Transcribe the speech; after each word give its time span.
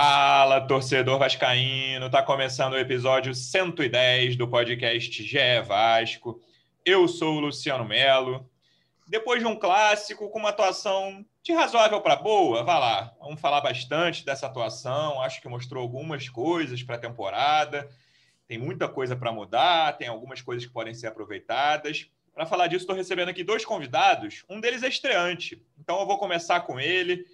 Fala, 0.00 0.60
torcedor 0.60 1.18
vascaíno! 1.18 2.08
Tá 2.08 2.22
começando 2.22 2.74
o 2.74 2.78
episódio 2.78 3.34
110 3.34 4.36
do 4.36 4.46
podcast 4.46 5.24
GE 5.24 5.60
Vasco. 5.66 6.40
Eu 6.84 7.08
sou 7.08 7.34
o 7.34 7.40
Luciano 7.40 7.84
Melo. 7.84 8.48
Depois 9.08 9.40
de 9.40 9.48
um 9.48 9.56
clássico 9.56 10.30
com 10.30 10.38
uma 10.38 10.50
atuação 10.50 11.26
de 11.42 11.52
razoável 11.52 12.00
para 12.00 12.14
boa, 12.14 12.62
vá 12.62 12.78
lá. 12.78 13.12
Vamos 13.18 13.40
falar 13.40 13.60
bastante 13.60 14.24
dessa 14.24 14.46
atuação. 14.46 15.20
Acho 15.20 15.42
que 15.42 15.48
mostrou 15.48 15.82
algumas 15.82 16.28
coisas 16.28 16.80
para 16.80 16.94
a 16.94 17.00
temporada. 17.00 17.90
Tem 18.46 18.56
muita 18.56 18.88
coisa 18.88 19.16
para 19.16 19.32
mudar, 19.32 19.98
tem 19.98 20.06
algumas 20.06 20.40
coisas 20.40 20.64
que 20.64 20.72
podem 20.72 20.94
ser 20.94 21.08
aproveitadas. 21.08 22.08
Para 22.32 22.46
falar 22.46 22.68
disso, 22.68 22.84
estou 22.84 22.94
recebendo 22.94 23.30
aqui 23.30 23.42
dois 23.42 23.64
convidados. 23.64 24.44
Um 24.48 24.60
deles 24.60 24.84
é 24.84 24.88
estreante, 24.88 25.60
então 25.76 25.98
eu 25.98 26.06
vou 26.06 26.18
começar 26.18 26.60
com 26.60 26.78
ele 26.78 27.26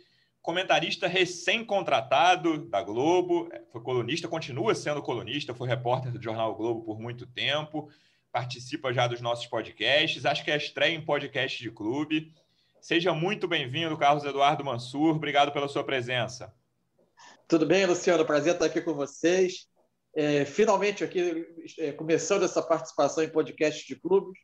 comentarista 0.45 1.09
recém-contratado 1.09 2.67
da 2.69 2.83
Globo, 2.83 3.49
foi 3.73 3.81
colunista, 3.81 4.29
continua 4.29 4.75
sendo 4.75 5.01
colunista, 5.01 5.55
foi 5.55 5.67
repórter 5.67 6.13
do 6.13 6.23
jornal 6.23 6.53
o 6.53 6.55
Globo 6.55 6.85
por 6.85 7.01
muito 7.01 7.27
tempo, 7.27 7.89
participa 8.31 8.93
já 8.93 9.07
dos 9.07 9.23
nossos 9.23 9.47
podcasts, 9.47 10.27
acho 10.27 10.45
que 10.45 10.51
é 10.51 10.57
estreia 10.59 10.95
em 10.95 11.03
podcast 11.03 11.63
de 11.63 11.71
clube. 11.71 12.31
Seja 12.79 13.15
muito 13.15 13.49
bem-vindo, 13.49 13.97
Carlos 13.97 14.23
Eduardo 14.23 14.63
Mansur, 14.63 15.17
obrigado 15.17 15.51
pela 15.51 15.67
sua 15.67 15.83
presença. 15.83 16.55
Tudo 17.49 17.65
bem, 17.65 17.87
Luciano? 17.87 18.27
Prazer 18.27 18.53
estar 18.53 18.67
aqui 18.67 18.83
com 18.83 18.93
vocês. 18.93 19.67
É, 20.15 20.45
finalmente 20.45 21.03
aqui, 21.03 21.47
é, 21.79 21.91
começando 21.93 22.45
essa 22.45 22.63
participação 22.63 23.25
em 23.25 23.31
podcast 23.31 23.87
de 23.87 23.97
clubes 23.97 24.39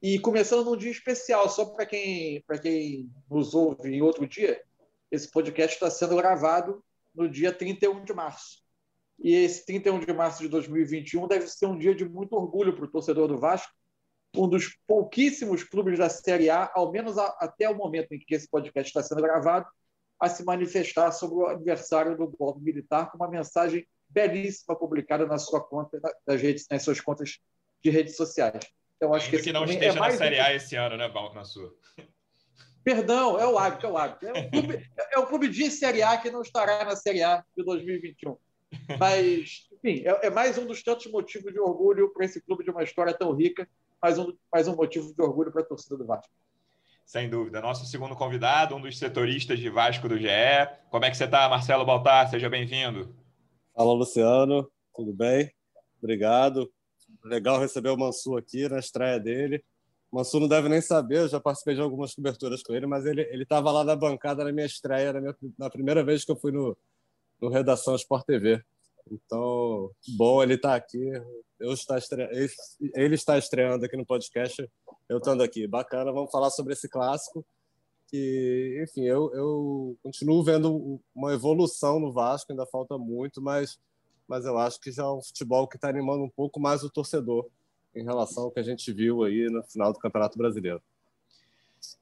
e 0.00 0.18
começando 0.18 0.64
num 0.64 0.78
dia 0.78 0.90
especial, 0.90 1.46
só 1.50 1.66
para 1.66 1.84
quem, 1.84 2.42
quem 2.62 3.10
nos 3.30 3.52
ouve 3.52 3.94
em 3.94 4.00
outro 4.00 4.26
dia, 4.26 4.58
esse 5.10 5.30
podcast 5.30 5.74
está 5.74 5.90
sendo 5.90 6.16
gravado 6.16 6.82
no 7.14 7.28
dia 7.28 7.52
31 7.52 8.04
de 8.04 8.12
março. 8.12 8.62
E 9.18 9.34
esse 9.34 9.64
31 9.64 10.00
de 10.00 10.12
março 10.12 10.42
de 10.42 10.48
2021 10.48 11.26
deve 11.26 11.46
ser 11.46 11.66
um 11.66 11.78
dia 11.78 11.94
de 11.94 12.04
muito 12.04 12.34
orgulho 12.34 12.74
para 12.74 12.84
o 12.84 12.90
torcedor 12.90 13.28
do 13.28 13.38
Vasco, 13.38 13.72
um 14.36 14.48
dos 14.48 14.76
pouquíssimos 14.86 15.64
clubes 15.64 15.98
da 15.98 16.10
Série 16.10 16.50
A, 16.50 16.70
ao 16.74 16.92
menos 16.92 17.16
a, 17.16 17.26
até 17.40 17.68
o 17.68 17.74
momento 17.74 18.12
em 18.12 18.18
que 18.18 18.34
esse 18.34 18.48
podcast 18.48 18.90
está 18.90 19.02
sendo 19.02 19.22
gravado, 19.22 19.66
a 20.20 20.28
se 20.28 20.44
manifestar 20.44 21.12
sobre 21.12 21.36
o 21.36 21.46
aniversário 21.46 22.16
do 22.16 22.26
golpe 22.28 22.60
militar 22.60 23.10
com 23.10 23.16
uma 23.16 23.28
mensagem 23.28 23.86
belíssima 24.08 24.76
publicada 24.76 25.26
na 25.26 25.38
sua 25.38 25.60
conta, 25.60 25.98
nas, 26.26 26.40
redes, 26.40 26.66
nas 26.70 26.82
suas 26.82 27.00
contas 27.00 27.38
de 27.82 27.90
redes 27.90 28.16
sociais. 28.16 28.64
Então, 28.96 29.12
acho 29.14 29.26
Ainda 29.26 29.36
que, 29.38 29.42
que 29.44 29.52
não 29.52 29.64
é 29.64 29.70
esteja 29.70 29.98
é 29.98 30.00
na 30.00 30.10
Série 30.10 30.40
A 30.40 30.54
esse 30.54 30.74
ano, 30.74 30.96
né, 30.96 31.08
Val, 31.08 31.34
na 31.34 31.44
sua? 31.44 31.74
Perdão, 32.86 33.36
é 33.36 33.44
o 33.44 33.58
hábito, 33.58 33.84
é 33.84 33.90
o 33.90 33.98
hábito. 33.98 34.26
É 34.28 34.32
um 34.32 34.48
clube, 34.48 34.90
é 34.96 35.18
um 35.18 35.26
clube 35.26 35.48
de 35.48 35.68
Série 35.72 36.04
A 36.04 36.16
que 36.16 36.30
não 36.30 36.40
estará 36.40 36.84
na 36.84 36.94
Série 36.94 37.20
A 37.20 37.44
de 37.56 37.64
2021. 37.64 38.36
Mas, 38.96 39.66
enfim, 39.72 40.04
é, 40.06 40.26
é 40.26 40.30
mais 40.30 40.56
um 40.56 40.64
dos 40.64 40.84
tantos 40.84 41.10
motivos 41.10 41.52
de 41.52 41.58
orgulho 41.58 42.12
para 42.14 42.24
esse 42.24 42.40
clube 42.40 42.62
de 42.62 42.70
uma 42.70 42.84
história 42.84 43.12
tão 43.12 43.32
rica, 43.32 43.68
mais 44.00 44.20
um, 44.20 44.32
mais 44.52 44.68
um 44.68 44.76
motivo 44.76 45.12
de 45.12 45.20
orgulho 45.20 45.50
para 45.50 45.62
a 45.62 45.64
torcida 45.64 45.96
do 45.96 46.06
Vasco. 46.06 46.32
Sem 47.04 47.28
dúvida. 47.28 47.60
Nosso 47.60 47.84
segundo 47.86 48.14
convidado, 48.14 48.76
um 48.76 48.80
dos 48.80 48.96
setoristas 48.96 49.58
de 49.58 49.68
Vasco 49.68 50.08
do 50.08 50.16
GE. 50.16 50.28
Como 50.88 51.04
é 51.04 51.10
que 51.10 51.16
você 51.16 51.24
está, 51.24 51.48
Marcelo 51.48 51.84
Baltar? 51.84 52.30
Seja 52.30 52.48
bem-vindo. 52.48 53.12
Fala, 53.74 53.94
Luciano. 53.94 54.70
Tudo 54.94 55.12
bem? 55.12 55.52
Obrigado. 56.00 56.72
Legal 57.24 57.58
receber 57.58 57.88
o 57.88 57.96
Mansur 57.96 58.38
aqui 58.38 58.68
na 58.68 58.78
estreia 58.78 59.18
dele. 59.18 59.64
Mansur 60.12 60.40
não 60.40 60.48
deve 60.48 60.68
nem 60.68 60.80
saber, 60.80 61.18
eu 61.18 61.28
já 61.28 61.40
participei 61.40 61.74
de 61.74 61.80
algumas 61.80 62.14
coberturas 62.14 62.62
com 62.62 62.72
ele, 62.74 62.86
mas 62.86 63.04
ele 63.04 63.42
estava 63.42 63.70
lá 63.70 63.84
na 63.84 63.96
bancada 63.96 64.44
na 64.44 64.52
minha 64.52 64.66
estreia, 64.66 65.12
na, 65.12 65.20
minha, 65.20 65.36
na 65.58 65.68
primeira 65.68 66.04
vez 66.04 66.24
que 66.24 66.30
eu 66.30 66.36
fui 66.36 66.52
no, 66.52 66.76
no 67.40 67.48
Redação 67.48 67.94
Sport 67.96 68.24
TV. 68.24 68.62
Então, 69.10 69.90
bom 70.16 70.42
ele 70.42 70.54
estar 70.54 70.70
tá 70.70 70.74
aqui. 70.74 71.10
Eu 71.58 71.72
está. 71.72 71.96
Ele 72.94 73.14
está 73.14 73.38
estreando 73.38 73.84
aqui 73.84 73.96
no 73.96 74.04
podcast, 74.04 74.68
eu 75.08 75.18
estando 75.18 75.42
aqui. 75.42 75.66
Bacana, 75.66 76.12
vamos 76.12 76.30
falar 76.30 76.50
sobre 76.50 76.72
esse 76.72 76.88
clássico. 76.88 77.44
Que, 78.08 78.84
enfim, 78.84 79.02
eu, 79.02 79.32
eu 79.34 79.98
continuo 80.02 80.42
vendo 80.42 81.00
uma 81.14 81.32
evolução 81.32 81.98
no 81.98 82.12
Vasco, 82.12 82.52
ainda 82.52 82.66
falta 82.66 82.96
muito, 82.96 83.42
mas, 83.42 83.80
mas 84.28 84.44
eu 84.44 84.56
acho 84.58 84.80
que 84.80 84.92
já 84.92 85.02
é 85.02 85.10
um 85.10 85.22
futebol 85.22 85.66
que 85.66 85.76
está 85.76 85.88
animando 85.88 86.22
um 86.22 86.30
pouco 86.30 86.60
mais 86.60 86.84
o 86.84 86.90
torcedor 86.90 87.48
em 87.96 88.04
relação 88.04 88.44
ao 88.44 88.50
que 88.50 88.60
a 88.60 88.62
gente 88.62 88.92
viu 88.92 89.24
aí 89.24 89.48
no 89.50 89.62
final 89.62 89.92
do 89.92 89.98
Campeonato 89.98 90.36
Brasileiro. 90.36 90.82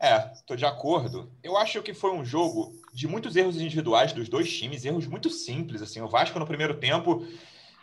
É, 0.00 0.32
estou 0.32 0.56
de 0.56 0.64
acordo. 0.64 1.30
Eu 1.42 1.56
acho 1.56 1.82
que 1.82 1.94
foi 1.94 2.12
um 2.12 2.24
jogo 2.24 2.74
de 2.92 3.06
muitos 3.06 3.36
erros 3.36 3.60
individuais 3.60 4.12
dos 4.12 4.28
dois 4.28 4.50
times, 4.52 4.84
erros 4.84 5.06
muito 5.06 5.30
simples. 5.30 5.82
Assim, 5.82 6.00
o 6.00 6.08
Vasco 6.08 6.38
no 6.38 6.46
primeiro 6.46 6.74
tempo 6.74 7.26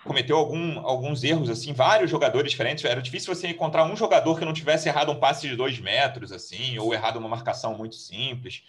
cometeu 0.03 0.35
algum, 0.35 0.79
alguns 0.79 1.23
erros, 1.23 1.49
assim, 1.49 1.73
vários 1.73 2.09
jogadores 2.09 2.51
diferentes. 2.51 2.83
Era 2.83 3.01
difícil 3.01 3.33
você 3.33 3.47
encontrar 3.47 3.85
um 3.85 3.95
jogador 3.95 4.37
que 4.37 4.45
não 4.45 4.53
tivesse 4.53 4.89
errado 4.89 5.11
um 5.11 5.19
passe 5.19 5.47
de 5.47 5.55
dois 5.55 5.79
metros, 5.79 6.31
assim, 6.31 6.77
ou 6.79 6.93
errado 6.93 7.17
uma 7.17 7.29
marcação 7.29 7.77
muito 7.77 7.95
simples. 7.95 8.63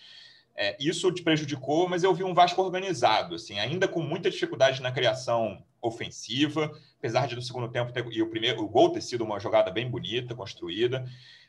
É, 0.54 0.76
isso 0.78 1.10
te 1.10 1.22
prejudicou, 1.22 1.88
mas 1.88 2.04
eu 2.04 2.14
vi 2.14 2.22
um 2.22 2.34
Vasco 2.34 2.60
organizado, 2.60 3.34
assim, 3.34 3.58
ainda 3.58 3.88
com 3.88 4.02
muita 4.02 4.30
dificuldade 4.30 4.82
na 4.82 4.92
criação 4.92 5.62
ofensiva, 5.80 6.70
apesar 7.02 7.26
de 7.26 7.34
no 7.34 7.42
segundo 7.42 7.68
tempo 7.68 7.92
ter, 7.92 8.06
e 8.12 8.22
o 8.22 8.30
primeiro 8.30 8.62
o 8.62 8.68
gol 8.68 8.92
ter 8.92 9.00
sido 9.00 9.24
uma 9.24 9.40
jogada 9.40 9.72
bem 9.72 9.90
bonita, 9.90 10.36
construída. 10.36 11.04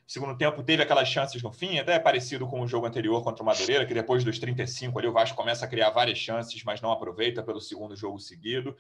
Segundo 0.08 0.36
tempo 0.36 0.64
teve 0.64 0.82
aquelas 0.82 1.08
chances 1.08 1.44
no 1.44 1.52
fim, 1.54 1.78
até 1.78 2.00
parecido 2.00 2.48
com 2.48 2.60
o 2.60 2.68
jogo 2.68 2.88
anterior 2.88 3.24
contra 3.24 3.44
o 3.44 3.46
Madureira, 3.46 3.86
que 3.86 3.94
depois 3.94 4.24
dos 4.24 4.40
35 4.40 4.98
ali 4.98 5.08
o 5.08 5.14
Vasco 5.14 5.38
começa 5.38 5.64
a 5.64 5.68
criar 5.68 5.92
várias 5.92 6.18
chances, 6.18 6.64
mas 6.64 6.82
não 6.82 6.92
aproveita 6.92 7.44
pelo 7.44 7.62
segundo 7.62 7.96
jogo 7.96 8.20
seguido. 8.20 8.76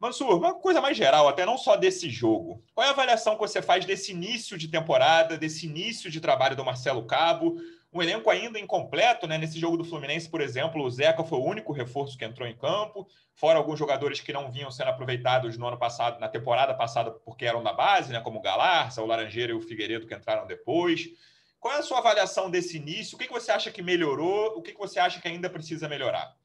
Mansur, 0.00 0.36
uma 0.36 0.54
coisa 0.54 0.80
mais 0.80 0.96
geral, 0.96 1.28
até 1.28 1.44
não 1.44 1.58
só 1.58 1.76
desse 1.76 2.08
jogo. 2.08 2.62
Qual 2.74 2.84
é 2.84 2.88
a 2.88 2.92
avaliação 2.92 3.34
que 3.34 3.40
você 3.40 3.60
faz 3.60 3.84
desse 3.84 4.12
início 4.12 4.56
de 4.56 4.68
temporada, 4.68 5.36
desse 5.36 5.66
início 5.66 6.10
de 6.10 6.20
trabalho 6.20 6.54
do 6.54 6.64
Marcelo 6.64 7.04
Cabo? 7.04 7.56
um 7.92 8.02
elenco 8.02 8.28
ainda 8.28 8.58
incompleto, 8.58 9.26
né? 9.26 9.38
Nesse 9.38 9.58
jogo 9.58 9.76
do 9.76 9.84
Fluminense, 9.84 10.28
por 10.28 10.40
exemplo, 10.40 10.82
o 10.82 10.90
Zeca 10.90 11.24
foi 11.24 11.38
o 11.38 11.44
único 11.44 11.72
reforço 11.72 12.18
que 12.18 12.24
entrou 12.24 12.46
em 12.46 12.56
campo, 12.56 13.08
fora 13.34 13.58
alguns 13.58 13.78
jogadores 13.78 14.20
que 14.20 14.32
não 14.32 14.50
vinham 14.50 14.70
sendo 14.70 14.88
aproveitados 14.88 15.56
no 15.56 15.66
ano 15.66 15.78
passado, 15.78 16.20
na 16.20 16.28
temporada 16.28 16.74
passada, 16.74 17.10
porque 17.10 17.46
eram 17.46 17.62
da 17.62 17.72
base, 17.72 18.12
né? 18.12 18.20
Como 18.20 18.38
o 18.38 18.42
Galarça, 18.42 19.02
o 19.02 19.06
Laranjeira 19.06 19.52
e 19.52 19.54
o 19.54 19.60
Figueiredo 19.60 20.06
que 20.06 20.14
entraram 20.14 20.46
depois. 20.46 21.08
Qual 21.58 21.74
é 21.74 21.78
a 21.78 21.82
sua 21.82 21.98
avaliação 21.98 22.50
desse 22.50 22.76
início? 22.76 23.16
O 23.16 23.18
que 23.18 23.28
você 23.28 23.50
acha 23.50 23.70
que 23.70 23.82
melhorou? 23.82 24.58
O 24.58 24.62
que 24.62 24.74
você 24.74 25.00
acha 25.00 25.20
que 25.20 25.26
ainda 25.26 25.48
precisa 25.48 25.88
melhorar? 25.88 26.36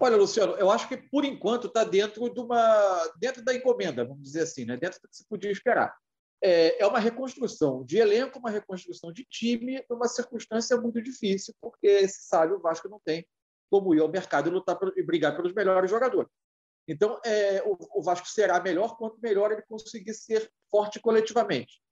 Olha, 0.00 0.16
Luciano, 0.16 0.54
eu 0.56 0.70
acho 0.70 0.88
que 0.88 0.96
por 0.96 1.24
enquanto 1.24 1.66
está 1.66 1.84
dentro 1.84 2.28
de 2.32 2.40
uma 2.40 3.12
dentro 3.18 3.44
da 3.44 3.54
encomenda, 3.54 4.04
vamos 4.04 4.22
dizer 4.22 4.42
assim, 4.42 4.64
né? 4.64 4.76
dentro 4.76 5.00
do 5.00 5.08
que 5.08 5.16
se 5.16 5.26
podia 5.26 5.50
esperar 5.50 5.94
é, 6.42 6.82
é 6.82 6.86
uma 6.86 6.98
reconstrução 6.98 7.84
de 7.84 7.98
elenco, 7.98 8.38
uma 8.38 8.50
reconstrução 8.50 9.12
de 9.12 9.24
time, 9.24 9.84
numa 9.90 10.06
circunstância 10.06 10.76
muito 10.76 11.02
difícil, 11.02 11.54
porque 11.60 12.06
se 12.08 12.28
sabe 12.28 12.52
o 12.52 12.60
Vasco 12.60 12.88
não 12.88 13.00
tem 13.00 13.26
como 13.70 13.94
ir 13.94 14.00
ao 14.00 14.08
mercado 14.08 14.48
e 14.48 14.52
lutar 14.52 14.78
e 14.96 15.02
brigar 15.02 15.36
pelos 15.36 15.52
melhores 15.52 15.90
jogadores. 15.90 16.30
Então, 16.86 17.20
é, 17.24 17.62
o, 17.64 17.76
o, 17.98 18.02
Vasco 18.02 18.26
será 18.26 18.58
melhor 18.62 18.96
quanto 18.96 19.20
melhor 19.20 19.52
ele 19.52 19.62
conseguir 19.62 20.14
ser 20.14 20.50
forte 20.70 20.98
coletivamente. 20.98 21.82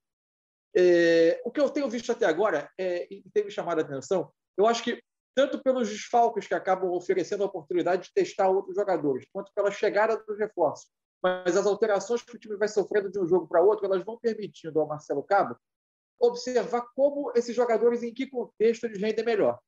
É, 0.75 1.43
o 1.45 1.51
que 1.51 1.61
eu 1.61 1.69
tenho 1.69 1.91
visto 1.91 2.11
até 2.13 2.25
agora 2.25 2.71
é, 2.79 3.07
e 3.13 3.23
tem 3.31 3.45
me 3.45 3.51
chamado 3.51 3.81
a 3.81 3.83
atenção, 3.83 4.33
eu 4.57 4.67
acho 4.67 4.83
que 4.83 5.03
tanto 5.37 5.63
pelos 5.63 5.91
desfalques 5.91 6.49
que 6.49 6.55
acabam 6.55 6.91
oferecendo 6.93 7.43
a 7.43 7.47
oportunidade 7.47 8.05
de 8.05 8.15
testar 8.15 8.49
outros 8.49 8.75
jogadores, 8.75 9.27
quanto 9.31 9.53
pela 9.53 9.71
chegada 9.71 10.17
dos 10.27 10.39
reforços, 10.39 10.91
mas 11.23 11.55
as 11.55 11.67
alterações 11.67 12.23
que 12.23 12.35
o 12.35 12.39
time 12.39 12.57
vai 12.57 12.69
sofrendo 12.69 13.11
de 13.11 13.21
um 13.21 13.27
jogo 13.27 13.47
para 13.47 13.63
outro, 13.63 13.85
elas 13.85 14.03
vão 14.03 14.19
permitindo 14.19 14.81
ao 14.81 14.89
Marcelo 14.89 15.23
Cabo 15.23 15.55
observar 16.19 16.87
como 16.95 17.31
esses 17.37 17.55
jogadores, 17.55 18.03
em 18.03 18.15
que 18.15 18.27
contexto 18.27 18.85
eles 18.85 18.99
rendem 18.99 19.25
melhor. 19.25 19.59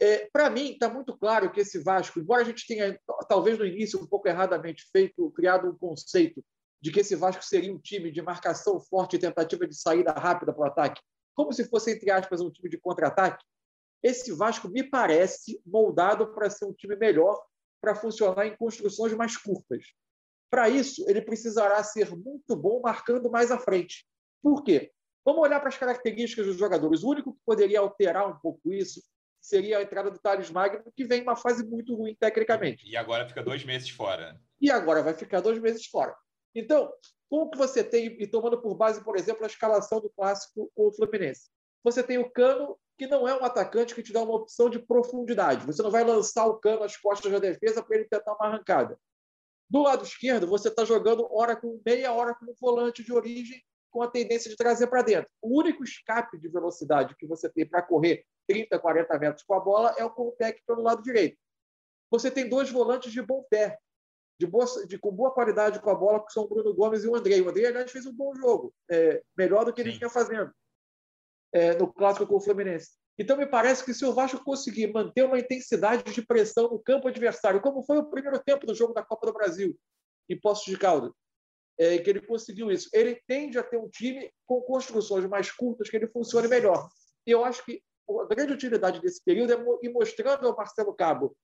É, 0.00 0.30
para 0.32 0.48
mim, 0.48 0.72
está 0.72 0.88
muito 0.88 1.14
claro 1.16 1.52
que 1.52 1.60
esse 1.60 1.78
Vasco, 1.78 2.18
embora 2.18 2.40
a 2.40 2.44
gente 2.44 2.66
tenha, 2.66 2.98
talvez 3.28 3.58
no 3.58 3.66
início, 3.66 4.00
um 4.00 4.06
pouco 4.06 4.26
erradamente 4.26 4.88
feito, 4.90 5.30
criado 5.32 5.68
um 5.68 5.76
conceito 5.76 6.42
de 6.80 6.90
que 6.90 7.00
esse 7.00 7.14
Vasco 7.14 7.44
seria 7.44 7.72
um 7.72 7.78
time 7.78 8.10
de 8.10 8.22
marcação 8.22 8.80
forte 8.80 9.16
e 9.16 9.18
tentativa 9.18 9.66
de 9.66 9.74
saída 9.74 10.12
rápida 10.12 10.54
para 10.54 10.62
o 10.62 10.66
ataque, 10.66 11.02
como 11.34 11.52
se 11.52 11.68
fosse, 11.68 11.92
entre 11.92 12.10
aspas, 12.10 12.40
um 12.40 12.50
time 12.50 12.70
de 12.70 12.78
contra-ataque, 12.78 13.44
esse 14.04 14.30
Vasco 14.32 14.68
me 14.68 14.82
parece 14.82 15.58
moldado 15.64 16.34
para 16.34 16.50
ser 16.50 16.66
um 16.66 16.74
time 16.74 16.94
melhor, 16.94 17.42
para 17.80 17.94
funcionar 17.94 18.46
em 18.46 18.54
construções 18.54 19.14
mais 19.14 19.34
curtas. 19.34 19.82
Para 20.50 20.68
isso, 20.68 21.08
ele 21.08 21.22
precisará 21.22 21.82
ser 21.82 22.14
muito 22.14 22.54
bom 22.54 22.82
marcando 22.82 23.30
mais 23.30 23.50
à 23.50 23.58
frente. 23.58 24.06
Por 24.42 24.62
quê? 24.62 24.92
Vamos 25.24 25.40
olhar 25.40 25.58
para 25.58 25.70
as 25.70 25.78
características 25.78 26.44
dos 26.44 26.58
jogadores. 26.58 27.02
O 27.02 27.08
único 27.08 27.32
que 27.32 27.40
poderia 27.46 27.80
alterar 27.80 28.28
um 28.28 28.38
pouco 28.38 28.70
isso 28.70 29.02
seria 29.40 29.78
a 29.78 29.82
entrada 29.82 30.10
do 30.10 30.18
Thales 30.18 30.50
Magno, 30.50 30.92
que 30.94 31.06
vem 31.06 31.20
em 31.20 31.22
uma 31.22 31.34
fase 31.34 31.66
muito 31.66 31.94
ruim 31.96 32.14
tecnicamente. 32.14 32.86
E 32.86 32.96
agora 32.98 33.26
fica 33.26 33.42
dois 33.42 33.64
meses 33.64 33.88
fora. 33.88 34.38
E 34.60 34.70
agora 34.70 35.02
vai 35.02 35.14
ficar 35.14 35.40
dois 35.40 35.58
meses 35.58 35.86
fora. 35.86 36.14
Então, 36.54 36.92
como 37.30 37.50
que 37.50 37.56
você 37.56 37.82
tem, 37.82 38.16
e 38.20 38.26
tomando 38.26 38.60
por 38.60 38.74
base, 38.74 39.02
por 39.02 39.16
exemplo, 39.16 39.44
a 39.44 39.46
escalação 39.46 39.98
do 39.98 40.10
clássico 40.10 40.70
com 40.74 40.88
o 40.88 40.92
Fluminense? 40.92 41.50
Você 41.82 42.02
tem 42.02 42.18
o 42.18 42.30
Cano, 42.30 42.78
que 42.96 43.06
não 43.06 43.26
é 43.26 43.34
um 43.36 43.44
atacante 43.44 43.94
que 43.94 44.02
te 44.02 44.12
dá 44.12 44.22
uma 44.22 44.36
opção 44.36 44.70
de 44.70 44.78
profundidade. 44.78 45.66
Você 45.66 45.82
não 45.82 45.90
vai 45.90 46.04
lançar 46.04 46.46
o 46.46 46.58
Cano 46.58 46.82
às 46.82 46.96
costas 46.96 47.30
da 47.30 47.38
defesa 47.38 47.82
para 47.82 47.96
ele 47.96 48.08
tentar 48.08 48.34
uma 48.34 48.46
arrancada. 48.46 48.98
Do 49.68 49.82
lado 49.82 50.04
esquerdo, 50.04 50.46
você 50.46 50.68
está 50.68 50.84
jogando 50.84 51.26
hora 51.32 51.56
com 51.56 51.80
meia 51.84 52.12
hora 52.12 52.34
com 52.34 52.52
volante 52.60 53.02
de 53.02 53.12
origem 53.12 53.62
com 53.90 54.02
a 54.02 54.10
tendência 54.10 54.50
de 54.50 54.56
trazer 54.56 54.88
para 54.88 55.02
dentro. 55.02 55.30
O 55.40 55.58
único 55.58 55.82
escape 55.82 56.38
de 56.38 56.48
velocidade 56.48 57.16
que 57.16 57.26
você 57.26 57.48
tem 57.48 57.66
para 57.66 57.82
correr 57.82 58.24
30, 58.48 58.78
40 58.78 59.18
metros 59.18 59.44
com 59.44 59.54
a 59.54 59.60
bola 59.60 59.94
é 59.96 60.04
o 60.04 60.10
Compec 60.10 60.60
pelo 60.66 60.82
lado 60.82 61.02
direito. 61.02 61.36
Você 62.10 62.30
tem 62.30 62.48
dois 62.48 62.70
volantes 62.70 63.12
de 63.12 63.22
bom 63.22 63.44
pé, 63.48 63.78
de 64.38 64.46
boa, 64.46 64.66
de, 64.86 64.98
com 64.98 65.12
boa 65.12 65.32
qualidade 65.32 65.80
com 65.80 65.90
a 65.90 65.94
bola, 65.94 66.24
que 66.24 66.32
são 66.32 66.44
o 66.44 66.48
Bruno 66.48 66.74
Gomes 66.74 67.04
e 67.04 67.08
o 67.08 67.14
André. 67.14 67.40
O 67.40 67.48
André, 67.48 67.66
aliás, 67.66 67.90
fez 67.90 68.04
um 68.04 68.12
bom 68.12 68.34
jogo, 68.34 68.74
é, 68.90 69.22
melhor 69.36 69.64
do 69.64 69.72
que 69.72 69.80
ele 69.80 69.92
Sim. 69.92 69.98
vinha 69.98 70.10
fazendo 70.10 70.52
é, 71.54 71.76
no 71.76 71.90
clássico 71.92 72.26
com 72.26 72.36
o 72.36 72.40
Fluminense. 72.40 72.90
Então, 73.16 73.36
me 73.36 73.46
parece 73.46 73.84
que 73.84 73.94
se 73.94 74.04
o 74.04 74.12
Vasco 74.12 74.42
conseguir 74.42 74.92
manter 74.92 75.24
uma 75.24 75.38
intensidade 75.38 76.12
de 76.12 76.26
pressão 76.26 76.68
no 76.68 76.80
campo 76.80 77.06
adversário, 77.06 77.60
como 77.60 77.84
foi 77.84 77.98
o 77.98 78.10
primeiro 78.10 78.42
tempo 78.42 78.66
do 78.66 78.74
jogo 78.74 78.92
da 78.92 79.04
Copa 79.04 79.26
do 79.26 79.32
Brasil, 79.32 79.78
em 80.28 80.38
Poços 80.38 80.64
de 80.64 80.76
Caldas, 80.76 81.12
é, 81.78 81.98
que 81.98 82.10
ele 82.10 82.20
conseguiu 82.20 82.72
isso. 82.72 82.88
Ele 82.92 83.20
tende 83.28 83.56
a 83.56 83.62
ter 83.62 83.76
um 83.76 83.88
time 83.88 84.30
com 84.44 84.60
construções 84.62 85.24
mais 85.26 85.50
curtas 85.52 85.88
que 85.88 85.96
ele 85.96 86.08
funcione 86.08 86.48
melhor. 86.48 86.88
E 87.24 87.30
eu 87.30 87.44
acho 87.44 87.64
que 87.64 87.80
a 88.08 88.34
grande 88.34 88.52
utilidade 88.52 89.00
desse 89.00 89.22
período 89.24 89.52
é 89.52 89.86
ir 89.86 89.92
mostrando 89.92 90.46
ao 90.46 90.56
Marcelo 90.56 90.92
Cabo, 90.92 91.36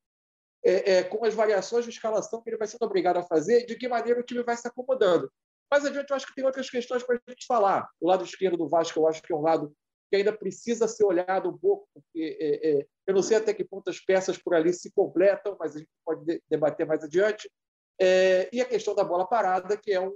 é, 0.64 0.92
é, 0.92 1.04
com 1.04 1.24
as 1.24 1.34
variações 1.34 1.84
de 1.84 1.90
escalação 1.90 2.42
que 2.42 2.50
ele 2.50 2.58
vai 2.58 2.66
sendo 2.66 2.82
obrigado 2.82 3.16
a 3.18 3.22
fazer, 3.22 3.64
de 3.64 3.76
que 3.76 3.88
maneira 3.88 4.20
o 4.20 4.24
time 4.24 4.42
vai 4.42 4.56
se 4.56 4.66
acomodando. 4.66 5.30
Mais 5.70 5.84
adiante, 5.86 6.10
eu 6.10 6.16
acho 6.16 6.26
que 6.26 6.34
tem 6.34 6.44
outras 6.44 6.68
questões 6.68 7.04
para 7.04 7.14
a 7.14 7.30
gente 7.30 7.46
falar. 7.46 7.88
O 8.00 8.08
lado 8.08 8.24
esquerdo 8.24 8.56
do 8.56 8.68
Vasco, 8.68 8.98
eu 8.98 9.06
acho 9.06 9.22
que 9.22 9.32
é 9.32 9.36
um 9.36 9.40
lado 9.40 9.72
que 10.10 10.16
ainda 10.16 10.32
precisa 10.32 10.88
ser 10.88 11.04
olhado 11.04 11.48
um 11.48 11.56
pouco, 11.56 11.88
porque 11.94 12.36
é, 12.40 12.70
é, 12.70 12.86
eu 13.06 13.14
não 13.14 13.22
sei 13.22 13.36
até 13.36 13.54
que 13.54 13.64
ponto 13.64 13.88
as 13.88 14.00
peças 14.00 14.36
por 14.36 14.54
ali 14.54 14.72
se 14.72 14.90
completam, 14.90 15.56
mas 15.58 15.76
a 15.76 15.78
gente 15.78 15.90
pode 16.04 16.42
debater 16.50 16.84
mais 16.84 17.04
adiante. 17.04 17.48
É, 17.98 18.48
e 18.52 18.60
a 18.60 18.64
questão 18.64 18.92
da 18.94 19.04
bola 19.04 19.26
parada, 19.26 19.76
que 19.76 19.92
é 19.92 20.00
um, 20.00 20.12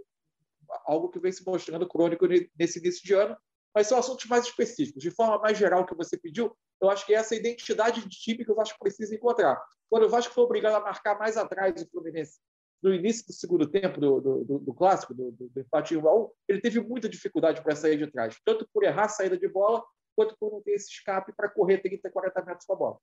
algo 0.85 1.09
que 1.11 1.21
vem 1.21 1.31
se 1.31 1.47
mostrando 1.47 1.89
crônico 1.89 2.27
nesse 2.59 2.81
início 2.81 3.05
de 3.05 3.15
ano, 3.15 3.37
mas 3.73 3.87
são 3.87 3.99
assuntos 3.99 4.27
mais 4.27 4.45
específicos. 4.45 5.01
De 5.01 5.13
forma 5.13 5.39
mais 5.39 5.57
geral 5.57 5.87
que 5.87 5.95
você 5.95 6.17
pediu, 6.17 6.57
eu 6.83 6.91
acho 6.91 7.07
que 7.07 7.15
é 7.15 7.19
essa 7.19 7.37
identidade 7.37 8.03
de 8.03 8.17
time 8.17 8.45
que 8.45 8.51
o 8.51 8.55
Vasco 8.57 8.79
precisa 8.81 9.15
encontrar. 9.15 9.63
Quando 9.89 10.05
o 10.05 10.09
Vasco 10.09 10.35
foi 10.35 10.43
obrigado 10.43 10.75
a 10.75 10.81
marcar 10.81 11.17
mais 11.19 11.37
atrás 11.37 11.73
do 11.75 11.89
Fluminense 11.89 12.41
no 12.85 12.95
início 12.95 13.27
do 13.27 13.33
segundo 13.33 13.67
tempo 13.67 13.99
do, 13.99 14.21
do, 14.21 14.59
do 14.59 14.75
clássico, 14.75 15.15
do, 15.15 15.33
do, 15.33 15.61
empate 15.61 15.97
1 15.97 16.07
a 16.07 16.15
1, 16.15 16.31
ele 16.49 16.61
teve 16.61 16.81
muita 16.81 17.09
dificuldade 17.09 17.63
para 17.63 17.75
sair 17.75 17.97
de 17.97 18.07
trás, 18.07 18.37
tanto 18.45 18.69
por 18.73 18.85
errar 18.85 19.07
a 19.07 19.09
saída 19.09 19.39
de 19.39 19.49
bola, 19.49 19.83
quanto 20.15 20.37
por 20.39 20.53
não 20.53 20.63
ter 20.63 20.73
esse 20.73 20.93
escape 20.93 21.33
para 21.35 21.49
correr 21.49 21.79
30, 21.79 22.11
40 22.11 22.45
metros 22.45 22.67
com 22.67 22.75
a 22.75 22.77
bola. 22.77 22.99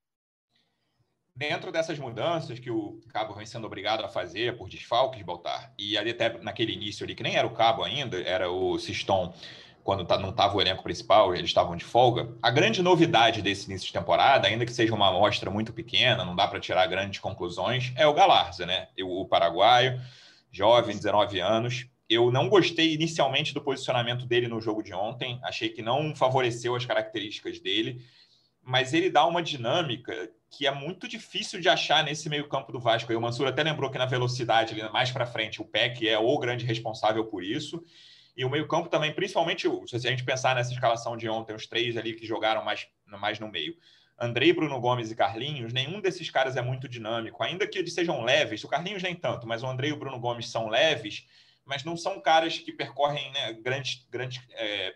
Dentro 1.35 1.71
dessas 1.71 1.97
mudanças 1.97 2.59
que 2.59 2.69
o 2.69 2.99
Cabo 3.09 3.33
vem 3.33 3.45
sendo 3.45 3.65
obrigado 3.65 4.05
a 4.05 4.09
fazer 4.09 4.55
por 4.55 4.69
desfalques, 4.69 5.23
Baltar, 5.23 5.73
e 5.79 5.97
ali 5.97 6.11
até 6.11 6.37
naquele 6.37 6.73
início 6.73 7.03
ali, 7.03 7.15
que 7.15 7.23
nem 7.23 7.35
era 7.35 7.47
o 7.47 7.53
Cabo 7.53 7.83
ainda, 7.83 8.21
era 8.21 8.51
o 8.51 8.77
Siston, 8.77 9.33
quando 9.83 10.05
tá, 10.05 10.17
não 10.17 10.29
estava 10.29 10.55
o 10.55 10.61
elenco 10.61 10.83
principal, 10.83 11.33
eles 11.35 11.49
estavam 11.49 11.75
de 11.75 11.83
folga. 11.83 12.35
A 12.41 12.51
grande 12.51 12.81
novidade 12.81 13.41
desse 13.41 13.69
início 13.69 13.87
de 13.87 13.93
temporada, 13.93 14.47
ainda 14.47 14.65
que 14.65 14.73
seja 14.73 14.93
uma 14.93 15.09
amostra 15.09 15.49
muito 15.49 15.73
pequena, 15.73 16.23
não 16.23 16.35
dá 16.35 16.47
para 16.47 16.59
tirar 16.59 16.85
grandes 16.87 17.19
conclusões, 17.19 17.91
é 17.95 18.05
o 18.05 18.13
Galarza, 18.13 18.65
né? 18.65 18.87
O 19.03 19.25
paraguaio, 19.25 19.99
jovem, 20.51 20.95
19 20.95 21.39
anos. 21.39 21.87
Eu 22.09 22.31
não 22.31 22.49
gostei 22.49 22.93
inicialmente 22.93 23.53
do 23.53 23.61
posicionamento 23.61 24.25
dele 24.25 24.47
no 24.47 24.59
jogo 24.59 24.83
de 24.83 24.93
ontem, 24.93 25.39
achei 25.43 25.69
que 25.69 25.81
não 25.81 26.15
favoreceu 26.15 26.75
as 26.75 26.85
características 26.85 27.59
dele, 27.59 28.01
mas 28.61 28.93
ele 28.93 29.09
dá 29.09 29.25
uma 29.25 29.41
dinâmica 29.41 30.29
que 30.49 30.67
é 30.67 30.71
muito 30.71 31.07
difícil 31.07 31.61
de 31.61 31.69
achar 31.69 32.03
nesse 32.03 32.27
meio-campo 32.27 32.73
do 32.73 32.79
Vasco. 32.79 33.11
E 33.11 33.15
o 33.15 33.21
Mansur 33.21 33.47
até 33.47 33.63
lembrou 33.63 33.89
que 33.89 33.97
na 33.97 34.05
velocidade, 34.05 34.75
mais 34.91 35.09
para 35.09 35.25
frente, 35.25 35.61
o 35.61 35.65
PEC 35.65 36.09
é 36.09 36.19
o 36.19 36.37
grande 36.37 36.65
responsável 36.65 37.25
por 37.25 37.41
isso. 37.41 37.81
E 38.41 38.45
o 38.45 38.49
meio-campo 38.49 38.89
também, 38.89 39.13
principalmente, 39.13 39.69
se 39.85 39.95
a 39.95 40.09
gente 40.09 40.23
pensar 40.23 40.55
nessa 40.55 40.73
escalação 40.73 41.15
de 41.15 41.29
ontem, 41.29 41.53
os 41.53 41.67
três 41.67 41.95
ali 41.95 42.15
que 42.15 42.25
jogaram 42.25 42.65
mais, 42.65 42.87
mais 43.05 43.39
no 43.39 43.47
meio. 43.47 43.77
Andrei, 44.19 44.51
Bruno 44.51 44.81
Gomes 44.81 45.11
e 45.11 45.15
Carlinhos, 45.15 45.71
nenhum 45.71 46.01
desses 46.01 46.27
caras 46.31 46.57
é 46.57 46.61
muito 46.61 46.89
dinâmico, 46.89 47.43
ainda 47.43 47.67
que 47.67 47.77
eles 47.77 47.93
sejam 47.93 48.23
leves. 48.23 48.63
O 48.63 48.67
Carlinhos 48.67 49.03
nem 49.03 49.13
tanto, 49.13 49.47
mas 49.47 49.61
o 49.61 49.67
Andrei 49.67 49.91
e 49.91 49.93
o 49.93 49.95
Bruno 49.95 50.19
Gomes 50.19 50.49
são 50.49 50.69
leves, 50.69 51.27
mas 51.63 51.83
não 51.83 51.95
são 51.95 52.19
caras 52.19 52.57
que 52.57 52.71
percorrem 52.71 53.31
né, 53.31 53.53
grandes, 53.53 54.07
grandes 54.09 54.41
é, 54.53 54.95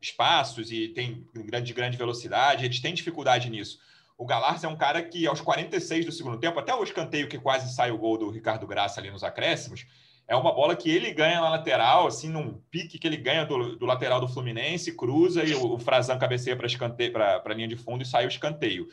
espaços 0.00 0.72
e 0.72 0.88
têm 0.88 1.24
grande, 1.32 1.72
grande 1.72 1.96
velocidade. 1.96 2.64
Eles 2.64 2.80
têm 2.80 2.92
dificuldade 2.92 3.48
nisso. 3.48 3.78
O 4.18 4.26
Galarza 4.26 4.66
é 4.66 4.70
um 4.70 4.76
cara 4.76 5.04
que, 5.04 5.24
aos 5.24 5.40
46 5.40 6.04
do 6.04 6.10
segundo 6.10 6.40
tempo, 6.40 6.58
até 6.58 6.74
o 6.74 6.82
escanteio 6.82 7.28
que 7.28 7.38
quase 7.38 7.72
sai 7.72 7.92
o 7.92 7.98
gol 7.98 8.18
do 8.18 8.28
Ricardo 8.28 8.66
Graça 8.66 8.98
ali 8.98 9.08
nos 9.08 9.22
acréscimos, 9.22 9.86
é 10.30 10.36
uma 10.36 10.52
bola 10.52 10.76
que 10.76 10.88
ele 10.88 11.12
ganha 11.12 11.40
na 11.40 11.50
lateral, 11.50 12.06
assim, 12.06 12.28
num 12.28 12.54
pique 12.70 13.00
que 13.00 13.06
ele 13.08 13.16
ganha 13.16 13.44
do, 13.44 13.74
do 13.74 13.84
lateral 13.84 14.20
do 14.20 14.28
Fluminense, 14.28 14.94
cruza 14.94 15.42
e 15.42 15.52
o, 15.52 15.74
o 15.74 15.78
Frazan 15.78 16.16
cabeceia 16.16 16.56
para 16.56 17.42
a 17.44 17.52
linha 17.52 17.66
de 17.66 17.74
fundo 17.74 18.04
e 18.04 18.06
sai 18.06 18.26
o 18.26 18.28
escanteio 18.28 18.86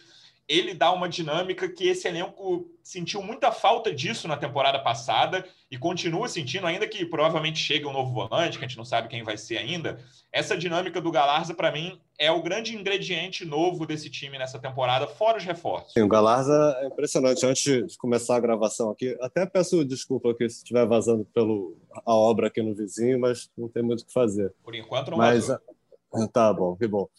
ele 0.47 0.73
dá 0.73 0.91
uma 0.93 1.09
dinâmica 1.09 1.67
que 1.67 1.87
esse 1.87 2.07
elenco 2.07 2.71
sentiu 2.81 3.21
muita 3.21 3.51
falta 3.51 3.93
disso 3.93 4.29
na 4.29 4.37
temporada 4.37 4.79
passada 4.79 5.45
e 5.69 5.77
continua 5.77 6.29
sentindo, 6.29 6.65
ainda 6.65 6.87
que 6.87 7.05
provavelmente 7.05 7.59
chegue 7.59 7.85
um 7.85 7.91
novo 7.91 8.13
volante, 8.13 8.57
que 8.57 8.63
a 8.63 8.67
gente 8.67 8.77
não 8.77 8.85
sabe 8.85 9.09
quem 9.09 9.23
vai 9.23 9.37
ser 9.37 9.57
ainda. 9.57 9.99
Essa 10.31 10.57
dinâmica 10.57 11.01
do 11.01 11.11
Galarza, 11.11 11.53
para 11.53 11.69
mim, 11.69 11.99
é 12.17 12.31
o 12.31 12.41
grande 12.41 12.73
ingrediente 12.73 13.43
novo 13.43 13.85
desse 13.85 14.09
time 14.09 14.37
nessa 14.37 14.57
temporada, 14.57 15.05
fora 15.05 15.37
os 15.37 15.43
reforços. 15.43 15.91
Sim, 15.91 16.03
o 16.03 16.07
Galarza 16.07 16.77
é 16.79 16.87
impressionante. 16.87 17.45
Antes 17.45 17.63
de 17.63 17.97
começar 17.97 18.37
a 18.37 18.39
gravação 18.39 18.89
aqui, 18.89 19.17
até 19.19 19.45
peço 19.45 19.83
desculpa 19.83 20.31
aqui 20.31 20.49
se 20.49 20.59
estiver 20.59 20.87
vazando 20.87 21.25
pelo 21.33 21.75
a 22.05 22.15
obra 22.15 22.47
aqui 22.47 22.61
no 22.61 22.73
vizinho, 22.73 23.19
mas 23.19 23.51
não 23.57 23.67
tem 23.67 23.83
muito 23.83 24.01
o 24.01 24.05
que 24.05 24.13
fazer. 24.13 24.53
Por 24.63 24.73
enquanto 24.73 25.11
não 25.11 25.17
mas, 25.17 25.47
vazou. 25.47 26.29
Tá 26.31 26.53
bom, 26.53 26.73
que 26.77 26.87
bom 26.87 27.09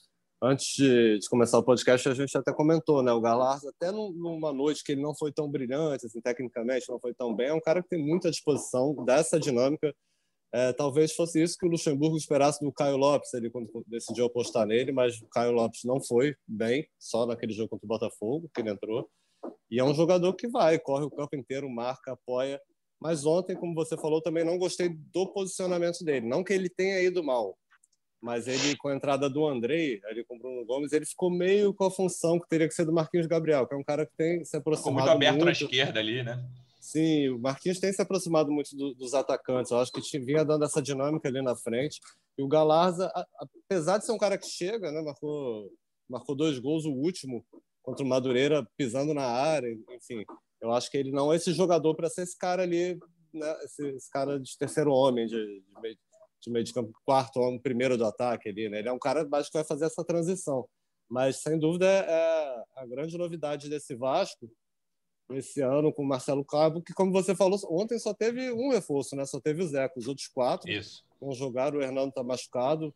antes 0.42 0.74
de, 0.74 1.18
de, 1.18 1.28
começar 1.28 1.58
o 1.58 1.62
podcast, 1.62 2.08
a 2.08 2.14
gente 2.14 2.36
até 2.36 2.52
comentou, 2.52 3.02
né? 3.02 3.12
O 3.12 3.20
Galarza, 3.20 3.70
até 3.70 3.90
numa 3.90 4.52
noite 4.52 4.82
que 4.84 4.92
ele 4.92 5.02
não 5.02 5.14
foi 5.14 5.32
tão 5.32 5.50
brilhante, 5.50 6.06
assim, 6.06 6.20
tecnicamente 6.20 6.88
não 6.88 7.00
foi 7.00 7.12
tão 7.12 7.34
bem, 7.34 7.48
é 7.48 7.54
um 7.54 7.60
cara 7.60 7.82
que 7.82 7.88
tem 7.88 7.98
muita 7.98 8.30
disposição 8.30 8.94
dessa 9.04 9.38
dinâmica. 9.38 9.94
É, 10.50 10.72
talvez 10.72 11.12
fosse 11.12 11.42
isso 11.42 11.58
que 11.58 11.66
o 11.66 11.70
Luxemburgo 11.70 12.16
esperasse 12.16 12.64
do 12.64 12.72
Caio 12.72 12.96
Lopes, 12.96 13.34
ele 13.34 13.50
quando 13.50 13.68
decidiu 13.86 14.24
apostar 14.24 14.66
nele, 14.66 14.92
mas 14.92 15.20
o 15.20 15.28
Caio 15.28 15.52
Lopes 15.52 15.84
não 15.84 16.00
foi 16.00 16.34
bem, 16.46 16.88
só 16.98 17.26
naquele 17.26 17.52
jogo 17.52 17.68
contra 17.68 17.84
o 17.84 17.88
Botafogo, 17.88 18.50
que 18.54 18.62
ele 18.62 18.70
entrou. 18.70 19.10
E 19.70 19.78
é 19.78 19.84
um 19.84 19.92
jogador 19.92 20.32
que 20.34 20.48
vai, 20.48 20.78
corre 20.78 21.04
o 21.04 21.10
campo 21.10 21.36
inteiro, 21.36 21.68
marca, 21.68 22.12
apoia. 22.12 22.58
Mas 23.00 23.26
ontem, 23.26 23.54
como 23.54 23.74
você 23.74 23.96
falou, 23.96 24.22
também 24.22 24.42
não 24.42 24.58
gostei 24.58 24.88
do 24.88 25.30
posicionamento 25.32 26.02
dele. 26.02 26.26
Não 26.26 26.42
que 26.42 26.52
ele 26.54 26.70
tenha 26.70 27.00
ido 27.02 27.22
mal, 27.22 27.56
mas 28.20 28.48
ele, 28.48 28.76
com 28.76 28.88
a 28.88 28.96
entrada 28.96 29.28
do 29.30 29.46
Andrei, 29.46 30.00
ali 30.06 30.24
com 30.24 30.36
o 30.36 30.38
Bruno 30.38 30.64
Gomes, 30.64 30.92
ele 30.92 31.06
ficou 31.06 31.30
meio 31.30 31.72
com 31.72 31.84
a 31.84 31.90
função 31.90 32.38
que 32.38 32.48
teria 32.48 32.68
que 32.68 32.74
ser 32.74 32.84
do 32.84 32.92
Marquinhos 32.92 33.26
Gabriel, 33.26 33.66
que 33.66 33.74
é 33.74 33.76
um 33.76 33.84
cara 33.84 34.04
que 34.04 34.12
tem 34.16 34.44
se 34.44 34.56
aproximado 34.56 34.78
ficou 34.78 34.92
muito 34.92 35.10
aberto 35.10 35.36
muito. 35.36 35.44
na 35.44 35.52
esquerda 35.52 36.00
ali, 36.00 36.22
né? 36.22 36.44
Sim, 36.80 37.28
o 37.28 37.38
Marquinhos 37.38 37.78
tem 37.78 37.92
se 37.92 38.00
aproximado 38.00 38.50
muito 38.50 38.74
do, 38.76 38.94
dos 38.94 39.12
atacantes. 39.14 39.70
Eu 39.70 39.78
acho 39.78 39.92
que 39.92 40.18
vinha 40.18 40.44
dando 40.44 40.64
essa 40.64 40.80
dinâmica 40.80 41.28
ali 41.28 41.42
na 41.42 41.54
frente. 41.54 42.00
E 42.36 42.42
o 42.42 42.48
Galarza, 42.48 43.12
apesar 43.38 43.98
de 43.98 44.06
ser 44.06 44.12
um 44.12 44.18
cara 44.18 44.38
que 44.38 44.46
chega, 44.46 44.90
né, 44.90 45.02
marcou, 45.02 45.70
marcou 46.08 46.34
dois 46.34 46.58
gols, 46.58 46.84
o 46.84 46.92
último 46.92 47.44
contra 47.82 48.04
o 48.04 48.08
Madureira 48.08 48.66
pisando 48.76 49.12
na 49.12 49.24
área, 49.24 49.68
enfim. 49.90 50.24
Eu 50.60 50.72
acho 50.72 50.90
que 50.90 50.96
ele 50.96 51.10
não 51.10 51.32
é 51.32 51.36
esse 51.36 51.52
jogador 51.52 51.94
para 51.94 52.08
ser 52.08 52.22
esse 52.22 52.38
cara 52.38 52.62
ali, 52.62 52.98
né, 53.32 53.64
esse, 53.64 53.86
esse, 53.88 54.10
cara 54.10 54.38
de 54.38 54.56
terceiro 54.58 54.90
homem, 54.90 55.26
de, 55.26 55.36
de 55.36 55.80
meio 55.80 55.96
de 56.40 56.50
meio 56.50 56.64
de 56.64 56.72
campo, 56.72 56.92
quarto 57.04 57.38
ou 57.38 57.60
primeiro 57.60 57.96
do 57.96 58.04
ataque 58.04 58.48
ali, 58.48 58.68
né? 58.68 58.78
Ele 58.78 58.88
é 58.88 58.92
um 58.92 58.98
cara 58.98 59.24
que 59.24 59.30
vai 59.30 59.42
fazer 59.64 59.86
essa 59.86 60.04
transição. 60.04 60.68
Mas, 61.08 61.40
sem 61.42 61.58
dúvida, 61.58 61.86
é 61.86 62.64
a 62.76 62.86
grande 62.86 63.16
novidade 63.16 63.68
desse 63.68 63.94
Vasco 63.94 64.50
esse 65.36 65.60
ano 65.60 65.92
com 65.92 66.02
o 66.02 66.06
Marcelo 66.06 66.44
Cabo, 66.44 66.82
que, 66.82 66.94
como 66.94 67.12
você 67.12 67.34
falou, 67.34 67.58
ontem 67.70 67.98
só 67.98 68.14
teve 68.14 68.50
um 68.50 68.70
reforço, 68.70 69.14
né? 69.14 69.24
Só 69.26 69.40
teve 69.40 69.62
o 69.62 69.66
Zeca. 69.66 69.98
Os 69.98 70.08
outros 70.08 70.28
quatro 70.28 70.70
Isso. 70.70 71.04
vão 71.20 71.32
jogar. 71.32 71.74
O 71.74 71.82
Hernando 71.82 72.08
está 72.10 72.22
machucado, 72.22 72.94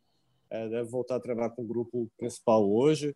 é, 0.50 0.68
deve 0.68 0.88
voltar 0.88 1.16
a 1.16 1.20
treinar 1.20 1.54
com 1.54 1.62
o 1.62 1.66
grupo 1.66 2.08
principal 2.16 2.68
hoje. 2.70 3.14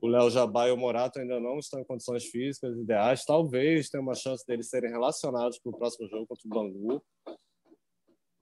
o 0.00 0.06
Léo 0.08 0.30
Jabá 0.30 0.68
e 0.68 0.72
o 0.72 0.76
Morato 0.76 1.20
ainda 1.20 1.38
não 1.38 1.58
estão 1.58 1.80
em 1.80 1.84
condições 1.84 2.24
físicas 2.24 2.76
ideais. 2.76 3.24
Talvez 3.24 3.88
tenha 3.88 4.02
uma 4.02 4.14
chance 4.14 4.44
deles 4.46 4.68
serem 4.68 4.90
relacionados 4.90 5.58
para 5.58 5.70
o 5.70 5.78
próximo 5.78 6.08
jogo 6.08 6.26
contra 6.26 6.46
o 6.46 6.50
Bangu. 6.50 7.02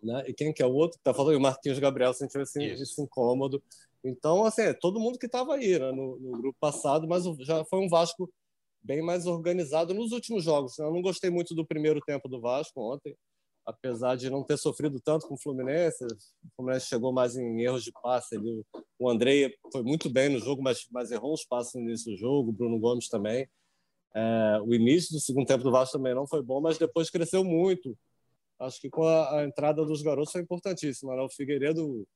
Né? 0.03 0.25
E 0.27 0.35
quem 0.35 0.53
que 0.53 0.63
é 0.63 0.67
o 0.67 0.73
outro? 0.73 0.99
Está 0.99 1.13
falando 1.13 1.37
o 1.37 1.41
Marquinhos 1.41 1.79
Gabriel 1.79 2.13
sentiu 2.15 2.41
esse, 2.43 2.63
esse 2.63 3.01
incômodo. 3.01 3.63
Então, 4.03 4.45
assim, 4.45 4.63
é 4.63 4.73
todo 4.73 5.01
mundo 5.01 5.19
que 5.19 5.27
estava 5.27 5.55
aí 5.55 5.79
né, 5.79 5.93
no, 5.93 6.19
no, 6.19 6.33
grupo 6.33 6.57
passado, 6.59 7.07
mas 7.07 7.25
já 7.41 7.65
foi 7.67 7.81
um 7.81 7.89
Vasco 7.89 8.33
bem 8.83 9.03
mais 9.03 9.27
organizado 9.27 9.93
nos 9.93 10.13
últimos 10.13 10.43
jogos. 10.43 10.79
Eu 10.79 10.91
não 10.91 11.03
gostei 11.03 11.29
muito 11.29 11.55
do 11.55 11.67
primeiro 11.67 12.01
tempo 12.01 12.29
do 12.29 12.41
Vasco 12.41 12.81
ontem, 12.81 13.15
apesar 13.67 14.17
de 14.17 14.31
não 14.31 14.43
ter 14.43 14.57
sofrido 14.57 14.99
tanto 15.01 15.29
com 15.29 15.35
o 15.35 15.41
Fluminense. 15.41 16.03
O 16.05 16.49
Fluminense 16.57 16.87
chegou 16.87 17.13
mais 17.13 17.37
em 17.37 17.61
erros 17.61 17.85
de 17.85 17.93
passe. 17.93 18.37
Ali. 18.37 18.65
O 18.99 19.11
André 19.11 19.55
foi 19.71 19.83
muito 19.83 20.09
bem 20.09 20.31
no 20.31 20.39
jogo, 20.39 20.63
mas, 20.63 20.87
mas 20.91 21.11
errou 21.11 21.35
uns 21.35 21.45
passes 21.45 21.75
no 21.75 21.83
início 21.83 22.11
do 22.11 22.17
jogo. 22.17 22.49
O 22.49 22.53
Bruno 22.53 22.79
Gomes 22.79 23.09
também. 23.09 23.47
É, 24.15 24.61
o 24.65 24.75
início 24.75 25.13
do 25.13 25.21
segundo 25.21 25.47
tempo 25.47 25.63
do 25.63 25.71
Vasco 25.71 25.97
também 25.97 26.15
não 26.15 26.27
foi 26.27 26.43
bom, 26.43 26.61
mas 26.61 26.79
depois 26.79 27.11
cresceu 27.11 27.45
muito. 27.45 27.97
Acho 28.61 28.81
que 28.81 28.91
com 28.91 29.05
a, 29.05 29.41
a 29.41 29.45
entrada 29.45 29.85
dos 29.85 30.03
garotos 30.03 30.33
foi 30.33 30.43
importantíssima. 30.43 31.17
Né? 31.17 31.23
O 31.23 31.31
Figueiredo 31.31 32.07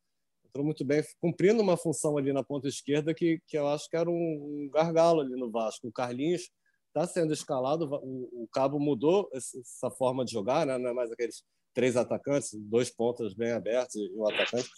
entrou 0.47 0.65
muito 0.65 0.85
bem, 0.85 1.03
cumprindo 1.21 1.63
uma 1.63 1.77
função 1.77 2.19
ali 2.19 2.33
na 2.33 2.45
ponta 2.45 2.69
esquerda 2.69 3.15
que, 3.15 3.41
que 3.47 3.59
eu 3.59 3.67
acho 3.67 3.89
que 3.89 3.97
era 3.97 4.09
um, 4.11 4.69
gargalo 4.73 5.23
ali 5.23 5.35
no 5.37 5.51
Vasco. 5.51 5.89
O 5.89 5.93
Carlinhos 5.93 6.51
está 6.89 7.07
sendo 7.07 7.33
escalado, 7.33 7.87
o, 7.87 8.45
o, 8.45 8.49
Cabo 8.53 8.79
mudou 8.79 9.29
essa 9.33 9.91
forma 9.91 10.25
de 10.25 10.33
jogar, 10.33 10.65
né? 10.65 10.79
não 10.79 10.91
é 10.91 10.93
mais 10.93 11.11
aqueles 11.11 11.43
três 11.73 11.97
atacantes, 11.97 12.51
dois 12.53 12.89
pontas 12.89 13.35
bem 13.35 13.51
abertos 13.51 13.97
e 13.97 14.13
um 14.15 14.29
atacante. 14.29 14.71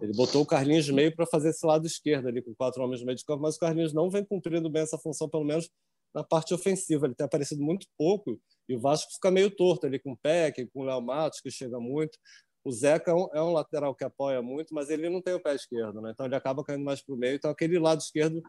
Ele 0.00 0.12
botou 0.14 0.40
o 0.40 0.46
Carlinhos 0.46 0.88
meio 0.88 1.14
para 1.14 1.26
fazer 1.26 1.50
esse 1.50 1.66
lado 1.66 1.86
esquerdo 1.86 2.28
ali, 2.28 2.40
com 2.40 2.54
quatro 2.54 2.82
homens 2.82 3.00
no 3.00 3.06
meio 3.06 3.18
de 3.18 3.24
campo, 3.24 3.42
mas 3.42 3.56
o 3.56 3.58
Carlinhos 3.58 3.92
não 3.92 4.08
vem 4.08 4.24
cumprindo 4.24 4.70
bem 4.70 4.82
essa 4.82 4.96
função, 4.96 5.28
pelo 5.28 5.44
menos 5.44 5.68
na 6.14 6.24
parte 6.24 6.54
ofensiva. 6.54 7.06
Ele 7.06 7.14
tem 7.14 7.24
aparecido 7.24 7.62
muito 7.62 7.86
pouco 7.96 8.40
e 8.68 8.74
o 8.74 8.80
Vasco 8.80 9.12
fica 9.12 9.30
meio 9.30 9.50
torto 9.50 9.86
ali 9.86 9.98
com 9.98 10.12
o 10.12 10.16
Peck, 10.16 10.66
com 10.72 10.80
o 10.80 10.84
Léo 10.84 11.00
Matos, 11.00 11.40
que 11.40 11.50
chega 11.50 11.78
muito. 11.80 12.18
O 12.62 12.70
Zeca 12.70 13.10
é 13.10 13.14
um, 13.14 13.28
é 13.32 13.42
um, 13.42 13.52
lateral 13.52 13.94
que 13.94 14.04
apoia 14.04 14.42
muito, 14.42 14.74
mas 14.74 14.90
ele 14.90 15.08
não 15.08 15.22
tem 15.22 15.34
o 15.34 15.40
pé 15.40 15.54
esquerdo, 15.54 16.00
né? 16.02 16.10
então 16.12 16.26
ele 16.26 16.34
acaba 16.34 16.62
caindo 16.62 16.84
mais 16.84 17.02
para 17.02 17.14
o 17.14 17.18
meio. 17.18 17.36
Então 17.36 17.50
aquele 17.50 17.78
lado 17.78 18.00
esquerdo 18.00 18.42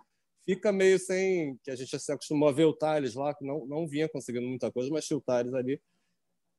fica 0.45 0.71
meio 0.71 0.99
sem. 0.99 1.57
que 1.63 1.71
a 1.71 1.75
gente 1.75 1.97
se 1.97 2.11
acostumou 2.11 2.49
a 2.49 2.51
ver 2.51 2.65
o 2.65 2.73
Thales 2.73 3.15
lá, 3.15 3.33
que 3.33 3.45
não, 3.45 3.65
não 3.65 3.87
vinha 3.87 4.09
conseguindo 4.09 4.47
muita 4.47 4.71
coisa, 4.71 4.89
mas 4.91 5.05
tinha 5.05 5.17
o 5.17 5.21
Thales 5.21 5.53
ali. 5.53 5.81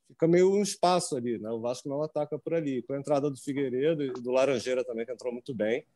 Fica 0.09 0.27
meio 0.29 0.53
um 0.53 0.63
espaço 0.63 1.17
ali, 1.17 1.39
né? 1.39 1.51
O 1.51 1.61
Vasco 1.61 1.89
não 1.89 2.03
ataca 2.03 2.39
por 2.39 2.55
ali. 2.55 2.83
Com 2.83 2.95
a 2.95 2.99
entrada 2.99 3.31
do 3.31 3.37
Figueiredo 3.37 4.03
e 4.03 4.13
do 4.13 4.31
Laranjeira 4.31 4.85
também, 4.85 5.07
que 5.07 5.13
entrou 5.13 5.33
muito 5.33 5.55
bem, 5.55 5.87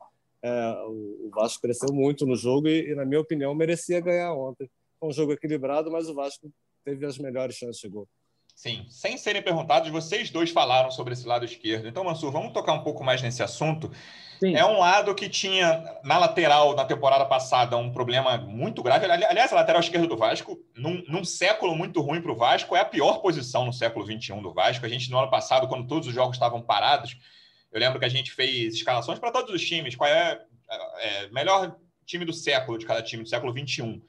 é, 0.43 0.73
o, 0.87 1.27
o, 1.27 1.31
Vasco 1.35 1.61
cresceu 1.61 1.93
muito 1.93 2.25
no 2.27 2.37
jogo 2.37 2.69
e, 2.69 2.91
e, 2.91 2.95
na 2.95 3.05
minha 3.05 3.21
opinião, 3.21 3.55
merecia 3.55 4.01
ganhar 4.01 4.33
ontem. 4.35 4.71
Foi 4.99 5.09
um 5.09 5.13
jogo 5.13 5.33
equilibrado, 5.33 5.91
mas 5.91 6.09
o 6.09 6.15
Vasco 6.15 6.51
teve 6.85 7.05
as 7.05 7.19
melhores 7.19 7.57
chances 7.57 7.81
de 7.81 7.89
gol. 7.89 8.09
Sim, 8.55 8.87
sem 8.89 9.19
serem 9.19 9.43
perguntados, 9.43 9.91
vocês 9.91 10.31
dois 10.31 10.51
falaram 10.51 10.91
sobre 10.91 11.13
esse 11.13 11.27
lado 11.27 11.45
esquerdo. 11.45 11.87
Então, 11.87 12.03
Mansur, 12.03 12.33
vamos 12.33 12.55
tocar 12.55 12.73
um 12.73 12.83
pouco 12.83 13.05
mais 13.05 13.21
nesse 13.21 13.43
assunto. 13.43 13.91
Sim. 14.41 14.57
É 14.57 14.65
um 14.65 14.79
lado 14.79 15.15
que 15.15 15.29
tinha 15.29 15.85
na 16.03 16.19
lateral 16.19 16.75
na 16.75 16.87
temporada 16.87 17.27
passada 17.27 17.77
um 17.77 17.93
problema 17.93 18.39
muito 18.39 18.83
grave. 18.83 19.05
Aliás, 19.05 19.53
a 19.53 19.57
lateral 19.57 19.81
esquerda 19.81 20.07
do 20.07 20.17
Vasco, 20.17 20.59
num, 20.75 21.05
num 21.07 21.23
século 21.23 21.77
muito 21.77 22.01
ruim 22.01 22.23
para 22.23 22.33
o 22.33 22.37
Vasco, 22.37 22.75
é 22.75 22.81
a 22.81 22.85
pior 22.85 23.19
posição 23.19 23.67
no 23.67 23.75
século 23.75 24.07
XXI 24.07 24.41
do 24.41 24.55
Vasco. 24.55 24.87
A 24.87 24.89
gente, 24.89 25.11
no 25.11 25.19
ano 25.19 25.31
passado, 25.31 25.69
quando 25.69 25.87
todos 25.87 26.09
os 26.09 26.15
jogos 26.15 26.37
estavam 26.37 26.63
parados, 26.63 27.15
eu 27.71 27.79
lembro 27.79 27.99
que 27.99 28.07
a 28.07 28.11
gente 28.11 28.33
fez 28.33 28.75
escalações 28.75 29.19
para 29.19 29.31
todos 29.31 29.55
os 29.55 29.63
times. 29.63 29.95
Qual 29.95 30.09
é, 30.09 30.41
é 31.01 31.29
melhor 31.29 31.77
time 32.07 32.25
do 32.25 32.33
século, 32.33 32.79
de 32.79 32.87
cada 32.87 33.03
time, 33.03 33.23
do 33.23 33.29
século 33.29 33.53
XXI. 33.53 34.03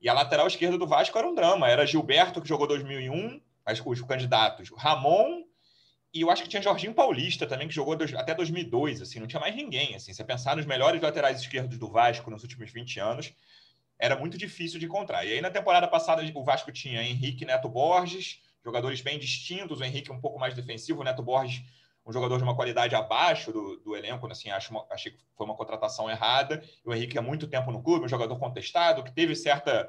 E 0.00 0.08
a 0.08 0.14
lateral 0.14 0.46
esquerda 0.46 0.78
do 0.78 0.86
Vasco 0.86 1.18
era 1.18 1.28
um 1.28 1.34
drama. 1.34 1.68
Era 1.68 1.86
Gilberto, 1.86 2.40
que 2.40 2.48
jogou 2.48 2.66
2001, 2.66 3.40
mas 3.64 3.82
os 3.84 4.02
candidatos, 4.02 4.70
Ramon 4.76 5.48
e 6.12 6.22
eu 6.22 6.30
acho 6.30 6.42
que 6.42 6.48
tinha 6.48 6.62
Jorginho 6.62 6.94
Paulista 6.94 7.46
também, 7.46 7.68
que 7.68 7.74
jogou 7.74 7.94
dois, 7.94 8.14
até 8.14 8.34
2002, 8.34 9.02
assim, 9.02 9.20
não 9.20 9.26
tinha 9.26 9.40
mais 9.40 9.54
ninguém, 9.54 9.94
assim, 9.94 10.12
você 10.12 10.24
pensar 10.24 10.56
nos 10.56 10.64
melhores 10.64 11.00
laterais 11.02 11.40
esquerdos 11.40 11.78
do 11.78 11.90
Vasco 11.90 12.30
nos 12.30 12.42
últimos 12.42 12.70
20 12.70 12.98
anos, 12.98 13.34
era 13.98 14.16
muito 14.16 14.38
difícil 14.38 14.78
de 14.78 14.86
encontrar. 14.86 15.24
E 15.26 15.32
aí 15.32 15.40
na 15.40 15.50
temporada 15.50 15.86
passada 15.86 16.22
o 16.34 16.44
Vasco 16.44 16.72
tinha 16.72 17.02
Henrique 17.02 17.44
Neto 17.44 17.68
Borges, 17.68 18.40
jogadores 18.64 19.00
bem 19.02 19.18
distintos, 19.18 19.80
o 19.80 19.84
Henrique 19.84 20.10
um 20.10 20.20
pouco 20.20 20.38
mais 20.38 20.54
defensivo, 20.54 21.02
o 21.02 21.04
Neto 21.04 21.22
Borges 21.22 21.62
um 22.08 22.12
jogador 22.12 22.38
de 22.38 22.42
uma 22.42 22.56
qualidade 22.56 22.94
abaixo 22.94 23.52
do, 23.52 23.76
do 23.76 23.94
elenco, 23.94 24.26
assim, 24.32 24.50
acho 24.50 24.70
uma, 24.70 24.86
achei 24.90 25.12
que 25.12 25.18
foi 25.36 25.46
uma 25.46 25.54
contratação 25.54 26.08
errada. 26.08 26.62
O 26.84 26.94
Henrique 26.94 27.18
há 27.18 27.22
muito 27.22 27.46
tempo 27.46 27.70
no 27.70 27.82
clube, 27.82 28.06
um 28.06 28.08
jogador 28.08 28.38
contestado, 28.38 29.04
que 29.04 29.12
teve 29.12 29.36
certa 29.36 29.88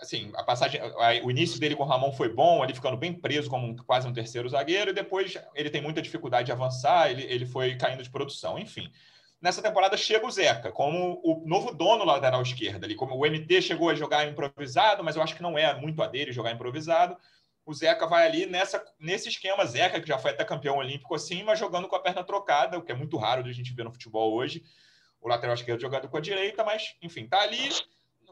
assim, 0.00 0.30
a 0.36 0.44
passagem, 0.44 0.80
a, 0.80 1.24
o 1.24 1.30
início 1.30 1.58
dele 1.58 1.74
com 1.74 1.82
o 1.82 1.86
Ramon 1.86 2.12
foi 2.12 2.32
bom, 2.32 2.62
ele 2.62 2.74
ficando 2.74 2.96
bem 2.96 3.12
preso 3.12 3.50
como 3.50 3.66
um, 3.66 3.76
quase 3.76 4.06
um 4.06 4.12
terceiro 4.12 4.48
zagueiro, 4.48 4.90
e 4.90 4.94
depois 4.94 5.36
ele 5.54 5.70
tem 5.70 5.82
muita 5.82 6.00
dificuldade 6.00 6.46
de 6.46 6.52
avançar, 6.52 7.10
ele, 7.10 7.22
ele 7.24 7.46
foi 7.46 7.74
caindo 7.76 8.02
de 8.02 8.10
produção, 8.10 8.58
enfim. 8.58 8.92
Nessa 9.40 9.62
temporada 9.62 9.96
chega 9.96 10.26
o 10.26 10.30
Zeca, 10.30 10.72
como 10.72 11.20
o 11.24 11.44
novo 11.46 11.72
dono 11.72 12.04
lateral 12.04 12.42
esquerda 12.42 12.86
ali, 12.86 12.94
como 12.94 13.16
o 13.16 13.24
MT 13.24 13.62
chegou 13.62 13.88
a 13.88 13.94
jogar 13.94 14.26
improvisado, 14.26 15.02
mas 15.02 15.16
eu 15.16 15.22
acho 15.22 15.34
que 15.34 15.42
não 15.42 15.56
é 15.56 15.74
muito 15.80 16.02
a 16.02 16.08
dele 16.08 16.32
jogar 16.32 16.52
improvisado. 16.52 17.16
O 17.68 17.74
Zeca 17.74 18.06
vai 18.06 18.24
ali 18.24 18.46
nessa, 18.46 18.82
nesse 18.98 19.28
esquema, 19.28 19.66
Zeca, 19.66 20.00
que 20.00 20.08
já 20.08 20.18
foi 20.18 20.30
até 20.30 20.42
campeão 20.42 20.78
olímpico 20.78 21.14
assim, 21.14 21.42
mas 21.42 21.58
jogando 21.58 21.86
com 21.86 21.94
a 21.94 22.00
perna 22.00 22.24
trocada, 22.24 22.78
o 22.78 22.82
que 22.82 22.90
é 22.90 22.94
muito 22.94 23.18
raro 23.18 23.42
de 23.42 23.50
a 23.50 23.52
gente 23.52 23.74
ver 23.74 23.84
no 23.84 23.92
futebol 23.92 24.32
hoje. 24.32 24.64
O 25.20 25.28
lateral 25.28 25.54
esquerdo 25.54 25.78
jogando 25.78 26.08
com 26.08 26.16
a 26.16 26.20
direita, 26.20 26.64
mas 26.64 26.96
enfim, 27.02 27.28
tá 27.28 27.42
ali 27.42 27.68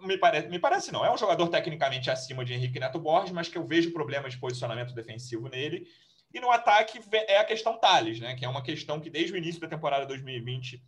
me 0.01 0.17
parece, 0.17 0.49
me 0.49 0.59
parece 0.59 0.91
não. 0.91 1.05
É 1.05 1.13
um 1.13 1.19
jogador 1.19 1.49
tecnicamente 1.49 2.11
acima 2.11 2.47
de 2.47 2.55
Henrique 2.55 2.81
Neto 2.81 2.99
Borges, 2.99 3.31
mas 3.31 3.47
que 3.47 3.59
eu 3.59 3.67
vejo 3.67 3.93
problemas 3.93 4.33
de 4.33 4.41
posicionamento 4.41 4.95
defensivo 4.95 5.51
nele. 5.51 5.87
E 6.33 6.41
no 6.41 6.51
ataque 6.51 6.99
é 7.29 7.37
a 7.37 7.45
questão 7.45 7.79
Thales, 7.79 8.19
né? 8.19 8.37
Que 8.37 8.47
é 8.47 8.49
uma 8.49 8.63
questão 8.63 8.99
que 8.99 9.11
desde 9.11 9.35
o 9.35 9.37
início 9.37 9.61
da 9.61 9.69
temporada 9.69 10.07
2020 10.07 10.83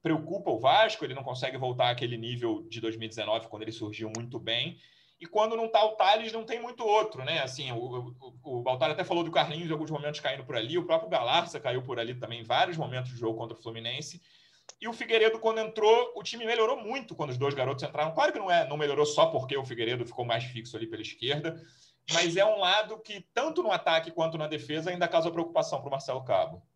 preocupa 0.00 0.52
o 0.52 0.60
Vasco. 0.60 1.04
Ele 1.04 1.14
não 1.14 1.24
consegue 1.24 1.56
voltar 1.56 1.90
àquele 1.90 2.16
nível 2.16 2.64
de 2.68 2.80
2019, 2.80 3.48
quando 3.48 3.62
ele 3.62 3.72
surgiu 3.72 4.08
muito 4.16 4.38
bem. 4.38 4.78
E 5.22 5.26
quando 5.26 5.56
não 5.56 5.66
está 5.66 5.84
o 5.84 5.92
Thales, 5.92 6.32
não 6.32 6.42
tem 6.42 6.60
muito 6.60 6.84
outro, 6.84 7.24
né? 7.24 7.44
Assim, 7.44 7.70
o, 7.70 8.12
o, 8.18 8.58
o 8.58 8.60
Baltar 8.60 8.90
até 8.90 9.04
falou 9.04 9.22
do 9.22 9.30
Carlinhos 9.30 9.68
em 9.68 9.72
alguns 9.72 9.88
momentos 9.88 10.18
caindo 10.18 10.44
por 10.44 10.56
ali, 10.56 10.76
o 10.76 10.84
próprio 10.84 11.08
Galarça 11.08 11.60
caiu 11.60 11.80
por 11.80 12.00
ali 12.00 12.12
também 12.12 12.40
em 12.40 12.42
vários 12.42 12.76
momentos 12.76 13.12
do 13.12 13.16
jogo 13.16 13.38
contra 13.38 13.56
o 13.56 13.62
Fluminense. 13.62 14.20
E 14.80 14.88
o 14.88 14.92
Figueiredo, 14.92 15.38
quando 15.38 15.60
entrou, 15.60 16.12
o 16.16 16.24
time 16.24 16.44
melhorou 16.44 16.76
muito 16.76 17.14
quando 17.14 17.30
os 17.30 17.38
dois 17.38 17.54
garotos 17.54 17.84
entraram. 17.84 18.12
Claro 18.12 18.32
que 18.32 18.38
não, 18.40 18.50
é, 18.50 18.68
não 18.68 18.76
melhorou 18.76 19.06
só 19.06 19.26
porque 19.26 19.56
o 19.56 19.64
Figueiredo 19.64 20.04
ficou 20.04 20.24
mais 20.24 20.42
fixo 20.42 20.76
ali 20.76 20.88
pela 20.88 21.02
esquerda, 21.02 21.54
mas 22.12 22.36
é 22.36 22.44
um 22.44 22.58
lado 22.58 22.98
que, 22.98 23.24
tanto 23.32 23.62
no 23.62 23.70
ataque 23.70 24.10
quanto 24.10 24.36
na 24.36 24.48
defesa, 24.48 24.90
ainda 24.90 25.06
causa 25.06 25.30
preocupação 25.30 25.78
para 25.78 25.88
o 25.88 25.92
Marcelo 25.92 26.24
Cabo. 26.24 26.66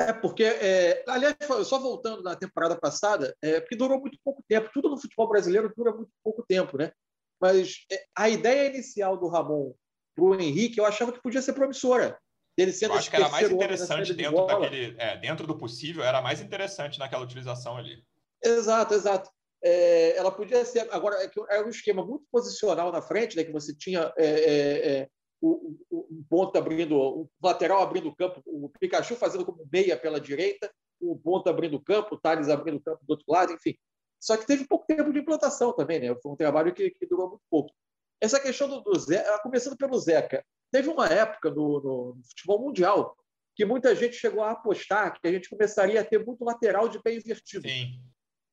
É, 0.00 0.12
porque, 0.12 0.42
é, 0.42 1.04
aliás, 1.06 1.36
só 1.64 1.78
voltando 1.78 2.24
na 2.24 2.34
temporada 2.34 2.74
passada, 2.74 3.36
é, 3.40 3.60
porque 3.60 3.76
durou 3.76 4.00
muito 4.00 4.18
pouco 4.24 4.42
tempo. 4.48 4.68
Tudo 4.74 4.88
no 4.88 4.98
futebol 4.98 5.28
brasileiro 5.28 5.72
dura 5.76 5.92
muito 5.92 6.10
pouco 6.24 6.44
tempo, 6.44 6.76
né? 6.76 6.90
Mas 7.40 7.84
é, 7.90 8.04
a 8.16 8.28
ideia 8.28 8.68
inicial 8.68 9.16
do 9.16 9.28
Ramon 9.28 9.72
para 10.14 10.24
o 10.24 10.34
Henrique, 10.34 10.78
eu 10.78 10.84
achava 10.84 11.12
que 11.12 11.22
podia 11.22 11.40
ser 11.40 11.52
promissora 11.52 12.18
dele 12.56 12.72
sendo 12.72 12.94
Eu 12.94 12.98
acho 12.98 13.08
que 13.08 13.16
era 13.16 13.28
mais 13.28 13.50
interessante 13.50 14.12
dentro 14.12 14.46
daquele, 14.46 14.96
é, 14.98 15.16
dentro 15.16 15.46
do 15.46 15.56
possível, 15.56 16.02
era 16.02 16.20
mais 16.20 16.40
interessante 16.40 16.98
naquela 16.98 17.22
utilização 17.22 17.76
ali. 17.76 18.02
Exato, 18.42 18.94
exato. 18.94 19.30
É, 19.62 20.16
ela 20.16 20.30
podia 20.30 20.64
ser 20.64 20.88
agora 20.92 21.16
é 21.22 21.30
era 21.50 21.66
um 21.66 21.70
esquema 21.70 22.04
muito 22.04 22.24
posicional 22.30 22.92
na 22.92 23.02
frente, 23.02 23.36
né, 23.36 23.42
que 23.42 23.52
você 23.52 23.74
tinha 23.76 24.12
é, 24.16 24.26
é, 24.26 24.88
é 24.88 25.08
o, 25.40 25.76
um 25.90 26.24
ponto 26.28 26.56
abrindo, 26.56 26.96
o 26.96 27.30
lateral 27.42 27.82
abrindo 27.82 28.08
o 28.08 28.14
campo, 28.14 28.40
o 28.44 28.68
Pikachu 28.78 29.16
fazendo 29.16 29.44
como 29.44 29.66
meia 29.72 29.96
pela 29.96 30.20
direita, 30.20 30.70
o 31.00 31.16
ponto 31.16 31.48
abrindo 31.48 31.76
o 31.76 31.82
campo, 31.82 32.14
o 32.14 32.20
Thales 32.20 32.48
abrindo 32.48 32.76
o 32.76 32.82
campo 32.82 33.04
do 33.04 33.10
outro 33.10 33.26
lado, 33.28 33.52
enfim. 33.52 33.76
Só 34.20 34.36
que 34.36 34.46
teve 34.46 34.66
pouco 34.66 34.86
tempo 34.86 35.12
de 35.12 35.20
implantação 35.20 35.72
também, 35.72 36.00
né? 36.00 36.14
Foi 36.22 36.32
um 36.32 36.36
trabalho 36.36 36.74
que, 36.74 36.90
que 36.90 37.06
durou 37.06 37.30
muito 37.30 37.42
pouco. 37.50 37.72
Essa 38.20 38.40
questão 38.40 38.68
do, 38.68 38.80
do 38.80 38.98
Zeca, 38.98 39.38
começando 39.42 39.76
pelo 39.76 39.98
Zeca, 39.98 40.44
Teve 40.70 40.88
uma 40.88 41.06
época 41.06 41.50
no, 41.50 41.80
no, 41.80 42.14
no, 42.14 42.24
futebol 42.24 42.60
mundial 42.60 43.16
que 43.56 43.64
muita 43.64 43.94
gente 43.94 44.16
chegou 44.16 44.42
a 44.42 44.52
apostar 44.52 45.18
que 45.20 45.26
a 45.26 45.32
gente 45.32 45.48
começaria 45.48 46.00
a 46.00 46.04
ter 46.04 46.24
muito 46.24 46.44
lateral 46.44 46.88
de 46.88 47.02
pé 47.02 47.14
invertido. 47.14 47.66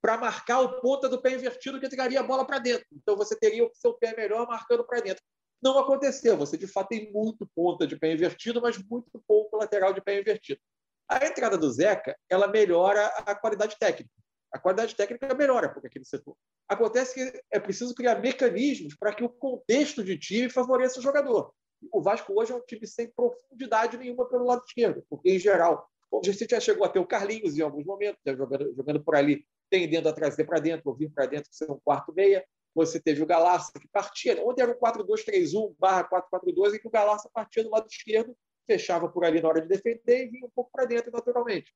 Para 0.02 0.18
marcar 0.18 0.62
o 0.62 0.82
ponta 0.82 1.10
do 1.10 1.22
pé 1.22 1.34
invertido 1.34 1.80
que 1.80 1.90
tiraria 1.90 2.20
a 2.20 2.24
bola 2.24 2.46
para 2.46 2.60
dentro. 2.60 2.86
Então 2.92 3.16
você 3.16 3.38
teria 3.38 3.66
o 3.66 3.72
seu 3.74 3.94
pé 3.94 4.16
melhor 4.16 4.48
marcando 4.48 4.84
para 4.84 5.02
dentro. 5.02 5.24
Não 5.62 5.78
aconteceu. 5.78 6.38
Você 6.38 6.58
de 6.58 6.68
fato 6.68 6.90
tem 6.90 7.12
muito 7.12 7.48
ponta 7.56 7.86
de 7.86 7.98
pé 7.98 8.14
invertido, 8.14 8.62
mas 8.62 8.78
muito 8.78 9.22
pouco 9.28 9.58
lateral 9.58 9.94
de 9.94 10.02
pé 10.02 10.20
invertido. 10.20 10.60
A 11.08 11.24
entrada 11.26 11.58
do 11.58 11.72
Zeca 11.72 12.18
ela 12.30 12.48
melhora 12.48 13.06
a 13.08 13.36
qualidade 13.36 13.78
técnica. 13.78 14.12
A 14.56 14.60
qualidade 14.60 14.96
técnica 14.96 15.34
melhora 15.34 15.70
por 15.70 15.86
aquele 15.86 16.06
setor. 16.06 16.36
Acontece 16.68 17.14
que 17.14 17.44
é 17.52 17.60
preciso 17.60 17.94
criar 17.94 18.22
mecanismos 18.22 18.96
para 18.96 19.14
que 19.14 19.24
o 19.24 19.30
contexto 19.30 20.04
de 20.04 20.18
time 20.18 20.50
favoreça 20.50 21.00
o 21.00 21.04
jogador 21.04 21.54
o 21.92 22.02
Vasco 22.02 22.34
hoje 22.40 22.52
é 22.52 22.56
um 22.56 22.62
time 22.62 22.88
sem 22.88 23.10
profundidade 23.12 23.98
nenhuma 23.98 24.28
pelo 24.28 24.46
lado 24.46 24.64
esquerdo, 24.66 25.04
porque, 25.10 25.32
em 25.32 25.40
geral, 25.40 25.88
a 26.14 26.26
gente 26.26 26.48
já 26.50 26.60
chegou 26.60 26.86
a 26.86 26.90
ter 26.90 27.00
o 27.00 27.06
Carlinhos 27.06 27.58
em 27.58 27.62
alguns 27.62 27.86
momentos, 27.86 28.22
né, 28.26 28.36
jogando, 28.36 28.74
jogando 28.76 29.04
por 29.04 29.16
ali, 29.16 29.46
tendendo 29.70 30.08
a 30.08 30.14
trazer 30.14 30.46
para 30.46 30.60
dentro, 30.60 30.90
ou 30.90 30.96
vir 30.96 31.12
para 31.12 31.26
dentro, 31.26 31.50
ser 31.52 31.70
um 31.70 31.80
quarto 31.84 32.14
meia. 32.14 32.46
Você 32.74 33.00
teve 33.00 33.22
o 33.24 33.26
Galarça, 33.26 33.72
que 33.80 33.88
partia, 33.88 34.42
onde 34.46 34.62
era 34.62 34.72
um 34.72 34.76
4-2-3-1 34.76 35.76
barra 35.80 36.08
4-4-2, 36.10 36.76
em 36.76 36.80
que 36.80 36.88
o 36.88 36.92
Galarça 36.92 37.30
partia 37.34 37.64
do 37.64 37.70
lado 37.70 37.88
esquerdo, 37.90 38.36
fechava 38.66 39.08
por 39.10 39.24
ali 39.24 39.42
na 39.42 39.48
hora 39.48 39.62
de 39.62 39.68
defender 39.68 40.26
e 40.26 40.30
vinha 40.30 40.46
um 40.46 40.52
pouco 40.54 40.72
para 40.72 40.86
dentro 40.86 41.12
naturalmente. 41.12 41.74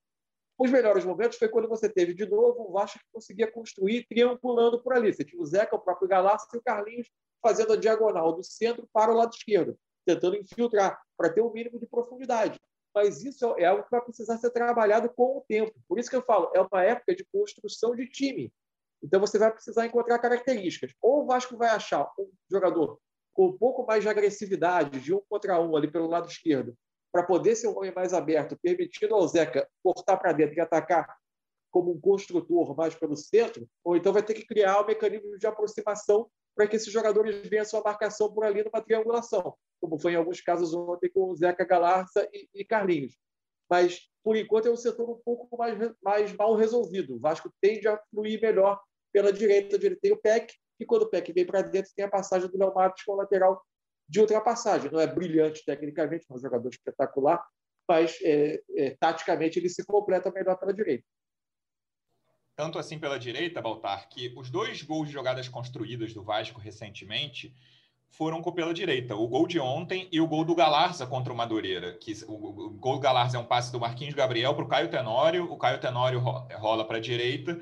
Os 0.60 0.70
melhores 0.70 1.06
momentos 1.06 1.38
foi 1.38 1.48
quando 1.48 1.70
você 1.70 1.88
teve 1.88 2.14
de 2.14 2.26
novo 2.26 2.68
o 2.68 2.72
Vasco 2.74 3.00
que 3.00 3.06
conseguia 3.14 3.50
construir 3.50 4.06
triangulando 4.10 4.84
por 4.84 4.92
ali. 4.92 5.14
Você 5.14 5.24
tinha 5.24 5.42
o 5.42 5.46
Zeca, 5.46 5.74
o 5.74 5.80
próprio 5.80 6.10
Galarça 6.10 6.46
e 6.54 6.58
o 6.58 6.62
Carlinhos 6.62 7.10
fazendo 7.42 7.72
a 7.72 7.78
diagonal 7.78 8.34
do 8.34 8.44
centro 8.44 8.86
para 8.92 9.10
o 9.10 9.16
lado 9.16 9.34
esquerdo, 9.34 9.80
tentando 10.06 10.36
infiltrar 10.36 11.02
para 11.18 11.32
ter 11.32 11.42
um 11.42 11.54
mínimo 11.54 11.80
de 11.80 11.88
profundidade. 11.88 12.60
Mas 12.94 13.24
isso 13.24 13.56
é 13.58 13.68
algo 13.68 13.84
que 13.84 13.92
vai 13.92 14.02
precisar 14.02 14.38
ser 14.38 14.50
trabalhado 14.50 15.10
com 15.16 15.38
o 15.38 15.46
tempo. 15.48 15.74
Por 15.88 15.98
isso 15.98 16.10
que 16.10 16.16
eu 16.18 16.24
falo, 16.24 16.52
é 16.54 16.60
uma 16.60 16.84
época 16.84 17.16
de 17.16 17.26
construção 17.32 17.96
de 17.96 18.06
time. 18.10 18.52
Então 19.02 19.22
você 19.22 19.40
vai 19.40 19.54
precisar 19.54 19.86
encontrar 19.86 20.20
características. 20.20 20.94
Ou 21.02 21.24
o 21.24 21.26
Vasco 21.26 21.56
vai 21.56 21.70
achar 21.70 22.12
um 22.20 22.30
jogador 22.52 23.00
com 23.32 23.48
um 23.48 23.58
pouco 23.58 23.86
mais 23.86 24.04
de 24.04 24.10
agressividade, 24.10 25.00
de 25.00 25.14
um 25.14 25.22
contra 25.30 25.58
um 25.62 25.78
ali 25.78 25.90
pelo 25.90 26.08
lado 26.08 26.28
esquerdo, 26.28 26.76
para 27.12 27.24
poder 27.24 27.56
ser 27.56 27.68
um 27.68 27.78
homem 27.78 27.94
mais 27.94 28.14
aberto, 28.14 28.58
permitindo 28.62 29.16
ao 29.16 29.28
Zeca 29.28 29.68
cortar 29.84 30.18
para 30.18 30.32
dentro 30.32 30.58
e 30.58 30.62
atacar 30.62 31.18
como 31.72 31.92
um 31.92 32.00
construtor 32.00 32.76
mais 32.76 32.96
pelo 32.96 33.16
centro, 33.16 33.68
ou 33.84 33.96
então 33.96 34.12
vai 34.12 34.24
ter 34.24 34.34
que 34.34 34.46
criar 34.46 34.82
um 34.82 34.86
mecanismo 34.86 35.38
de 35.38 35.48
aproximação 35.48 36.30
para 36.56 36.68
que 36.68 36.76
esses 36.76 36.92
jogadores 36.92 37.48
venham 37.48 37.62
a 37.62 37.66
sua 37.66 37.82
marcação 37.82 38.34
por 38.34 38.44
ali 38.44 38.64
numa 38.64 38.82
triangulação, 38.82 39.56
como 39.80 40.00
foi 40.00 40.14
em 40.14 40.16
alguns 40.16 40.42
casos 40.42 40.74
ontem 40.74 41.10
com 41.10 41.30
o 41.30 41.36
Zeca 41.36 41.64
Galarça 41.64 42.28
e, 42.34 42.50
e 42.54 42.66
Carlinhos. 42.66 43.16
Mas, 43.70 44.00
por 44.24 44.36
enquanto, 44.36 44.68
é 44.68 44.72
um 44.72 44.76
setor 44.76 45.10
um 45.10 45.22
pouco 45.24 45.56
mais, 45.56 45.78
mais 46.02 46.34
mal 46.34 46.56
resolvido. 46.56 47.16
O 47.16 47.20
Vasco 47.20 47.52
tende 47.62 47.88
a 47.88 47.98
fluir 48.10 48.42
melhor 48.42 48.82
pela 49.14 49.32
direita, 49.32 49.76
onde 49.76 49.86
ele 49.86 49.96
tem 49.96 50.12
o 50.12 50.18
PEC, 50.18 50.54
e 50.80 50.86
quando 50.86 51.04
o 51.04 51.10
PEC 51.10 51.32
vem 51.34 51.46
para 51.46 51.62
dentro, 51.62 51.92
tem 51.96 52.06
a 52.06 52.10
passagem 52.10 52.50
do 52.50 52.58
Léo 52.58 52.74
Matos 52.74 53.04
com 53.04 53.14
o 53.14 53.16
lateral 53.16 53.62
de 54.10 54.20
ultrapassagem. 54.20 54.92
Não 54.92 55.00
é 55.00 55.08
brilhante 55.08 55.64
tecnicamente, 55.64 56.26
é 56.30 56.34
um 56.34 56.40
jogador 56.40 56.70
espetacular, 56.70 57.42
mas 57.88 58.18
é, 58.24 58.62
é, 58.76 58.98
taticamente 59.00 59.60
ele 59.60 59.70
se 59.70 59.86
completa 59.86 60.32
melhor 60.32 60.58
pela 60.58 60.74
direita. 60.74 61.06
Tanto 62.56 62.78
assim 62.78 63.00
pela 63.00 63.18
direita, 63.18 63.62
Baltar, 63.62 64.10
que 64.10 64.34
os 64.36 64.50
dois 64.50 64.82
gols 64.82 65.08
de 65.08 65.14
jogadas 65.14 65.48
construídas 65.48 66.14
do 66.14 66.24
Vasco 66.24 66.60
recentemente 66.60 67.56
foram 68.10 68.42
pela 68.42 68.74
direita. 68.74 69.16
O 69.16 69.28
gol 69.28 69.48
de 69.48 69.60
ontem 69.60 70.10
e 70.12 70.20
o 70.20 70.28
gol 70.28 70.44
do 70.44 70.56
Galarza 70.56 71.06
contra 71.08 71.32
o 71.32 71.36
Madureira. 71.36 71.94
Que 71.94 72.14
o, 72.28 72.70
gol 72.72 72.96
do 72.96 73.00
Galarza 73.00 73.38
é 73.38 73.40
um 73.40 73.46
passe 73.46 73.72
do 73.72 73.80
Marquinhos 73.80 74.16
Gabriel 74.16 74.54
para 74.56 74.66
o 74.66 74.68
Caio 74.68 74.90
Tenório. 74.90 75.50
O 75.50 75.58
Caio 75.58 75.80
Tenório 75.80 76.20
rola 76.20 76.86
para 76.86 76.98
a 76.98 77.02
direita. 77.02 77.58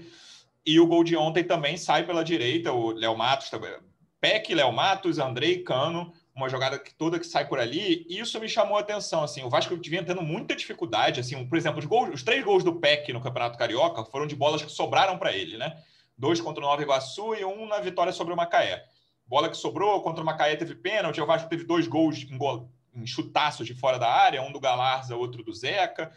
E 0.66 0.80
o 0.80 0.88
gol 0.88 1.04
de 1.04 1.16
ontem 1.16 1.44
também 1.44 1.78
sai 1.78 2.06
pela 2.06 2.24
direita. 2.24 2.72
O 2.72 2.92
Léo 2.92 3.16
Matos, 3.16 3.52
Peck, 4.20 4.54
Léo 4.56 4.72
Matos, 4.72 5.20
Andrei 5.20 5.62
Cano 5.62 6.12
uma 6.38 6.50
jogada 6.50 6.78
que 6.78 6.94
toda 6.94 7.20
que 7.20 7.26
sai 7.26 7.48
por 7.48 7.60
ali, 7.60 8.06
e 8.08 8.20
isso 8.20 8.40
me 8.40 8.48
chamou 8.48 8.78
a 8.78 8.82
atenção, 8.82 9.24
assim, 9.24 9.44
o 9.44 9.50
Vasco 9.50 9.76
vinha 9.76 10.04
tendo 10.04 10.22
muita 10.22 10.56
dificuldade, 10.56 11.20
assim, 11.20 11.44
por 11.48 11.58
exemplo, 11.58 11.80
os, 11.80 11.86
gols, 11.86 12.14
os 12.14 12.22
três 12.22 12.46
gols 12.46 12.64
do 12.64 12.76
PEC 12.76 13.12
no 13.12 13.20
Campeonato 13.20 13.58
Carioca 13.58 14.06
foram 14.06 14.28
de 14.28 14.36
bolas 14.36 14.62
que 14.62 14.72
sobraram 14.72 15.18
para 15.18 15.34
ele, 15.36 15.58
né? 15.58 15.82
Dois 16.16 16.40
contra 16.40 16.64
o 16.64 16.68
Nova 16.68 16.82
Iguaçu 16.82 17.34
e 17.34 17.44
um 17.44 17.68
na 17.68 17.80
vitória 17.80 18.14
sobre 18.14 18.34
o 18.34 18.38
Macaé. 18.38 18.86
Bola 19.26 19.50
que 19.50 19.58
sobrou, 19.58 20.02
contra 20.02 20.22
o 20.22 20.26
Macaé 20.26 20.56
teve 20.56 20.76
pênalti, 20.76 21.20
o 21.20 21.26
Vasco 21.26 21.50
teve 21.50 21.64
dois 21.64 21.88
gols 21.88 22.24
em, 22.30 22.38
gol, 22.38 22.70
em 22.96 23.06
chutaços 23.08 23.66
de 23.66 23.74
fora 23.74 23.98
da 23.98 24.08
área, 24.08 24.42
um 24.44 24.52
do 24.52 24.60
Galarza, 24.60 25.16
outro 25.16 25.44
do 25.44 25.52
Zeca 25.52 26.12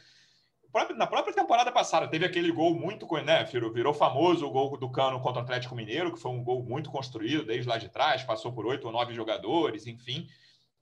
na 0.96 1.06
própria 1.06 1.34
temporada 1.34 1.72
passada, 1.72 2.08
teve 2.08 2.24
aquele 2.24 2.52
gol 2.52 2.74
muito, 2.74 3.06
né, 3.24 3.44
virou, 3.44 3.72
virou 3.72 3.92
famoso 3.92 4.46
o 4.46 4.50
gol 4.50 4.76
do 4.76 4.90
Cano 4.90 5.20
contra 5.20 5.40
o 5.40 5.44
Atlético 5.44 5.74
Mineiro, 5.74 6.12
que 6.12 6.20
foi 6.20 6.30
um 6.30 6.44
gol 6.44 6.62
muito 6.62 6.90
construído 6.90 7.44
desde 7.44 7.68
lá 7.68 7.76
de 7.76 7.88
trás, 7.88 8.22
passou 8.22 8.52
por 8.52 8.66
oito 8.66 8.86
ou 8.86 8.92
nove 8.92 9.12
jogadores, 9.12 9.86
enfim. 9.86 10.28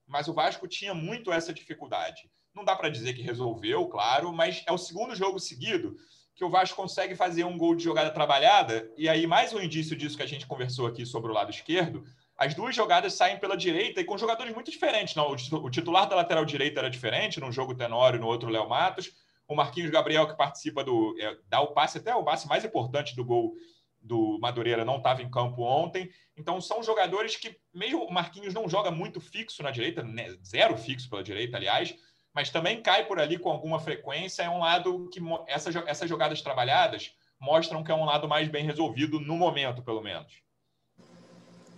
Mas 0.07 0.29
o 0.29 0.35
Vasco 0.35 0.69
tinha 0.69 0.95
muito 0.95 1.33
essa 1.33 1.53
dificuldade. 1.53 2.31
Não 2.55 2.65
dá 2.65 2.77
para 2.77 2.89
dizer 2.89 3.15
que 3.15 3.23
resolveu, 3.23 3.87
claro, 3.87 4.33
mas 4.33 4.63
é 4.67 4.73
o 4.73 4.79
segundo 4.79 5.15
jogo 5.15 5.39
seguido 5.39 5.97
que 6.35 6.45
o 6.45 6.51
Vasco 6.51 6.77
consegue 6.77 7.17
fazer 7.17 7.45
um 7.45 7.59
gol 7.59 7.75
de 7.75 7.83
jogada 7.83 8.11
trabalhada, 8.11 8.89
e 8.97 9.09
aí 9.09 9.27
mais 9.27 9.53
um 9.53 9.61
indício 9.61 9.97
disso 9.97 10.17
que 10.17 10.23
a 10.23 10.29
gente 10.29 10.47
conversou 10.47 10.87
aqui 10.87 11.05
sobre 11.05 11.31
o 11.31 11.35
lado 11.35 11.51
esquerdo, 11.51 12.05
as 12.37 12.55
duas 12.55 12.77
jogadas 12.77 13.15
saem 13.15 13.39
pela 13.39 13.57
direita 13.57 14.01
e 14.01 14.05
com 14.05 14.17
jogadores 14.17 14.55
muito 14.55 14.71
diferentes. 14.71 15.17
Não, 15.17 15.33
o 15.33 15.69
titular 15.69 16.09
da 16.09 16.15
lateral 16.15 16.45
direita 16.45 16.79
era 16.79 16.89
diferente, 16.89 17.41
num 17.41 17.51
jogo 17.51 17.75
Tenório, 17.75 18.21
no 18.21 18.29
outro 18.29 18.49
Léo 18.49 18.69
Matos, 18.69 19.13
o 19.49 19.57
Marquinhos 19.57 19.91
Gabriel, 19.91 20.29
que 20.29 20.37
participa 20.37 20.85
do. 20.85 21.17
É, 21.19 21.37
dá 21.49 21.61
o 21.61 21.69
passe, 21.69 21.99
até 21.99 22.15
o 22.15 22.23
passe 22.23 22.47
mais 22.47 22.65
importante 22.65 23.17
do 23.17 23.25
gol 23.25 23.55
do 24.01 24.39
Madureira, 24.41 24.85
não 24.85 24.99
estava 24.99 25.23
em 25.23 25.31
campo 25.31 25.63
ontem. 25.63 26.11
Então, 26.37 26.61
são 26.61 26.83
jogadores 26.83 27.35
que, 27.35 27.59
mesmo 27.75 28.05
o 28.05 28.13
Marquinhos 28.13 28.55
não 28.55 28.69
joga 28.69 28.91
muito 28.91 29.21
fixo 29.21 29.63
na 29.63 29.71
direita, 29.71 30.03
né, 30.03 30.37
zero 30.45 30.77
fixo 30.77 31.11
pela 31.11 31.23
direita, 31.23 31.57
aliás, 31.57 31.97
mas 32.33 32.51
também 32.51 32.81
cai 32.81 33.07
por 33.07 33.19
ali 33.19 33.39
com 33.39 33.51
alguma 33.51 33.81
frequência. 33.81 34.43
É 34.43 34.51
um 34.51 34.61
lado 34.61 35.09
que 35.09 35.21
essa, 35.49 35.71
essas 35.87 36.09
jogadas 36.09 36.43
trabalhadas 36.43 37.13
mostram 37.41 37.83
que 37.83 37.91
é 37.91 37.95
um 37.95 38.05
lado 38.05 38.29
mais 38.29 38.49
bem 38.49 38.65
resolvido 38.65 39.19
no 39.19 39.37
momento, 39.37 39.83
pelo 39.83 40.03
menos. 40.03 40.33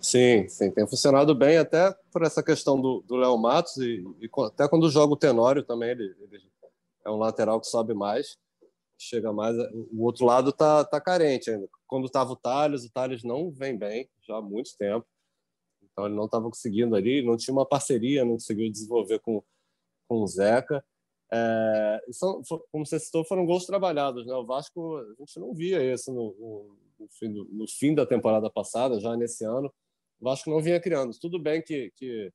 Sim, 0.01 0.47
sim, 0.49 0.71
tem 0.71 0.87
funcionado 0.87 1.33
bem 1.33 1.57
até 1.57 1.93
por 2.11 2.23
essa 2.23 2.43
questão 2.43 2.79
do 2.79 3.15
Léo 3.15 3.37
Matos 3.37 3.77
e, 3.77 4.03
e, 4.19 4.29
até 4.45 4.67
quando 4.67 4.89
joga 4.89 5.13
o 5.13 5.17
Tenório 5.17 5.63
também, 5.63 5.91
ele, 5.91 6.15
ele 6.19 6.50
é 7.05 7.09
um 7.09 7.17
lateral 7.17 7.59
que 7.59 7.67
sobe 7.67 7.93
mais, 7.93 8.37
chega 8.97 9.33
mais. 9.33 9.55
O 9.91 10.03
outro 10.03 10.25
lado 10.25 10.51
tá, 10.51 10.83
tá 10.85 11.01
carente 11.01 11.49
ainda. 11.49 11.67
Quando 11.87 12.05
estava 12.05 12.31
o 12.31 12.35
Thales, 12.35 12.85
o 12.85 12.91
Thales 12.91 13.23
não 13.23 13.51
vem 13.51 13.77
bem 13.77 14.09
já 14.21 14.37
há 14.37 14.41
muito 14.41 14.75
tempo. 14.77 15.05
Então 15.83 16.05
ele 16.05 16.15
não 16.15 16.25
estava 16.25 16.45
conseguindo 16.45 16.95
ali, 16.95 17.21
não 17.21 17.35
tinha 17.35 17.53
uma 17.53 17.65
parceria, 17.65 18.23
não 18.23 18.33
conseguiu 18.33 18.71
desenvolver 18.71 19.19
com, 19.19 19.43
com 20.07 20.21
o 20.21 20.27
Zeca. 20.27 20.83
É, 21.33 22.05
são, 22.11 22.41
como 22.71 22.85
você 22.85 22.99
citou, 22.99 23.25
foram 23.25 23.45
gols 23.45 23.65
trabalhados. 23.65 24.25
Né? 24.25 24.33
O 24.33 24.45
Vasco, 24.45 24.97
a 24.97 25.15
gente 25.19 25.39
não 25.39 25.53
via 25.53 25.93
isso 25.93 26.13
no, 26.13 26.35
no, 26.37 26.77
no, 26.99 27.07
fim, 27.09 27.31
do, 27.31 27.45
no 27.45 27.67
fim 27.67 27.95
da 27.95 28.05
temporada 28.05 28.49
passada, 28.49 28.99
já 28.99 29.15
nesse 29.17 29.43
ano. 29.43 29.73
O 30.19 30.25
Vasco 30.25 30.49
não 30.49 30.61
vinha 30.61 30.79
criando. 30.79 31.17
Tudo 31.19 31.39
bem 31.39 31.61
que, 31.61 31.91
que 31.95 32.31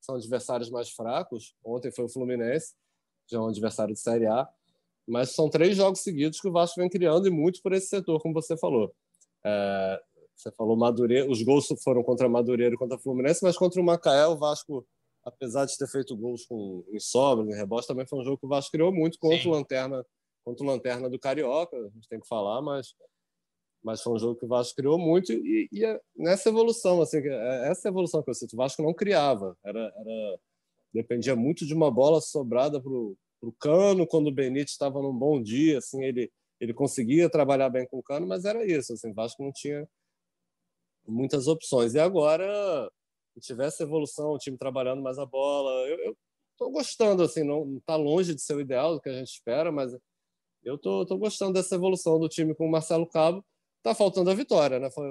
são 0.00 0.16
adversários 0.16 0.70
mais 0.70 0.90
fracos. 0.90 1.54
Ontem 1.64 1.92
foi 1.92 2.04
o 2.04 2.08
Fluminense, 2.08 2.74
já 3.28 3.38
é 3.38 3.40
um 3.40 3.48
adversário 3.48 3.94
de 3.94 4.00
Série 4.00 4.26
A, 4.26 4.48
mas 5.06 5.30
são 5.30 5.48
três 5.48 5.76
jogos 5.76 6.00
seguidos 6.00 6.40
que 6.40 6.48
o 6.48 6.52
Vasco 6.52 6.80
vem 6.80 6.88
criando 6.88 7.28
e 7.28 7.30
muito 7.30 7.62
por 7.62 7.72
esse 7.72 7.88
setor, 7.88 8.20
como 8.20 8.34
você 8.34 8.56
falou. 8.56 8.92
É, 9.44 10.00
você 10.34 10.50
falou 10.52 10.76
Madureira, 10.76 11.30
os 11.30 11.42
gols 11.42 11.66
foram 11.82 12.02
contra 12.02 12.28
Madureira 12.28 12.74
e 12.74 12.78
contra 12.78 12.98
Fluminense, 12.98 13.42
mas 13.42 13.56
contra 13.56 13.80
o 13.80 13.84
Macaé, 13.84 14.26
o 14.26 14.36
Vasco, 14.36 14.86
apesar 15.24 15.64
de 15.64 15.76
ter 15.76 15.88
feito 15.88 16.16
gols 16.16 16.44
com, 16.44 16.84
em 16.90 17.00
sobra, 17.00 17.44
em 17.44 17.56
rebote, 17.56 17.86
também 17.86 18.06
foi 18.06 18.18
um 18.18 18.24
jogo 18.24 18.38
que 18.38 18.46
o 18.46 18.48
Vasco 18.48 18.72
criou 18.72 18.92
muito 18.92 19.18
contra 19.18 19.48
o 19.48 19.52
Lanterna, 19.52 20.04
contra 20.44 20.64
o 20.64 20.66
Lanterna 20.66 21.08
do 21.08 21.18
Carioca, 21.18 21.76
a 21.76 21.88
gente 21.88 22.08
tem 22.08 22.20
que 22.20 22.28
falar, 22.28 22.60
mas 22.60 22.94
mas 23.82 24.02
foi 24.02 24.14
um 24.14 24.18
jogo 24.18 24.34
que 24.34 24.44
o 24.44 24.48
Vasco 24.48 24.74
criou 24.74 24.98
muito 24.98 25.32
e, 25.32 25.68
e 25.70 25.84
é 25.84 26.00
nessa 26.16 26.48
evolução, 26.48 27.00
assim, 27.00 27.18
é, 27.18 27.68
essa 27.70 27.88
evolução 27.88 28.20
que 28.20 28.28
eu 28.28 28.34
sinto, 28.34 28.54
o 28.54 28.56
Vasco 28.56 28.82
não 28.82 28.92
criava, 28.92 29.56
era, 29.64 29.78
era 29.78 30.40
dependia 30.96 31.36
muito 31.36 31.66
de 31.66 31.74
uma 31.74 31.90
bola 31.90 32.20
sobrada 32.20 32.80
para 32.80 32.90
o 32.90 33.16
Cano, 33.60 34.06
quando 34.06 34.28
o 34.28 34.32
Benítez 34.32 34.72
estava 34.72 35.00
num 35.00 35.16
bom 35.16 35.42
dia, 35.42 35.78
assim, 35.78 36.02
ele, 36.04 36.30
ele 36.60 36.74
conseguia 36.74 37.30
trabalhar 37.30 37.68
bem 37.68 37.86
com 37.86 37.98
o 37.98 38.02
Cano, 38.02 38.26
mas 38.26 38.44
era 38.44 38.64
isso, 38.64 38.92
assim, 38.92 39.12
Vasco 39.12 39.42
não 39.42 39.52
tinha 39.52 39.88
muitas 41.06 41.46
opções. 41.46 41.94
E 41.94 42.00
agora, 42.00 42.90
se 43.34 43.40
tivesse 43.40 43.82
evolução, 43.82 44.32
o 44.32 44.38
time 44.38 44.56
trabalhando 44.56 45.02
mais 45.02 45.18
a 45.18 45.26
bola, 45.26 45.70
eu 45.88 46.16
estou 46.52 46.70
gostando, 46.70 47.22
assim, 47.22 47.44
não 47.44 47.76
está 47.76 47.96
longe 47.96 48.34
de 48.34 48.40
ser 48.40 48.56
o 48.56 48.60
ideal 48.60 48.94
do 48.94 49.00
que 49.00 49.08
a 49.08 49.14
gente 49.14 49.28
espera, 49.28 49.70
mas 49.70 49.92
eu 50.64 50.78
tô, 50.78 51.06
tô 51.06 51.16
gostando 51.16 51.52
dessa 51.52 51.74
evolução 51.74 52.18
do 52.18 52.28
time 52.28 52.54
com 52.54 52.66
o 52.66 52.70
Marcelo 52.70 53.06
Cabo. 53.06 53.44
Está 53.78 53.94
faltando 53.94 54.30
a 54.30 54.34
vitória, 54.34 54.80
né? 54.80 54.90
Foi 54.90 55.06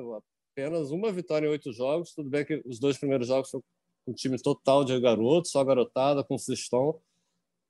apenas 0.52 0.92
uma 0.92 1.12
vitória 1.12 1.48
em 1.48 1.50
oito 1.50 1.72
jogos. 1.72 2.14
Tudo 2.14 2.30
bem 2.30 2.46
que 2.46 2.62
os 2.66 2.78
dois 2.78 2.98
primeiros 2.98 3.28
jogos 3.28 3.50
um 4.08 4.14
time 4.14 4.42
total 4.42 4.84
de 4.84 5.00
garotos, 5.00 5.52
só 5.52 5.64
garotada, 5.64 6.24
com 6.24 6.38
Siston. 6.38 7.00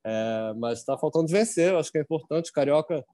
É, 0.04 0.54
mas 0.56 0.78
está 0.78 0.96
faltando 0.96 1.26
vencer, 1.26 1.72
eu 1.72 1.78
acho 1.78 1.90
que 1.90 1.98
é 1.98 2.02
importante. 2.02 2.52
Carioca, 2.52 3.04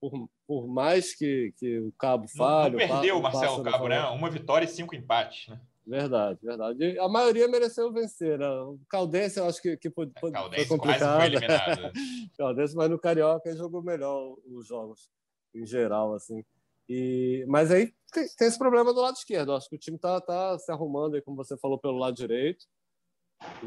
por, 0.00 0.28
por 0.46 0.66
mais 0.68 1.14
que, 1.14 1.52
que 1.56 1.78
o 1.78 1.92
Cabo 1.92 2.28
falhe. 2.28 2.76
Não, 2.76 2.86
não 2.86 2.94
perdeu 2.94 3.18
o 3.18 3.22
Marcelo 3.22 3.62
Cabo, 3.62 3.88
né? 3.88 4.00
Uma 4.08 4.30
vitória 4.30 4.66
e 4.66 4.68
cinco 4.68 4.94
empates, 4.94 5.48
né? 5.48 5.60
Verdade, 5.86 6.40
verdade. 6.42 6.98
A 6.98 7.08
maioria 7.08 7.46
mereceu 7.46 7.92
vencer. 7.92 8.38
Né? 8.38 8.48
O 8.48 8.78
Caldense, 8.88 9.38
eu 9.38 9.46
acho 9.46 9.62
que, 9.62 9.76
que 9.76 9.88
pode, 9.88 10.12
Caldense 10.14 10.66
foi 10.66 10.76
complicado. 10.76 10.98
Quase 10.98 11.16
foi 11.16 11.26
eliminado. 11.26 11.92
Caldense, 12.36 12.76
mas 12.76 12.90
no 12.90 12.98
Carioca 12.98 13.48
ele 13.48 13.56
jogou 13.56 13.82
melhor 13.82 14.36
os 14.46 14.66
jogos, 14.66 15.08
em 15.54 15.64
geral, 15.64 16.12
assim. 16.12 16.44
E, 16.88 17.44
mas 17.48 17.70
aí 17.70 17.92
tem, 18.12 18.28
tem, 18.36 18.48
esse 18.48 18.58
problema 18.58 18.92
do 18.94 19.00
lado 19.00 19.16
esquerdo. 19.16 19.52
acho 19.52 19.68
que 19.68 19.76
o 19.76 19.78
time 19.78 19.96
está 19.96 20.20
tá 20.20 20.58
se 20.58 20.70
arrumando, 20.70 21.14
aí, 21.14 21.22
como 21.22 21.36
você 21.36 21.56
falou, 21.56 21.78
pelo 21.78 21.98
lado 21.98 22.16
direito. 22.16 22.64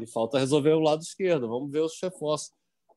E 0.00 0.06
falta 0.06 0.38
resolver 0.38 0.72
o 0.72 0.80
lado 0.80 1.02
esquerdo. 1.02 1.48
Vamos 1.48 1.70
ver 1.70 1.80
os 1.80 1.98
reforços. 2.02 2.52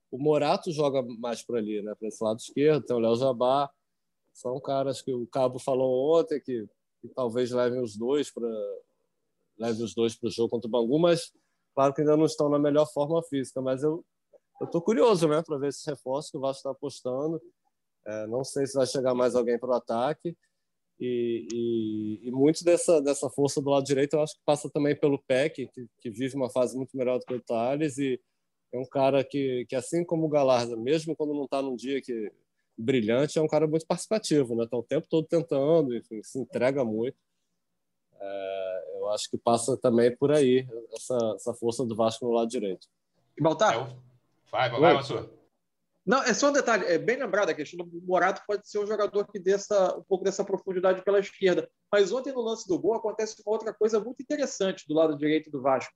O 0.10 0.18
Morato 0.18 0.72
joga 0.72 1.04
mais 1.20 1.44
por 1.44 1.58
ali, 1.58 1.82
né? 1.82 1.94
Para 1.96 2.08
esse 2.08 2.24
lado 2.24 2.40
esquerdo. 2.40 2.86
Tem 2.86 2.96
o 2.96 3.00
Léo 3.00 3.16
Jabá. 3.16 3.70
São 4.34 4.60
caras 4.60 5.02
que 5.02 5.14
o 5.14 5.28
Cabo 5.28 5.60
falou 5.60 6.20
ontem 6.20 6.40
que, 6.42 6.68
que 7.02 7.08
talvez 7.10 7.52
levem 7.52 7.82
os 7.82 7.96
dois 7.96 8.32
para 8.32 8.48
leve 9.58 9.84
os 9.84 9.94
dois 9.94 10.16
para 10.16 10.28
o 10.28 10.32
jogo 10.32 10.50
contra 10.50 10.68
o 10.68 10.72
Bangu, 10.72 11.00
mas 11.00 11.32
claro 11.76 11.94
que 11.94 12.02
ainda 12.02 12.18
não 12.18 12.26
estão 12.26 12.50
na 12.50 12.58
melhor 12.58 12.86
forma 12.92 13.22
física. 13.24 13.62
Mas 13.62 13.84
eu 13.84 14.04
estou 14.62 14.82
curioso, 14.82 15.28
né, 15.28 15.42
para 15.44 15.58
ver 15.58 15.70
esse 15.70 15.88
reforço 15.90 16.32
que 16.32 16.38
o 16.38 16.42
Vasco 16.42 16.58
está 16.58 16.72
apostando. 16.72 17.42
É, 18.06 18.28
não 18.28 18.44
sei 18.44 18.66
se 18.66 18.74
vai 18.74 18.86
chegar 18.86 19.14
mais 19.14 19.36
alguém 19.36 19.58
para 19.58 19.70
o 19.70 19.74
ataque. 19.74 20.36
E, 21.00 21.48
e, 21.52 22.28
e, 22.28 22.32
muito 22.32 22.64
dessa, 22.64 23.02
dessa 23.02 23.30
força 23.30 23.62
do 23.62 23.70
lado 23.70 23.84
direito 23.84 24.14
eu 24.14 24.22
acho 24.22 24.36
que 24.36 24.42
passa 24.46 24.70
também 24.70 24.96
pelo 24.96 25.22
Peck, 25.24 25.68
que, 25.68 25.88
que 26.00 26.10
vive 26.10 26.36
uma 26.36 26.50
fase 26.50 26.78
muito 26.78 26.96
melhor 26.96 27.20
do 27.20 27.26
que 27.26 27.34
o 27.34 27.42
Thales. 27.42 27.98
E 27.98 28.20
é 28.72 28.78
um 28.78 28.86
cara 28.86 29.24
que, 29.24 29.66
que 29.68 29.76
assim 29.76 30.04
como 30.06 30.26
o 30.26 30.30
Galarza, 30.30 30.76
mesmo 30.78 31.16
quando 31.16 31.34
não 31.34 31.46
está 31.46 31.62
num 31.62 31.76
dia 31.76 32.02
que 32.02 32.32
brilhante, 32.78 33.38
é 33.38 33.42
um 33.42 33.48
cara 33.48 33.68
muito 33.68 33.86
participativo, 33.86 34.56
né? 34.56 34.64
Está 34.64 34.78
o 34.78 34.84
tempo 34.84 35.08
todo 35.08 35.28
tentando, 35.28 35.96
enfim, 35.96 36.22
se 36.24 36.40
entrega 36.40 36.84
muito. 36.84 37.18
É, 38.20 38.86
eu 38.96 39.10
acho 39.10 39.30
que 39.30 39.38
passa 39.38 39.78
também 39.78 40.16
por 40.16 40.32
aí 40.32 40.68
essa, 40.94 41.34
essa 41.36 41.54
força 41.54 41.86
do 41.86 41.96
Vasco 41.96 42.26
no 42.26 42.32
lado 42.32 42.50
direito. 42.50 42.88
E 43.38 43.42
Baltar? 43.42 43.96
Vai, 44.52 44.70
vai, 44.70 44.80
vai 44.80 44.94
Mansur. 44.94 45.43
Não, 46.06 46.22
é 46.22 46.34
só 46.34 46.50
um 46.50 46.54
detalhe, 46.54 46.86
é 46.86 46.98
bem 46.98 47.18
lembrado 47.18 47.50
a 47.50 47.54
questão 47.54 47.86
do 47.86 48.02
Morato 48.02 48.42
pode 48.46 48.68
ser 48.68 48.80
um 48.80 48.86
jogador 48.86 49.26
que 49.32 49.40
dê 49.40 49.54
essa, 49.54 49.98
um 49.98 50.04
pouco 50.04 50.24
dessa 50.24 50.44
profundidade 50.44 51.02
pela 51.02 51.20
esquerda. 51.20 51.70
Mas 51.92 52.12
ontem 52.12 52.34
no 52.34 52.42
lance 52.42 52.68
do 52.68 52.78
gol 52.78 52.96
acontece 52.96 53.42
uma 53.46 53.54
outra 53.54 53.74
coisa 53.74 54.02
muito 54.02 54.22
interessante 54.22 54.86
do 54.86 54.94
lado 54.94 55.18
direito 55.18 55.50
do 55.50 55.62
Vasco. 55.62 55.94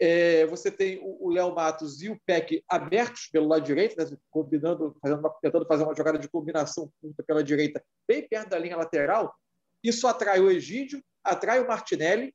É, 0.00 0.46
você 0.46 0.70
tem 0.70 1.00
o 1.02 1.28
Léo 1.30 1.54
Matos 1.54 2.02
e 2.02 2.08
o 2.08 2.20
Peck 2.24 2.64
abertos 2.68 3.28
pelo 3.32 3.48
lado 3.48 3.64
direito, 3.64 3.96
né, 3.96 4.16
combinando, 4.30 4.96
fazendo 5.00 5.20
uma, 5.20 5.30
tentando 5.40 5.66
fazer 5.66 5.84
uma 5.84 5.94
jogada 5.94 6.18
de 6.18 6.28
combinação 6.28 6.92
pela 7.26 7.42
direita, 7.42 7.84
bem 8.06 8.26
perto 8.26 8.50
da 8.50 8.58
linha 8.58 8.76
lateral. 8.76 9.34
Isso 9.82 10.06
atrai 10.06 10.40
o 10.40 10.50
Egídio, 10.50 11.02
atrai 11.24 11.60
o 11.60 11.66
Martinelli 11.66 12.34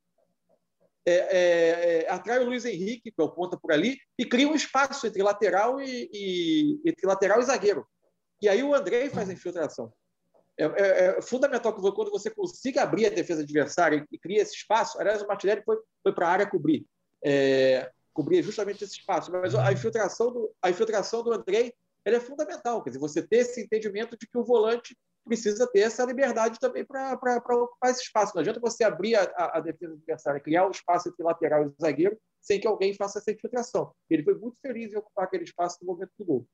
é, 1.08 1.14
é, 1.14 2.04
é, 2.04 2.10
atrai 2.12 2.38
o 2.40 2.46
Luiz 2.46 2.66
Henrique, 2.66 3.12
que 3.12 3.22
é 3.22 3.24
o 3.24 3.32
ponta 3.32 3.58
por 3.58 3.72
ali, 3.72 3.98
e 4.20 4.26
cria 4.26 4.46
um 4.46 4.56
espaço 4.56 5.08
entre 5.08 5.24
lateral 5.24 5.80
e, 5.80 6.10
e 6.14 6.82
entre 6.86 7.08
lateral 7.08 7.40
e 7.40 7.46
zagueiro. 7.46 7.88
E 8.42 8.50
aí 8.50 8.62
o 8.62 8.76
André 8.76 9.10
faz 9.10 9.30
a 9.30 9.34
infiltração. 9.34 9.94
É, 10.58 10.66
é, 10.66 11.18
é, 11.18 11.22
fundamental 11.22 11.74
que 11.74 11.92
quando 11.94 12.12
você 12.12 12.30
consiga 12.30 12.82
abrir 12.82 13.06
a 13.06 13.10
defesa 13.10 13.42
adversária 13.42 14.06
e 14.12 14.18
cria 14.20 14.42
esse 14.42 14.56
espaço. 14.56 15.00
Aliás, 15.00 15.22
o 15.22 15.28
Martinelli 15.28 15.62
foi, 15.64 15.78
foi 16.04 16.14
para 16.14 16.28
a 16.28 16.32
área 16.32 16.50
cobrir, 16.50 16.86
é, 17.24 17.90
cobrir 18.14 18.44
justamente 18.44 18.84
esse 18.84 19.00
espaço. 19.00 19.32
Mas 19.32 19.56
a 19.56 19.72
infiltração 19.72 20.34
do, 20.34 20.52
a 20.62 20.70
infiltração 20.70 21.24
do 21.24 21.32
André 21.32 21.72
é 22.04 22.20
fundamental. 22.20 22.84
Quer 22.84 22.90
dizer, 22.90 23.00
você 23.00 23.26
ter 23.26 23.38
esse 23.38 23.62
entendimento 23.62 24.18
de 24.18 24.28
que 24.28 24.38
o 24.38 24.44
volante 24.44 24.98
precisa 25.28 25.68
ter 25.68 25.82
essa 25.82 26.04
liberdade 26.06 26.60
também 26.60 26.86
para 26.86 27.14
ocupar 27.16 27.92
esse 27.92 28.04
espaço. 28.04 28.34
Não 28.34 28.42
adianta 28.42 28.60
você 28.60 28.84
abrir 28.84 29.16
a, 29.16 29.24
a, 29.36 29.58
a 29.58 29.60
defesa 29.60 29.94
adversária, 29.94 30.40
criar 30.40 30.66
o 30.66 30.68
um 30.70 30.72
espaço 30.72 31.10
entre 31.10 31.24
lateral 31.24 31.68
e 31.68 31.74
zagueiro, 31.82 32.18
sem 32.42 32.60
que 32.60 32.68
alguém 32.68 32.94
faça 32.94 33.20
essa 33.20 33.32
infiltração. 33.32 33.92
Ele 34.10 34.24
foi 34.24 34.36
muito 34.36 34.58
feliz 34.62 34.94
em 34.94 34.98
ocupar 34.98 35.26
aquele 35.26 35.44
espaço 35.44 35.78
no 35.82 35.88
momento 35.88 36.12
do 36.18 36.26
gol. 36.26 36.48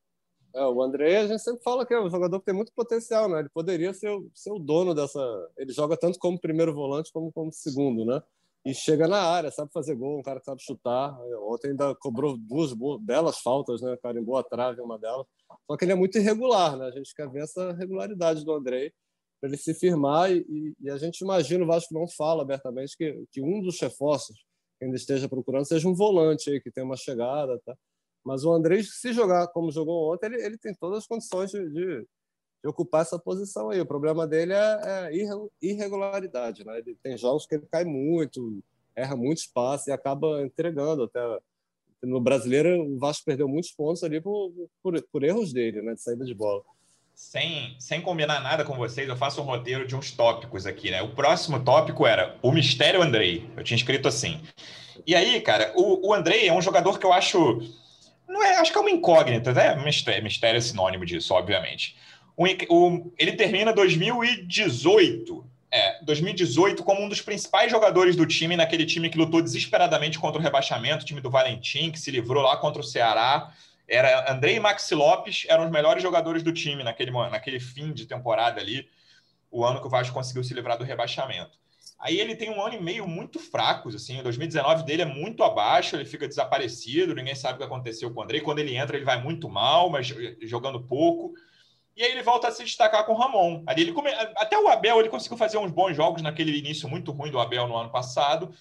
É, 0.55 0.65
o 0.65 0.81
André, 0.83 1.17
a 1.17 1.27
gente 1.27 1.41
sempre 1.41 1.63
fala 1.63 1.85
que 1.85 1.93
é 1.93 1.99
um 1.99 2.09
jogador 2.09 2.39
que 2.39 2.45
tem 2.45 2.53
muito 2.53 2.71
potencial, 2.75 3.27
né? 3.27 3.39
Ele 3.39 3.49
poderia 3.49 3.91
ser, 3.93 4.11
ser 4.35 4.51
o 4.51 4.59
dono 4.59 4.93
dessa. 4.93 5.19
Ele 5.57 5.73
joga 5.73 5.97
tanto 5.97 6.19
como 6.19 6.39
primeiro 6.39 6.73
volante 6.73 7.11
como 7.11 7.31
como 7.31 7.51
segundo, 7.51 8.05
né? 8.05 8.21
E 8.65 8.73
chega 8.73 9.07
na 9.07 9.21
área, 9.21 9.51
sabe 9.51 9.71
fazer 9.73 9.93
gol, 9.95 10.19
um 10.19 10.23
cara 10.23 10.39
que 10.39 10.45
sabe 10.45 10.63
chutar. 10.63 11.19
Ontem 11.41 11.71
ainda 11.71 11.93
cobrou 11.95 12.37
duas 12.37 12.73
belas 13.01 13.39
faltas, 13.39 13.81
né? 13.81 13.97
Carimbou 14.01 14.37
a 14.37 14.43
trave 14.43 14.79
uma 14.79 14.97
delas. 14.97 15.27
Só 15.67 15.75
que 15.75 15.83
ele 15.83 15.91
é 15.91 15.95
muito 15.95 16.17
irregular, 16.17 16.77
né? 16.77 16.85
A 16.85 16.91
gente 16.91 17.13
quer 17.13 17.29
ver 17.29 17.43
essa 17.43 17.73
regularidade 17.73 18.45
do 18.45 18.53
Andrei 18.53 18.93
para 19.41 19.49
ele 19.49 19.57
se 19.57 19.73
firmar 19.73 20.31
e, 20.31 20.73
e, 20.79 20.89
a 20.89 20.97
gente 20.97 21.19
imagina 21.19 21.65
o 21.65 21.67
Vasco 21.67 21.93
não 21.93 22.07
fala 22.07 22.43
abertamente 22.43 22.95
que, 22.95 23.25
que 23.29 23.41
um 23.41 23.61
dos 23.61 23.77
reforços 23.81 24.37
que 24.79 24.85
ainda 24.85 24.95
esteja 24.95 25.27
procurando 25.27 25.65
seja 25.65 25.89
um 25.89 25.93
volante 25.93 26.49
aí 26.49 26.61
que 26.61 26.71
tem 26.71 26.81
uma 26.81 26.95
chegada, 26.95 27.59
tá? 27.65 27.75
Mas 28.23 28.45
o 28.45 28.53
Andrei, 28.53 28.81
se 28.83 29.11
jogar 29.11 29.49
como 29.49 29.69
jogou 29.69 30.13
ontem, 30.13 30.27
ele, 30.27 30.45
ele 30.45 30.57
tem 30.57 30.73
todas 30.73 30.99
as 30.99 31.07
condições 31.07 31.51
de, 31.51 31.69
de, 31.71 32.07
de 32.63 32.69
ocupar 32.69 33.01
essa 33.01 33.19
posição 33.19 33.69
aí. 33.69 33.81
O 33.81 33.85
problema 33.85 34.25
dele 34.25 34.53
é, 34.53 35.09
é 35.11 35.11
irregularidade, 35.61 36.65
né? 36.65 36.79
Ele 36.79 36.95
tem 37.03 37.17
jogos 37.17 37.45
que 37.45 37.55
ele 37.55 37.67
cai 37.69 37.83
muito, 37.83 38.63
erra 38.95 39.15
muito 39.15 39.39
espaço 39.39 39.89
e 39.89 39.93
acaba 39.93 40.41
entregando 40.41 41.03
até 41.03 41.19
no 42.03 42.19
brasileiro, 42.19 42.83
o 42.83 42.99
Vasco 42.99 43.25
perdeu 43.25 43.47
muitos 43.47 43.71
pontos 43.71 44.03
ali 44.03 44.19
por, 44.19 44.51
por, 44.81 45.01
por, 45.03 45.23
erros 45.23 45.53
dele, 45.53 45.81
né, 45.81 45.93
de 45.93 46.01
saída 46.01 46.25
de 46.25 46.33
bola. 46.33 46.61
Sem, 47.15 47.75
sem 47.79 48.01
combinar 48.01 48.41
nada 48.41 48.65
com 48.65 48.75
vocês, 48.75 49.07
eu 49.07 49.15
faço 49.15 49.41
um 49.41 49.45
roteiro 49.45 49.87
de 49.87 49.95
uns 49.95 50.11
tópicos 50.11 50.65
aqui, 50.65 50.91
né? 50.91 51.01
O 51.01 51.15
próximo 51.15 51.63
tópico 51.63 52.05
era 52.05 52.37
o 52.41 52.51
Mistério 52.51 53.01
Andrei. 53.01 53.49
Eu 53.55 53.63
tinha 53.63 53.77
escrito 53.77 54.07
assim. 54.07 54.41
E 55.05 55.15
aí, 55.15 55.39
cara, 55.39 55.71
o, 55.75 56.09
o 56.09 56.13
Andrei 56.13 56.47
é 56.47 56.53
um 56.53 56.61
jogador 56.61 56.99
que 56.99 57.05
eu 57.05 57.13
acho. 57.13 57.61
Não 58.27 58.43
é, 58.43 58.57
acho 58.57 58.71
que 58.71 58.77
é 58.77 58.81
uma 58.81 58.89
incógnita, 58.89 59.53
né? 59.53 59.75
Mistério, 59.83 60.23
mistério 60.23 60.57
é 60.57 60.61
sinônimo 60.61 61.05
disso, 61.05 61.33
obviamente. 61.35 61.95
O, 62.35 62.45
o, 62.69 63.13
ele 63.17 63.33
termina 63.33 63.71
2018 63.71 65.53
é, 65.73 66.03
2018 66.03 66.83
como 66.83 67.01
um 67.01 67.09
dos 67.09 67.19
principais 67.19 67.71
jogadores 67.71 68.15
do 68.15 68.27
time, 68.27 68.55
naquele 68.55 68.85
time 68.85 69.09
que 69.09 69.17
lutou 69.17 69.41
desesperadamente 69.41 70.19
contra 70.19 70.39
o 70.39 70.43
rebaixamento, 70.43 71.03
o 71.03 71.05
time 71.05 71.19
do 71.19 71.31
Valentim, 71.31 71.89
que 71.89 71.99
se 71.99 72.11
livrou 72.11 72.43
lá 72.43 72.55
contra 72.57 72.79
o 72.79 72.85
Ceará. 72.85 73.51
Era 73.87 74.31
Andrei 74.31 74.57
e 74.57 74.59
Maxi 74.59 74.93
Lopes 74.93 75.47
eram 75.49 75.65
os 75.65 75.71
melhores 75.71 76.03
jogadores 76.03 76.43
do 76.43 76.53
time 76.53 76.83
naquele, 76.83 77.09
naquele 77.09 77.59
fim 77.59 77.91
de 77.91 78.05
temporada 78.05 78.61
ali, 78.61 78.87
o 79.49 79.65
ano 79.65 79.81
que 79.81 79.87
o 79.87 79.89
Vasco 79.89 80.13
conseguiu 80.13 80.43
se 80.43 80.53
livrar 80.53 80.77
do 80.77 80.83
rebaixamento. 80.83 81.57
Aí 81.97 82.19
ele 82.19 82.35
tem 82.35 82.51
um 82.51 82.63
ano 82.63 82.75
e 82.75 82.81
meio 82.81 83.07
muito 83.07 83.39
fracos, 83.39 83.95
assim, 83.95 84.19
o 84.19 84.23
2019 84.23 84.83
dele 84.83 85.01
é 85.01 85.05
muito 85.05 85.43
abaixo, 85.43 85.95
ele 85.95 86.05
fica 86.05 86.27
desaparecido, 86.27 87.15
ninguém 87.15 87.33
sabe 87.33 87.55
o 87.55 87.57
que 87.57 87.63
aconteceu 87.63 88.13
com 88.13 88.19
o 88.19 88.23
Andrei. 88.23 88.41
Quando 88.41 88.59
ele 88.59 88.75
entra, 88.75 88.95
ele 88.95 89.05
vai 89.05 89.19
muito 89.19 89.49
mal, 89.49 89.89
mas 89.89 90.13
jogando 90.43 90.83
pouco. 90.83 91.33
E 91.95 92.03
aí 92.03 92.11
ele 92.11 92.23
volta 92.23 92.47
a 92.47 92.51
se 92.51 92.63
destacar 92.63 93.05
com 93.05 93.13
o 93.13 93.17
Ramon. 93.17 93.63
Ali 93.67 93.83
ele 93.83 93.93
come... 93.93 94.09
Até 94.37 94.57
o 94.57 94.67
Abel 94.67 94.99
ele 94.99 95.09
conseguiu 95.09 95.37
fazer 95.37 95.57
uns 95.57 95.71
bons 95.71 95.95
jogos 95.95 96.21
naquele 96.21 96.57
início 96.57 96.89
muito 96.89 97.11
ruim 97.11 97.31
do 97.31 97.39
Abel 97.39 97.67
no 97.67 97.77
ano 97.77 97.91
passado. 97.91 98.53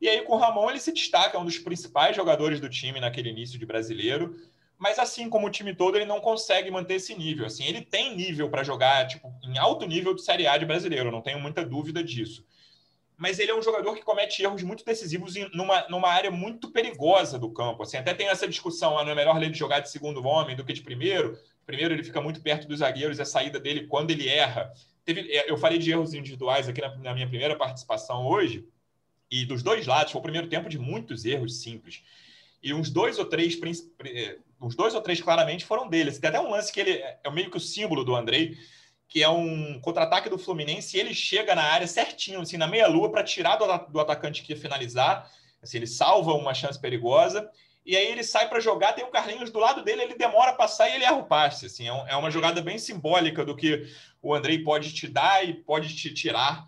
E 0.00 0.08
aí 0.08 0.22
com 0.22 0.34
o 0.34 0.38
Ramon 0.38 0.70
ele 0.70 0.80
se 0.80 0.92
destaca, 0.92 1.36
é 1.36 1.40
um 1.40 1.44
dos 1.44 1.58
principais 1.58 2.16
jogadores 2.16 2.60
do 2.60 2.68
time 2.68 3.00
naquele 3.00 3.28
início 3.28 3.58
de 3.58 3.66
brasileiro. 3.66 4.34
Mas 4.78 4.98
assim 4.98 5.28
como 5.28 5.48
o 5.48 5.50
time 5.50 5.74
todo, 5.74 5.96
ele 5.96 6.04
não 6.04 6.20
consegue 6.20 6.70
manter 6.70 6.94
esse 6.94 7.14
nível. 7.14 7.44
Assim, 7.44 7.64
ele 7.64 7.82
tem 7.82 8.14
nível 8.14 8.48
para 8.48 8.62
jogar 8.62 9.06
tipo, 9.08 9.28
em 9.42 9.58
alto 9.58 9.84
nível 9.86 10.14
de 10.14 10.22
Série 10.22 10.46
A 10.46 10.56
de 10.56 10.64
brasileiro, 10.64 11.10
não 11.10 11.20
tenho 11.20 11.40
muita 11.40 11.64
dúvida 11.64 12.02
disso. 12.02 12.46
Mas 13.16 13.40
ele 13.40 13.50
é 13.50 13.54
um 13.54 13.60
jogador 13.60 13.96
que 13.96 14.02
comete 14.02 14.44
erros 14.44 14.62
muito 14.62 14.84
decisivos 14.84 15.34
em, 15.34 15.50
numa, 15.52 15.84
numa 15.88 16.08
área 16.08 16.30
muito 16.30 16.70
perigosa 16.70 17.36
do 17.36 17.50
campo. 17.50 17.82
Assim, 17.82 17.96
até 17.96 18.14
tem 18.14 18.28
essa 18.28 18.46
discussão, 18.46 18.96
ah, 18.96 19.04
não 19.04 19.10
é 19.10 19.14
melhor 19.16 19.42
ele 19.42 19.52
jogar 19.52 19.80
de 19.80 19.90
segundo 19.90 20.24
homem 20.24 20.54
do 20.54 20.64
que 20.64 20.72
de 20.72 20.80
primeiro? 20.80 21.36
Primeiro, 21.68 21.92
ele 21.92 22.02
fica 22.02 22.18
muito 22.18 22.40
perto 22.40 22.66
dos 22.66 22.78
zagueiros, 22.78 23.20
a 23.20 23.26
saída 23.26 23.60
dele, 23.60 23.86
quando 23.86 24.10
ele 24.10 24.26
erra. 24.26 24.72
Teve, 25.04 25.30
é, 25.30 25.50
eu 25.50 25.58
falei 25.58 25.78
de 25.78 25.90
erros 25.90 26.14
individuais 26.14 26.66
aqui 26.66 26.80
na, 26.80 26.96
na 26.96 27.12
minha 27.12 27.28
primeira 27.28 27.54
participação 27.56 28.26
hoje, 28.26 28.66
e 29.30 29.44
dos 29.44 29.62
dois 29.62 29.86
lados, 29.86 30.10
foi 30.10 30.18
o 30.18 30.22
primeiro 30.22 30.48
tempo 30.48 30.66
de 30.66 30.78
muitos 30.78 31.26
erros 31.26 31.60
simples. 31.60 32.02
E 32.62 32.72
uns 32.72 32.88
dois 32.88 33.18
ou 33.18 33.26
três, 33.26 33.60
é, 34.02 34.38
uns 34.58 34.74
dois 34.74 34.94
ou 34.94 35.02
três 35.02 35.20
claramente 35.20 35.66
foram 35.66 35.86
deles. 35.86 36.18
Tem 36.18 36.30
até 36.30 36.40
um 36.40 36.48
lance 36.48 36.72
que 36.72 36.80
ele 36.80 36.92
é 36.92 37.30
meio 37.30 37.50
que 37.50 37.58
o 37.58 37.60
símbolo 37.60 38.02
do 38.02 38.16
Andrei, 38.16 38.56
que 39.06 39.22
é 39.22 39.28
um 39.28 39.78
contra-ataque 39.78 40.30
do 40.30 40.38
Fluminense, 40.38 40.96
e 40.96 41.00
ele 41.00 41.12
chega 41.12 41.54
na 41.54 41.64
área 41.64 41.86
certinho, 41.86 42.40
assim, 42.40 42.56
na 42.56 42.66
meia-lua, 42.66 43.10
para 43.10 43.22
tirar 43.22 43.56
do, 43.56 43.66
do, 43.92 44.00
atacante 44.00 44.42
que 44.42 44.54
ia 44.54 44.58
finalizar. 44.58 45.30
Assim, 45.62 45.76
ele 45.76 45.86
salva 45.86 46.32
uma 46.32 46.54
chance 46.54 46.80
perigosa 46.80 47.46
e 47.88 47.96
aí 47.96 48.06
ele 48.06 48.22
sai 48.22 48.46
para 48.50 48.60
jogar, 48.60 48.92
tem 48.92 49.02
o 49.02 49.10
Carlinhos 49.10 49.50
do 49.50 49.58
lado 49.58 49.82
dele, 49.82 50.02
ele 50.02 50.14
demora 50.14 50.50
a 50.50 50.54
passar 50.54 50.90
e 50.90 50.96
ele 50.96 51.04
erra 51.04 51.16
o 51.16 51.24
passe. 51.24 51.64
Assim, 51.64 51.88
é, 51.88 52.04
é 52.08 52.16
uma 52.16 52.30
jogada 52.30 52.60
bem 52.60 52.78
simbólica 52.78 53.46
do 53.46 53.56
que 53.56 53.82
o 54.20 54.34
Andrei 54.34 54.62
pode 54.62 54.92
te 54.92 55.08
dar 55.08 55.42
e 55.42 55.54
pode 55.54 55.96
te 55.96 56.12
tirar. 56.12 56.66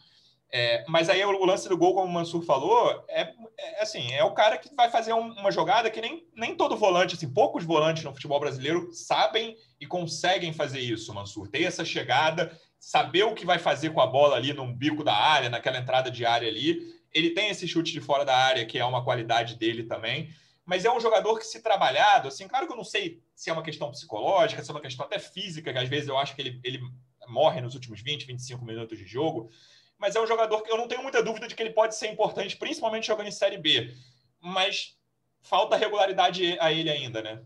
É, 0.50 0.82
mas 0.88 1.10
aí 1.10 1.22
o 1.22 1.44
lance 1.44 1.68
do 1.68 1.76
gol, 1.76 1.92
como 1.92 2.06
o 2.06 2.10
Mansur 2.10 2.42
falou, 2.42 3.04
é, 3.06 3.34
é 3.58 3.82
assim, 3.82 4.10
é 4.14 4.24
o 4.24 4.32
cara 4.32 4.56
que 4.56 4.74
vai 4.74 4.88
fazer 4.88 5.12
um, 5.12 5.32
uma 5.32 5.52
jogada 5.52 5.90
que 5.90 6.00
nem, 6.00 6.26
nem 6.34 6.56
todo 6.56 6.74
volante, 6.74 7.16
assim, 7.16 7.28
poucos 7.28 7.64
volantes 7.64 8.02
no 8.02 8.14
futebol 8.14 8.40
brasileiro 8.40 8.90
sabem 8.90 9.58
e 9.78 9.86
conseguem 9.86 10.54
fazer 10.54 10.80
isso, 10.80 11.12
Mansur. 11.12 11.48
Ter 11.48 11.64
essa 11.64 11.84
chegada, 11.84 12.50
saber 12.78 13.24
o 13.24 13.34
que 13.34 13.44
vai 13.44 13.58
fazer 13.58 13.90
com 13.90 14.00
a 14.00 14.06
bola 14.06 14.36
ali 14.36 14.54
no 14.54 14.66
bico 14.72 15.04
da 15.04 15.14
área, 15.14 15.50
naquela 15.50 15.76
entrada 15.76 16.10
de 16.10 16.24
área 16.24 16.48
ali. 16.48 16.80
Ele 17.12 17.28
tem 17.28 17.50
esse 17.50 17.68
chute 17.68 17.92
de 17.92 18.00
fora 18.00 18.24
da 18.24 18.34
área, 18.34 18.64
que 18.64 18.78
é 18.78 18.84
uma 18.86 19.04
qualidade 19.04 19.56
dele 19.56 19.82
também 19.82 20.30
mas 20.70 20.84
é 20.84 20.92
um 20.92 21.00
jogador 21.00 21.36
que, 21.36 21.44
se 21.44 21.60
trabalhado, 21.60 22.28
assim, 22.28 22.46
claro 22.46 22.64
que 22.64 22.72
eu 22.72 22.76
não 22.76 22.84
sei 22.84 23.20
se 23.34 23.50
é 23.50 23.52
uma 23.52 23.60
questão 23.60 23.90
psicológica, 23.90 24.62
se 24.62 24.70
é 24.70 24.72
uma 24.72 24.80
questão 24.80 25.04
até 25.04 25.18
física, 25.18 25.72
que 25.72 25.78
às 25.80 25.88
vezes 25.88 26.08
eu 26.08 26.16
acho 26.16 26.32
que 26.32 26.40
ele, 26.40 26.60
ele 26.62 26.80
morre 27.26 27.60
nos 27.60 27.74
últimos 27.74 28.00
20, 28.00 28.24
25 28.24 28.64
minutos 28.64 28.96
de 28.96 29.04
jogo, 29.04 29.50
mas 29.98 30.14
é 30.14 30.20
um 30.20 30.28
jogador 30.28 30.62
que 30.62 30.70
eu 30.70 30.78
não 30.78 30.86
tenho 30.86 31.02
muita 31.02 31.24
dúvida 31.24 31.48
de 31.48 31.56
que 31.56 31.62
ele 31.64 31.72
pode 31.72 31.96
ser 31.96 32.06
importante, 32.06 32.56
principalmente 32.56 33.08
jogando 33.08 33.26
em 33.26 33.32
Série 33.32 33.58
B, 33.58 33.92
mas 34.40 34.96
falta 35.42 35.74
regularidade 35.74 36.56
a 36.60 36.72
ele 36.72 36.88
ainda, 36.88 37.20
né? 37.20 37.42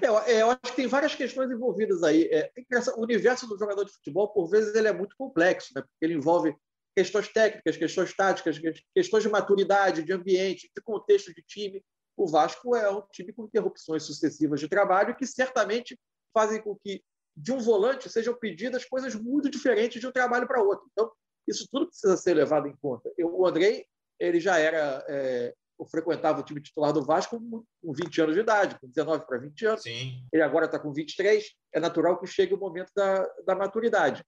É, 0.00 0.32
é, 0.32 0.42
eu 0.42 0.52
acho 0.52 0.60
que 0.62 0.76
tem 0.76 0.86
várias 0.86 1.16
questões 1.16 1.50
envolvidas 1.50 2.04
aí. 2.04 2.28
É, 2.30 2.52
o 2.94 3.02
universo 3.02 3.48
do 3.48 3.58
jogador 3.58 3.84
de 3.84 3.90
futebol, 3.90 4.28
por 4.28 4.46
vezes, 4.46 4.72
ele 4.76 4.86
é 4.86 4.92
muito 4.92 5.16
complexo, 5.16 5.72
né? 5.74 5.82
porque 5.82 6.04
ele 6.04 6.14
envolve 6.14 6.54
questões 6.94 7.26
técnicas, 7.26 7.76
questões 7.76 8.14
táticas, 8.14 8.56
questões 8.94 9.24
de 9.24 9.28
maturidade, 9.28 10.04
de 10.04 10.12
ambiente, 10.12 10.70
de 10.72 10.80
contexto 10.80 11.34
de 11.34 11.42
time. 11.42 11.82
O 12.16 12.26
Vasco 12.26 12.74
é 12.76 12.90
um 12.90 13.02
time 13.12 13.32
com 13.32 13.44
interrupções 13.44 14.02
sucessivas 14.02 14.60
de 14.60 14.68
trabalho 14.68 15.16
que 15.16 15.26
certamente 15.26 15.98
fazem 16.32 16.62
com 16.62 16.76
que 16.76 17.02
de 17.36 17.52
um 17.52 17.58
volante 17.58 18.10
sejam 18.10 18.34
pedidas 18.34 18.84
coisas 18.84 19.14
muito 19.14 19.48
diferentes 19.48 20.00
de 20.00 20.06
um 20.06 20.12
trabalho 20.12 20.46
para 20.46 20.62
outro. 20.62 20.86
Então, 20.92 21.10
isso 21.48 21.66
tudo 21.70 21.86
precisa 21.86 22.16
ser 22.16 22.34
levado 22.34 22.68
em 22.68 22.76
conta. 22.76 23.10
Eu, 23.16 23.34
o 23.34 23.46
Andrei 23.46 23.86
ele 24.18 24.38
já 24.38 24.58
era 24.58 25.04
é, 25.08 25.54
frequentava 25.86 26.40
o 26.40 26.42
time 26.42 26.60
titular 26.60 26.92
do 26.92 27.04
Vasco 27.04 27.40
com 27.40 27.92
20 27.92 28.20
anos 28.22 28.34
de 28.34 28.40
idade, 28.40 28.78
com 28.78 28.88
19 28.88 29.26
para 29.26 29.38
20 29.38 29.66
anos. 29.66 29.82
Sim. 29.82 30.22
Ele 30.32 30.42
agora 30.42 30.66
está 30.66 30.78
com 30.78 30.92
23. 30.92 31.44
É 31.72 31.80
natural 31.80 32.18
que 32.18 32.26
chegue 32.26 32.54
o 32.54 32.58
momento 32.58 32.90
da, 32.94 33.26
da 33.46 33.54
maturidade. 33.54 34.24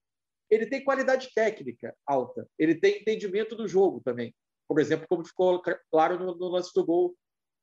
Ele 0.49 0.65
tem 0.65 0.83
qualidade 0.83 1.29
técnica 1.33 1.95
alta. 2.05 2.47
Ele 2.57 2.75
tem 2.75 3.01
entendimento 3.01 3.55
do 3.55 3.67
jogo 3.67 4.01
também. 4.03 4.33
Por 4.67 4.79
exemplo, 4.79 5.07
como 5.07 5.25
ficou 5.25 5.61
claro 5.91 6.17
no, 6.17 6.35
no 6.35 6.47
lance 6.47 6.71
do 6.73 6.85
gol 6.85 7.15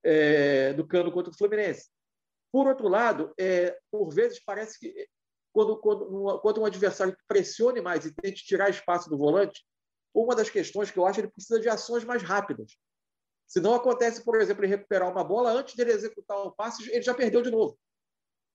é, 0.04 0.72
do 0.72 0.86
Cano 0.86 1.12
contra 1.12 1.30
o 1.30 1.36
Fluminense. 1.36 1.88
Por 2.52 2.66
outro 2.66 2.88
lado, 2.88 3.32
é, 3.38 3.78
por 3.90 4.12
vezes 4.12 4.42
parece 4.44 4.78
que 4.78 5.08
quando, 5.52 5.76
quando, 5.78 6.40
quando 6.40 6.60
um 6.60 6.64
adversário 6.64 7.16
pressione 7.26 7.80
mais 7.80 8.04
e 8.04 8.14
tente 8.14 8.44
tirar 8.44 8.70
espaço 8.70 9.08
do 9.08 9.18
volante, 9.18 9.64
uma 10.14 10.34
das 10.34 10.50
questões 10.50 10.90
que 10.90 10.98
eu 10.98 11.06
acho 11.06 11.20
é 11.20 11.22
ele 11.22 11.30
precisa 11.30 11.60
de 11.60 11.68
ações 11.68 12.04
mais 12.04 12.22
rápidas. 12.22 12.76
Se 13.46 13.60
não 13.60 13.74
acontece, 13.74 14.24
por 14.24 14.40
exemplo, 14.40 14.64
ele 14.64 14.76
recuperar 14.76 15.10
uma 15.10 15.24
bola, 15.24 15.52
antes 15.52 15.74
de 15.74 15.82
ele 15.82 15.92
executar 15.92 16.38
o 16.38 16.52
passe, 16.52 16.88
ele 16.90 17.02
já 17.02 17.14
perdeu 17.14 17.42
de 17.42 17.50
novo. 17.50 17.78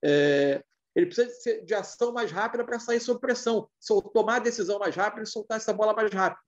É, 0.03 0.63
ele 0.95 1.08
precisa 1.08 1.62
de 1.63 1.73
ação 1.73 2.13
mais 2.13 2.31
rápida 2.31 2.63
para 2.63 2.79
sair 2.79 3.01
sob 3.01 3.19
pressão, 3.19 3.69
tomar 4.13 4.38
a 4.38 4.39
decisão 4.39 4.79
mais 4.79 4.95
rápida 4.95 5.23
e 5.23 5.27
soltar 5.27 5.58
essa 5.58 5.73
bola 5.73 5.93
mais 5.93 6.13
rápido. 6.13 6.41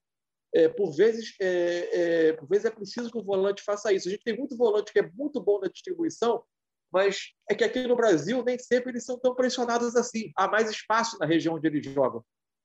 É, 0.54 0.68
por, 0.68 0.92
vezes, 0.96 1.34
é, 1.40 2.28
é, 2.28 2.32
por 2.32 2.48
vezes 2.48 2.64
é 2.64 2.70
preciso 2.70 3.10
que 3.10 3.18
o 3.18 3.24
volante 3.24 3.62
faça 3.62 3.92
isso. 3.92 4.08
A 4.08 4.10
gente 4.10 4.24
tem 4.24 4.36
muito 4.36 4.56
volante 4.56 4.92
que 4.92 4.98
é 4.98 5.10
muito 5.14 5.40
bom 5.40 5.60
na 5.60 5.68
distribuição, 5.68 6.42
mas 6.90 7.34
é 7.48 7.54
que 7.54 7.64
aqui 7.64 7.86
no 7.86 7.96
Brasil 7.96 8.42
nem 8.42 8.58
sempre 8.58 8.90
eles 8.90 9.04
são 9.04 9.18
tão 9.18 9.34
pressionados 9.34 9.94
assim. 9.94 10.32
Há 10.36 10.48
mais 10.48 10.70
espaço 10.70 11.18
na 11.18 11.26
região 11.26 11.56
onde 11.56 11.66
eles 11.66 11.84
jogam. 11.84 12.24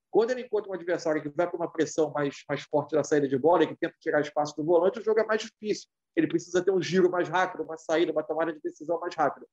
Quando 0.09 0.31
ele 0.31 0.41
encontra 0.41 0.69
um 0.69 0.75
adversário 0.75 1.21
que 1.21 1.29
vai 1.29 1.47
para 1.47 1.57
uma 1.57 1.71
pressão 1.71 2.11
mais, 2.11 2.43
mais 2.47 2.61
forte 2.61 2.95
da 2.95 3.03
saída 3.03 3.27
de 3.27 3.37
bola 3.37 3.63
e 3.63 3.67
que 3.67 3.75
tenta 3.75 3.95
tirar 3.99 4.21
espaço 4.21 4.55
do 4.55 4.63
volante, 4.63 4.99
o 4.99 5.03
jogo 5.03 5.19
é 5.19 5.25
mais 5.25 5.41
difícil. 5.41 5.89
Ele 6.15 6.27
precisa 6.27 6.63
ter 6.63 6.71
um 6.71 6.81
giro 6.81 7.09
mais 7.09 7.27
rápido, 7.27 7.63
uma 7.63 7.77
saída, 7.77 8.11
uma 8.11 8.23
tomada 8.23 8.53
de 8.53 8.61
decisão 8.61 8.99
mais 8.99 9.15
rápida. 9.15 9.47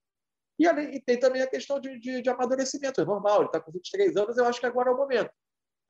E, 0.58 0.66
e 0.66 1.00
tem 1.00 1.18
também 1.18 1.40
a 1.40 1.46
questão 1.46 1.80
de, 1.80 1.98
de, 1.98 2.20
de, 2.20 2.28
amadurecimento, 2.28 3.00
é 3.00 3.04
normal, 3.06 3.38
ele 3.38 3.46
está 3.46 3.58
com 3.58 3.72
23 3.72 4.14
anos, 4.18 4.36
eu 4.36 4.44
acho 4.44 4.60
que 4.60 4.66
agora 4.66 4.90
é 4.90 4.92
o 4.92 4.96
momento. 4.96 5.30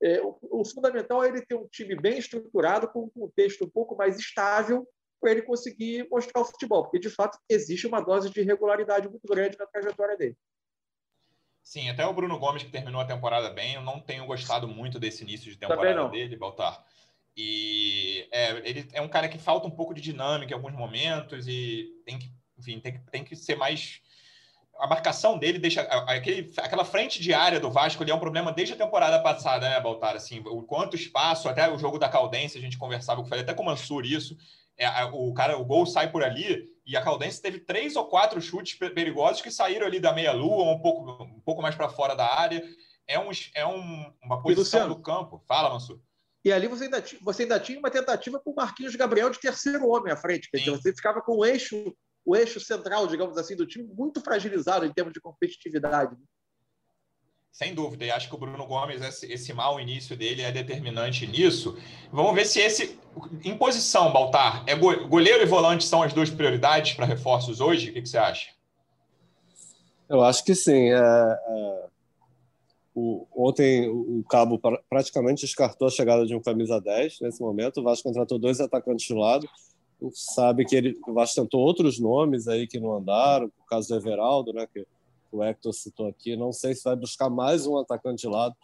É, 0.03 0.23
o, 0.23 0.39
o, 0.43 0.65
fundamental 0.65 1.23
é 1.23 1.29
ele 1.29 1.45
ter 1.45 1.55
um 1.55 1.69
time 1.69 1.95
bem 1.95 2.19
estruturado, 2.19 2.89
com 2.89 3.05
um 3.05 3.11
contexto 3.11 3.65
um 3.65 3.71
pouco 3.71 3.95
mais 3.97 4.19
estável, 4.19 4.87
para 5.21 5.33
ele 5.33 5.43
conseguir 5.43 6.09
mostrar 6.11 6.41
o 6.41 6.45
futebol, 6.45 6.83
porque 6.83 6.99
de 6.99 7.11
fato 7.11 7.39
existe 7.49 7.87
uma 7.87 8.01
dose 8.01 8.31
de 8.31 8.41
irregularidade 8.41 9.09
muito 9.09 9.27
grande 9.29 9.59
na 9.59 9.67
trajetória 9.67 10.17
dele. 10.17 10.37
Sim, 11.63 11.91
até 11.91 12.07
o 12.07 12.13
Bruno 12.15 12.39
Gomes, 12.39 12.63
que 12.63 12.71
terminou 12.71 13.01
a 13.01 13.07
temporada 13.07 13.51
bem, 13.51 13.75
eu 13.75 13.83
não 13.83 14.01
tenho 14.01 14.27
gostado 14.27 14.67
muito 14.67 14.99
desse 14.99 15.23
início 15.23 15.51
de 15.51 15.59
temporada 15.59 16.09
dele, 16.09 16.37
Baltar. 16.37 16.85
E 17.37 18.27
é, 18.33 18.69
ele 18.69 18.89
é 18.93 19.01
um 19.01 19.09
cara 19.09 19.29
que 19.29 19.39
falta 19.39 19.67
um 19.67 19.71
pouco 19.71 19.95
de 19.95 20.01
dinâmica 20.01 20.53
em 20.53 20.55
alguns 20.55 20.73
momentos 20.73 21.47
e 21.47 22.03
tem 22.05 22.19
que, 22.19 22.33
enfim, 22.59 22.81
tem, 22.81 23.01
tem 23.11 23.25
que 23.25 23.37
ser 23.37 23.57
mais. 23.57 24.01
A 24.81 24.87
marcação 24.87 25.38
dele 25.38 25.59
deixa. 25.59 25.83
Aquele, 25.83 26.53
aquela 26.57 26.85
frente 26.85 27.21
de 27.21 27.35
área 27.35 27.61
do 27.61 27.71
Vasco 27.71 28.03
ali 28.03 28.11
é 28.11 28.14
um 28.14 28.21
problema 28.21 28.53
desde 28.53 28.75
a 28.75 28.77
temporada 28.77 29.23
passada, 29.23 29.69
né, 29.69 29.81
Baltar? 29.81 30.16
Assim, 30.16 30.40
o 30.47 30.62
quanto 30.62 30.97
espaço, 30.97 31.49
até 31.49 31.71
o 31.71 31.79
jogo 31.79 31.99
da 31.99 32.09
Caldense, 32.09 32.59
a 32.59 32.61
gente 32.61 32.79
conversava, 32.79 33.21
eu 33.21 33.27
falei 33.27 33.45
até 33.45 33.55
com 33.55 33.62
o 33.62 33.66
Mansur 33.66 34.05
isso. 34.05 34.37
É, 34.77 34.88
o 35.12 35.33
cara, 35.35 35.59
o 35.59 35.64
gol 35.64 35.85
sai 35.85 36.11
por 36.11 36.25
ali 36.25 36.64
e 36.87 36.97
a 36.97 37.03
Caldense 37.03 37.43
teve 37.43 37.61
três 37.61 37.97
ou 37.97 38.07
quatro 38.07 38.40
chutes 38.40 38.79
perigosos 38.79 39.43
que 39.43 39.51
saíram 39.51 39.87
ali 39.87 40.01
da 40.01 40.12
meia-lua, 40.12 40.73
um 40.73 40.81
pouco, 40.81 41.23
um 41.23 41.40
pouco 41.40 41.61
mais 41.61 41.75
para 41.75 41.90
fora 41.90 42.14
da 42.14 42.27
área. 42.27 42.64
É, 43.07 43.19
um, 43.19 43.31
é 43.55 43.66
um, 43.66 44.12
uma 44.23 44.43
posição 44.43 44.88
do 44.88 45.01
campo. 45.01 45.45
Fala, 45.47 45.69
Mansur. 45.69 46.01
E 46.45 46.51
ali 46.51 46.66
você 46.66 46.85
ainda, 46.85 47.05
você 47.21 47.43
ainda 47.43 47.61
tinha 47.61 47.79
uma 47.79 47.90
tentativa 47.90 48.40
com 48.40 48.53
o 48.53 48.55
Marquinhos 48.55 48.97
Gabriel 48.97 49.29
de 49.29 49.38
terceiro 49.38 49.87
homem 49.87 50.12
à 50.12 50.16
frente. 50.16 50.49
Quer 50.51 50.59
dizer, 50.59 50.71
você 50.71 50.95
ficava 50.95 51.21
com 51.21 51.37
o 51.37 51.45
eixo, 51.45 51.95
o 52.25 52.37
eixo 52.37 52.61
central, 52.61 53.07
digamos 53.07 53.37
assim, 53.37 53.57
do 53.57 53.67
time 53.67 53.85
muito 53.85 54.21
fragilizado 54.21 54.85
em 54.85 54.93
termos 54.93 55.13
de 55.13 55.21
competitividade. 55.21 56.17
Sem 57.53 57.75
dúvida, 57.75 58.05
e 58.05 58.11
acho 58.11 58.29
que 58.29 58.35
o 58.35 58.39
Bruno 58.39 58.65
Gomes, 58.65 59.03
esse, 59.03 59.31
esse 59.31 59.53
mau 59.53 59.81
início 59.81 60.17
dele 60.17 60.43
é 60.43 60.53
determinante 60.53 61.27
nisso. 61.27 61.77
Vamos 62.13 62.35
ver 62.35 62.47
se 62.47 62.61
esse. 62.61 62.99
Em 63.45 63.57
posição, 63.59 64.13
Baltar, 64.13 64.63
é 64.69 64.77
go, 64.77 65.09
goleiro 65.09 65.43
e 65.43 65.47
volante 65.47 65.85
são 65.85 66.01
as 66.01 66.13
duas 66.13 66.31
prioridades 66.31 66.95
para 66.95 67.05
reforços 67.05 67.61
hoje? 67.61 67.91
O 67.91 67.93
que, 67.93 68.03
que, 68.03 68.09
você 68.09 68.19
acha? 68.19 68.51
Eu 70.09 70.23
acho 70.23 70.45
que 70.45 70.55
sim. 70.55 70.93
É, 70.93 70.97
é, 70.97 71.87
o, 72.95 73.27
ontem 73.35 73.89
o 73.89 74.25
Cabo 74.31 74.61
praticamente 74.89 75.43
descartou 75.43 75.89
a 75.89 75.91
chegada 75.91 76.25
de 76.25 76.37
um 76.37 76.41
camisa 76.41 76.81
10 76.81 77.21
nesse 77.21 77.41
momento. 77.41 77.81
O 77.81 77.83
Vasco 77.83 78.09
contratou 78.09 78.39
dois 78.39 78.61
atacantes 78.61 79.07
de 79.07 79.15
lado. 79.15 79.49
Sabe 80.13 80.65
que 80.65 80.75
ele, 80.75 80.99
o 81.07 81.13
Vasco 81.13 81.41
tentou 81.41 81.61
outros 81.61 81.99
nomes 81.99 82.49
aí 82.49 82.67
que 82.67 82.81
não 82.81 82.95
andaram, 82.95 83.47
o 83.47 83.67
caso 83.67 83.89
do 83.89 83.97
Everaldo, 83.97 84.53
né? 84.53 84.67
Que, 84.73 84.87
o 85.33 85.45
Hector 85.45 85.73
citou 85.73 86.09
aqui. 86.09 86.37
Não 86.37 86.53
sei 86.53 86.75
se 86.75 86.83
vai 86.83 86.97
buscar 86.97 87.31
mais 87.31 87.67
um 87.67 87.79
atacante 87.79 88.23
de 88.23 88.29
lado 88.29 88.55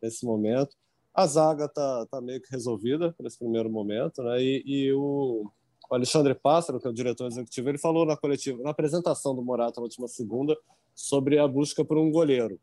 nesse 0.00 0.24
momento. 0.24 0.76
A 1.12 1.26
zaga 1.26 1.64
está 1.64 2.06
tá 2.06 2.20
meio 2.20 2.40
que 2.40 2.50
resolvida 2.50 3.14
nesse 3.20 3.38
primeiro 3.38 3.70
momento, 3.70 4.22
né? 4.22 4.40
E, 4.40 4.62
e 4.64 4.92
o, 4.92 5.50
Alexandre 5.90 6.34
Pássaro, 6.34 6.80
que 6.80 6.86
é 6.86 6.90
o 6.90 6.94
diretor 6.94 7.26
executivo, 7.26 7.68
ele 7.68 7.78
falou 7.78 8.06
na 8.06 8.16
coletiva, 8.16 8.62
na 8.62 8.70
apresentação 8.70 9.34
do 9.34 9.42
Morata 9.42 9.80
na 9.80 9.84
última 9.84 10.08
segunda, 10.08 10.56
sobre 10.94 11.38
a 11.38 11.46
busca 11.46 11.84
por 11.84 11.98
um 11.98 12.10
goleiro. 12.10 12.58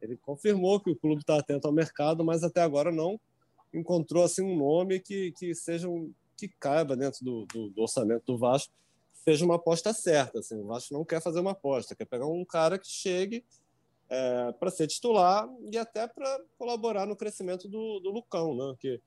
Ele 0.00 0.16
confirmou 0.16 0.80
que 0.80 0.90
o 0.90 0.96
clube 0.96 1.22
está 1.22 1.38
atento 1.38 1.66
ao 1.66 1.72
mercado, 1.72 2.24
mas 2.24 2.42
até 2.42 2.60
agora 2.60 2.92
não 2.92 3.18
encontrou 3.72 4.24
assim 4.24 4.42
um 4.42 4.56
nome 4.56 5.00
que, 5.00 5.32
que 5.32 5.54
seja 5.54 5.88
um, 5.88 6.12
que 6.36 6.48
caiba 6.48 6.96
dentro 6.96 7.24
do, 7.24 7.46
do, 7.46 7.70
do 7.70 7.82
orçamento 7.82 8.24
do 8.26 8.38
Vasco 8.38 8.72
seja 9.12 9.44
uma 9.44 9.56
aposta 9.56 9.92
certa. 9.92 10.38
Assim, 10.38 10.56
o 10.56 10.66
Vasco 10.66 10.94
não 10.94 11.04
quer 11.04 11.20
fazer 11.20 11.40
uma 11.40 11.50
aposta, 11.50 11.96
quer 11.96 12.04
pegar 12.04 12.26
um 12.26 12.44
cara 12.44 12.78
que 12.78 12.88
chegue 12.88 13.44
é, 14.08 14.52
para 14.52 14.70
ser 14.70 14.86
titular 14.86 15.48
e 15.70 15.76
até 15.76 16.06
para 16.06 16.40
colaborar 16.56 17.06
no 17.06 17.16
crescimento 17.16 17.68
do, 17.68 17.98
do 17.98 18.10
Lucão, 18.10 18.54
né? 18.54 18.76
Que, 18.78 19.00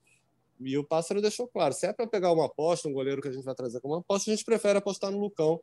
e 0.60 0.76
o 0.76 0.84
Pássaro 0.84 1.22
deixou 1.22 1.48
claro: 1.48 1.72
se 1.72 1.86
é 1.86 1.92
para 1.92 2.06
pegar 2.06 2.32
uma 2.32 2.46
aposta, 2.46 2.88
um 2.88 2.92
goleiro 2.92 3.22
que 3.22 3.28
a 3.28 3.32
gente 3.32 3.44
vai 3.44 3.54
trazer 3.54 3.80
como 3.80 3.94
aposta, 3.94 4.30
a 4.30 4.34
gente 4.34 4.44
prefere 4.44 4.78
apostar 4.78 5.10
no 5.10 5.18
Lucão, 5.18 5.58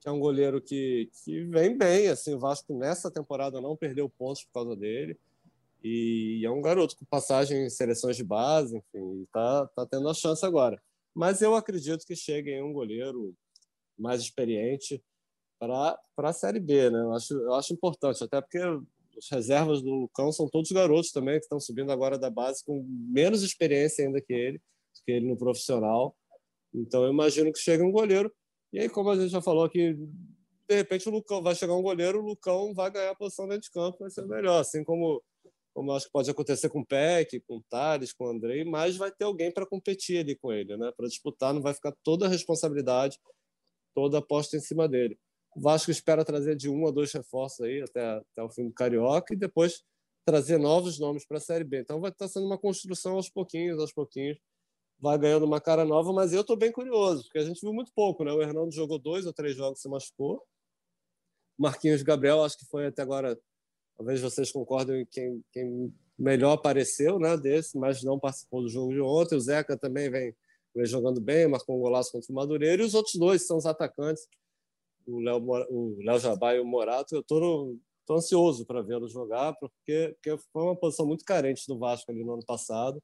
que 0.00 0.08
é 0.08 0.10
um 0.10 0.18
goleiro 0.18 0.60
que, 0.60 1.08
que 1.24 1.44
vem 1.44 1.78
bem. 1.78 2.08
Assim, 2.08 2.34
o 2.34 2.38
Vasco 2.38 2.76
nessa 2.76 3.10
temporada 3.10 3.60
não 3.60 3.76
perdeu 3.76 4.08
pontos 4.08 4.44
por 4.44 4.52
causa 4.52 4.76
dele. 4.76 5.16
E 5.82 6.42
é 6.44 6.50
um 6.50 6.62
garoto 6.62 6.96
com 6.96 7.04
passagem 7.04 7.66
em 7.66 7.70
seleções 7.70 8.16
de 8.16 8.24
base, 8.24 8.76
enfim, 8.76 9.22
está 9.22 9.66
tá 9.68 9.86
tendo 9.86 10.08
a 10.08 10.14
chance 10.14 10.44
agora. 10.44 10.82
Mas 11.14 11.40
eu 11.42 11.54
acredito 11.54 12.04
que 12.04 12.16
chegue 12.16 12.60
um 12.60 12.72
goleiro 12.72 13.34
mais 13.96 14.20
experiente 14.20 15.02
para 15.58 15.98
a 16.18 16.32
Série 16.32 16.60
B. 16.60 16.90
Né? 16.90 17.00
Eu, 17.00 17.12
acho, 17.12 17.34
eu 17.34 17.54
acho 17.54 17.72
importante, 17.72 18.22
até 18.22 18.40
porque 18.40 18.58
as 18.58 19.30
reservas 19.30 19.80
do 19.80 19.90
Lucão 19.90 20.32
são 20.32 20.48
todos 20.48 20.72
garotos 20.72 21.12
também, 21.12 21.38
que 21.38 21.44
estão 21.44 21.60
subindo 21.60 21.92
agora 21.92 22.18
da 22.18 22.30
base 22.30 22.64
com 22.64 22.84
menos 22.88 23.42
experiência 23.42 24.04
ainda 24.04 24.20
que 24.20 24.32
ele, 24.32 24.60
que 25.04 25.12
ele 25.12 25.28
no 25.28 25.36
profissional. 25.36 26.16
Então 26.74 27.04
eu 27.04 27.12
imagino 27.12 27.52
que 27.52 27.58
chegue 27.58 27.82
um 27.82 27.92
goleiro. 27.92 28.32
E 28.72 28.80
aí, 28.80 28.88
como 28.88 29.10
a 29.10 29.16
gente 29.16 29.30
já 29.30 29.40
falou 29.40 29.64
aqui, 29.64 29.94
de 30.68 30.74
repente 30.74 31.08
o 31.08 31.12
Lucão 31.12 31.42
vai 31.42 31.54
chegar 31.54 31.74
um 31.74 31.82
goleiro, 31.82 32.20
o 32.20 32.26
Lucão 32.26 32.74
vai 32.74 32.90
ganhar 32.90 33.10
a 33.10 33.14
posição 33.14 33.46
dentro 33.46 33.62
de 33.62 33.70
campo, 33.70 33.98
vai 34.00 34.10
ser 34.10 34.26
melhor. 34.26 34.60
Assim 34.60 34.82
como, 34.82 35.22
como 35.74 35.92
acho 35.92 36.06
que 36.06 36.12
pode 36.12 36.30
acontecer 36.30 36.68
com 36.68 36.80
o 36.80 36.86
Peck, 36.86 37.40
com 37.40 37.56
o 37.56 37.62
Thales, 37.68 38.12
com 38.12 38.24
o 38.24 38.30
Andrei, 38.30 38.64
mas 38.64 38.96
vai 38.96 39.10
ter 39.10 39.24
alguém 39.24 39.52
para 39.52 39.66
competir 39.66 40.18
ali 40.18 40.36
com 40.36 40.52
ele, 40.52 40.76
né? 40.76 40.92
para 40.96 41.08
disputar, 41.08 41.52
não 41.52 41.60
vai 41.60 41.74
ficar 41.74 41.92
toda 42.02 42.26
a 42.26 42.28
responsabilidade 42.28 43.18
toda 43.94 44.18
aposta 44.18 44.56
em 44.56 44.60
cima 44.60 44.88
dele. 44.88 45.18
O 45.56 45.60
Vasco 45.60 45.90
espera 45.90 46.24
trazer 46.24 46.56
de 46.56 46.68
um 46.68 46.86
a 46.86 46.90
dois 46.90 47.12
reforços 47.12 47.60
aí 47.60 47.80
até, 47.80 48.16
até 48.16 48.42
o 48.42 48.50
fim 48.50 48.66
do 48.66 48.74
Carioca 48.74 49.32
e 49.32 49.36
depois 49.36 49.84
trazer 50.26 50.58
novos 50.58 50.98
nomes 50.98 51.24
para 51.24 51.36
a 51.36 51.40
Série 51.40 51.64
B. 51.64 51.80
Então 51.80 52.00
vai 52.00 52.10
estar 52.10 52.26
sendo 52.26 52.46
uma 52.46 52.58
construção 52.58 53.14
aos 53.14 53.30
pouquinhos, 53.30 53.78
aos 53.78 53.92
pouquinhos. 53.92 54.36
Vai 54.98 55.18
ganhando 55.18 55.44
uma 55.44 55.60
cara 55.60 55.84
nova, 55.84 56.12
mas 56.12 56.32
eu 56.32 56.40
estou 56.40 56.56
bem 56.56 56.72
curioso, 56.72 57.24
porque 57.24 57.38
a 57.38 57.44
gente 57.44 57.60
viu 57.60 57.72
muito 57.72 57.92
pouco, 57.94 58.24
né? 58.24 58.32
O 58.32 58.42
Hernando 58.42 58.72
jogou 58.72 58.98
dois 58.98 59.26
ou 59.26 59.32
três 59.32 59.54
jogos 59.56 59.80
se 59.80 59.88
machucou. 59.88 60.42
Marquinhos 61.58 62.02
Gabriel, 62.02 62.42
acho 62.42 62.58
que 62.58 62.66
foi 62.66 62.86
até 62.86 63.02
agora, 63.02 63.38
talvez 63.96 64.20
vocês 64.20 64.50
concordem, 64.50 65.06
quem, 65.10 65.42
quem 65.52 65.94
melhor 66.18 66.52
apareceu, 66.52 67.18
né? 67.18 67.36
Desse, 67.36 67.78
mas 67.78 68.02
não 68.02 68.18
participou 68.18 68.62
do 68.62 68.68
jogo 68.68 68.92
de 68.92 69.00
ontem. 69.00 69.36
O 69.36 69.40
Zeca 69.40 69.76
também 69.76 70.10
vem 70.10 70.34
vem 70.74 70.86
jogando 70.86 71.20
bem, 71.20 71.46
marcou 71.46 71.76
um 71.76 71.80
golaço 71.80 72.10
contra 72.10 72.30
o 72.32 72.34
Madureira, 72.34 72.82
e 72.82 72.84
os 72.84 72.94
outros 72.94 73.14
dois 73.14 73.46
são 73.46 73.56
os 73.56 73.66
atacantes. 73.66 74.26
o 75.06 75.20
Léo, 75.20 75.38
o 75.70 75.96
Léo 76.02 76.18
Jabá 76.18 76.54
e 76.54 76.60
o 76.60 76.64
Morato, 76.64 77.14
eu 77.14 77.20
estou 77.20 77.78
ansioso 78.10 78.66
para 78.66 78.82
vê-los 78.82 79.12
jogar, 79.12 79.54
porque, 79.54 80.14
porque 80.14 80.42
foi 80.52 80.62
uma 80.62 80.76
posição 80.76 81.06
muito 81.06 81.24
carente 81.24 81.66
do 81.66 81.78
Vasco 81.78 82.10
ali 82.10 82.24
no 82.24 82.34
ano 82.34 82.44
passado. 82.44 83.00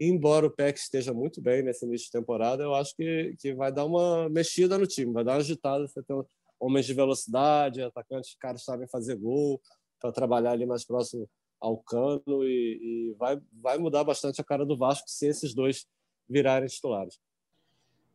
Embora 0.00 0.46
o 0.46 0.50
PEC 0.50 0.78
esteja 0.78 1.12
muito 1.12 1.40
bem 1.40 1.62
nesse 1.62 1.84
início 1.84 2.06
de 2.06 2.12
temporada, 2.12 2.62
eu 2.62 2.74
acho 2.74 2.94
que, 2.94 3.34
que 3.40 3.54
vai 3.54 3.72
dar 3.72 3.84
uma 3.84 4.28
mexida 4.28 4.78
no 4.78 4.86
time, 4.86 5.12
vai 5.12 5.24
dar 5.24 5.32
uma 5.32 5.38
agitada. 5.38 5.88
Você 5.88 6.02
tem 6.02 6.22
homens 6.60 6.86
de 6.86 6.94
velocidade, 6.94 7.82
atacantes, 7.82 8.36
caras 8.38 8.62
sabem 8.62 8.86
fazer 8.88 9.16
gol, 9.16 9.60
para 10.00 10.12
trabalhar 10.12 10.52
ali 10.52 10.66
mais 10.66 10.84
próximo 10.84 11.28
ao 11.60 11.76
cano 11.78 12.44
e, 12.44 13.10
e, 13.10 13.14
vai, 13.18 13.38
vai 13.60 13.78
mudar 13.78 14.04
bastante 14.04 14.40
a 14.40 14.44
cara 14.44 14.64
do 14.64 14.76
Vasco 14.76 15.08
se 15.08 15.26
esses 15.26 15.54
dois 15.54 15.86
virarem 16.28 16.68
titulares. 16.68 17.18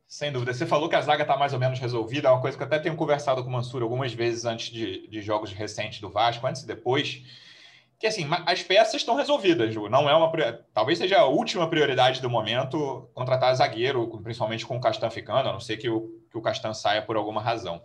Sem 0.07 0.31
dúvida. 0.31 0.53
Você 0.53 0.65
falou 0.65 0.87
que 0.87 0.95
a 0.95 1.01
zaga 1.01 1.23
está 1.23 1.35
mais 1.35 1.53
ou 1.53 1.59
menos 1.59 1.79
resolvida, 1.79 2.27
é 2.27 2.31
uma 2.31 2.41
coisa 2.41 2.55
que 2.55 2.63
eu 2.63 2.67
até 2.67 2.79
tenho 2.79 2.95
conversado 2.95 3.41
com 3.43 3.49
o 3.49 3.51
Mansur 3.51 3.81
algumas 3.81 4.13
vezes 4.13 4.45
antes 4.45 4.69
de, 4.69 5.07
de 5.07 5.21
jogos 5.21 5.51
recentes 5.51 5.99
do 5.99 6.09
Vasco, 6.09 6.45
antes 6.45 6.61
e 6.61 6.67
depois, 6.67 7.23
que 7.97 8.05
assim, 8.05 8.27
as 8.45 8.61
peças 8.61 8.95
estão 8.95 9.15
resolvidas, 9.15 9.73
Ju. 9.73 9.89
Não 9.89 10.09
é 10.09 10.15
uma 10.15 10.31
talvez 10.73 10.99
seja 10.99 11.19
a 11.19 11.25
última 11.25 11.67
prioridade 11.69 12.21
do 12.21 12.29
momento 12.29 13.09
contratar 13.13 13.55
zagueiro, 13.55 14.07
principalmente 14.21 14.65
com 14.65 14.77
o 14.77 14.81
Castan 14.81 15.09
ficando, 15.09 15.49
a 15.49 15.53
não 15.53 15.59
ser 15.59 15.77
que 15.77 15.89
o, 15.89 16.21
que 16.29 16.37
o 16.37 16.41
Castan 16.41 16.73
saia 16.73 17.01
por 17.01 17.15
alguma 17.15 17.41
razão. 17.41 17.81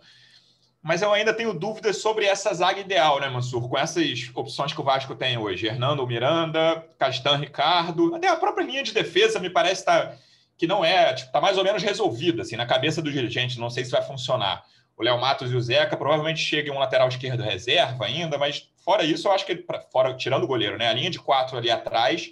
Mas 0.81 1.01
eu 1.01 1.11
ainda 1.11 1.33
tenho 1.33 1.53
dúvidas 1.53 1.97
sobre 1.97 2.25
essa 2.25 2.53
zaga 2.53 2.79
ideal, 2.79 3.19
né, 3.19 3.29
Mansur? 3.29 3.67
Com 3.67 3.77
essas 3.77 4.31
opções 4.33 4.71
que 4.71 4.79
o 4.79 4.83
Vasco 4.83 5.13
tem 5.13 5.37
hoje. 5.37 5.67
Hernando 5.67 6.07
Miranda, 6.07 6.85
Castan 6.97 7.35
Ricardo, 7.35 8.15
até 8.15 8.27
a 8.29 8.37
própria 8.37 8.65
linha 8.65 8.81
de 8.81 8.93
defesa 8.93 9.39
me 9.39 9.49
parece. 9.49 9.83
Tá 9.83 10.15
que 10.59 10.67
não 10.67 10.83
é, 10.83 11.13
tipo, 11.13 11.31
tá 11.31 11.39
mais 11.39 11.57
ou 11.57 11.63
menos 11.63 11.81
resolvida, 11.81 12.41
assim, 12.41 12.57
na 12.57 12.65
cabeça 12.65 13.01
do 13.01 13.09
dirigente, 13.09 13.57
não 13.57 13.69
sei 13.69 13.85
se 13.85 13.91
vai 13.91 14.01
funcionar. 14.01 14.65
O 14.97 15.01
Léo 15.01 15.17
Matos 15.17 15.49
e 15.53 15.55
o 15.55 15.61
Zeca 15.61 15.95
provavelmente 15.95 16.41
chegam 16.41 16.75
um 16.75 16.79
lateral 16.79 17.07
esquerdo 17.07 17.41
reserva 17.41 18.05
ainda, 18.05 18.37
mas 18.37 18.69
fora 18.83 19.05
isso, 19.05 19.29
eu 19.29 19.31
acho 19.31 19.45
que, 19.45 19.65
fora, 19.89 20.13
tirando 20.15 20.43
o 20.43 20.47
goleiro, 20.47 20.77
né, 20.77 20.89
a 20.89 20.93
linha 20.93 21.09
de 21.09 21.17
quatro 21.17 21.57
ali 21.57 21.71
atrás, 21.71 22.29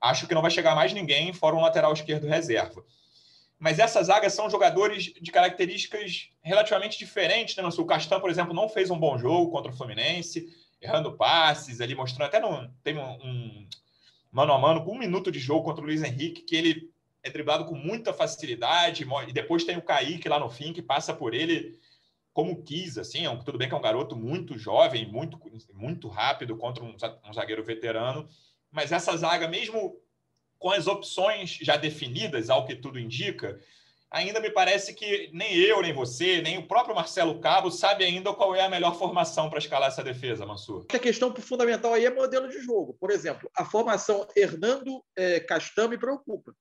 acho 0.00 0.26
que 0.26 0.34
não 0.34 0.42
vai 0.42 0.50
chegar 0.50 0.74
mais 0.74 0.92
ninguém 0.92 1.32
fora 1.32 1.54
um 1.54 1.60
lateral 1.60 1.92
esquerdo 1.92 2.26
reserva. 2.26 2.84
Mas 3.58 3.78
essas 3.78 4.06
zagas 4.06 4.32
são 4.32 4.48
jogadores 4.48 5.04
de 5.04 5.32
características 5.32 6.30
relativamente 6.40 6.98
diferentes, 6.98 7.56
né? 7.56 7.62
O 7.64 7.84
Castan, 7.84 8.20
por 8.20 8.30
exemplo, 8.30 8.54
não 8.54 8.68
fez 8.68 8.90
um 8.90 8.98
bom 8.98 9.18
jogo 9.18 9.50
contra 9.50 9.72
o 9.72 9.76
Fluminense, 9.76 10.46
errando 10.80 11.16
passes 11.16 11.80
ali, 11.80 11.94
mostrando 11.94 12.28
até 12.28 12.38
não 12.38 12.72
tem 12.84 12.96
um, 12.96 13.10
um 13.24 13.68
mano 14.30 14.52
a 14.52 14.58
mano 14.58 14.84
com 14.84 14.92
um 14.92 14.98
minuto 14.98 15.32
de 15.32 15.40
jogo 15.40 15.64
contra 15.64 15.82
o 15.82 15.86
Luiz 15.86 16.02
Henrique, 16.02 16.42
que 16.42 16.54
ele 16.54 16.90
é 17.22 17.30
driblado 17.30 17.64
com 17.64 17.74
muita 17.74 18.12
facilidade, 18.12 19.06
e 19.26 19.32
depois 19.32 19.64
tem 19.64 19.76
o 19.76 19.82
Kaique 19.82 20.28
lá 20.28 20.38
no 20.38 20.48
fim, 20.48 20.72
que 20.72 20.80
passa 20.80 21.12
por 21.12 21.34
ele 21.34 21.78
como 22.32 22.62
quis, 22.62 22.96
assim, 22.96 23.26
é 23.26 23.36
tudo 23.38 23.58
bem 23.58 23.68
que 23.68 23.74
é 23.74 23.76
um 23.76 23.82
garoto 23.82 24.14
muito 24.14 24.56
jovem, 24.56 25.10
muito, 25.10 25.40
muito 25.74 26.06
rápido 26.06 26.56
contra 26.56 26.84
um, 26.84 26.94
um 27.28 27.32
zagueiro 27.32 27.64
veterano, 27.64 28.28
mas 28.70 28.92
essa 28.92 29.16
zaga, 29.16 29.48
mesmo 29.48 29.96
com 30.58 30.70
as 30.70 30.86
opções 30.86 31.58
já 31.60 31.76
definidas, 31.76 32.50
ao 32.50 32.66
que 32.66 32.74
tudo 32.74 32.98
indica, 32.98 33.60
ainda 34.10 34.40
me 34.40 34.50
parece 34.50 34.94
que 34.94 35.30
nem 35.32 35.54
eu, 35.56 35.80
nem 35.82 35.92
você, 35.92 36.40
nem 36.40 36.58
o 36.58 36.66
próprio 36.66 36.94
Marcelo 36.94 37.40
Cabo 37.40 37.70
sabe 37.70 38.04
ainda 38.04 38.32
qual 38.32 38.54
é 38.54 38.62
a 38.62 38.68
melhor 38.68 38.98
formação 38.98 39.48
para 39.48 39.58
escalar 39.58 39.88
essa 39.88 40.02
defesa, 40.02 40.46
Mansur. 40.46 40.86
A 40.92 40.98
questão 40.98 41.34
fundamental 41.36 41.94
aí 41.94 42.06
é 42.06 42.10
modelo 42.10 42.48
de 42.48 42.60
jogo. 42.60 42.96
Por 42.98 43.10
exemplo, 43.10 43.50
a 43.56 43.64
formação 43.64 44.26
Hernando 44.34 45.04
é, 45.16 45.40
Castan 45.40 45.88
me 45.88 45.98
preocupa. 45.98 46.54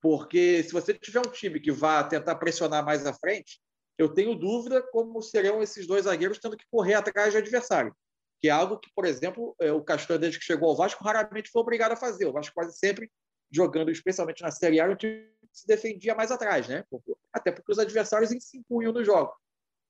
Porque 0.00 0.62
se 0.64 0.72
você 0.72 0.92
tiver 0.94 1.20
um 1.20 1.30
time 1.30 1.60
que 1.60 1.70
vá 1.70 2.02
tentar 2.02 2.34
pressionar 2.34 2.84
mais 2.84 3.06
à 3.06 3.14
frente, 3.14 3.60
eu 3.96 4.08
tenho 4.08 4.34
dúvida 4.34 4.82
como 4.90 5.22
serão 5.22 5.62
esses 5.62 5.86
dois 5.86 6.04
zagueiros 6.04 6.38
tendo 6.38 6.56
que 6.56 6.66
correr 6.68 6.94
atrás 6.94 7.32
de 7.32 7.38
adversário. 7.38 7.94
Que 8.42 8.48
é 8.48 8.50
algo 8.50 8.78
que, 8.78 8.90
por 8.94 9.04
exemplo, 9.04 9.54
é, 9.60 9.72
o 9.72 9.80
Castan, 9.80 10.18
desde 10.18 10.38
que 10.38 10.44
chegou 10.44 10.70
ao 10.70 10.76
Vasco, 10.76 11.04
raramente 11.04 11.50
foi 11.50 11.62
obrigado 11.62 11.92
a 11.92 11.96
fazer. 11.96 12.26
O 12.26 12.32
Vasco 12.32 12.52
quase 12.52 12.76
sempre 12.76 13.08
jogando, 13.50 13.90
especialmente 13.90 14.42
na 14.42 14.50
Série 14.50 14.80
A, 14.80 14.90
o 14.90 14.96
time 14.96 15.30
se 15.52 15.66
defendia 15.66 16.14
mais 16.14 16.32
atrás, 16.32 16.66
né? 16.66 16.84
Até 17.32 17.52
porque 17.52 17.70
os 17.70 17.78
adversários 17.78 18.30
se 18.30 18.58
impunham 18.58 18.92
no 18.92 19.04
jogo. 19.04 19.32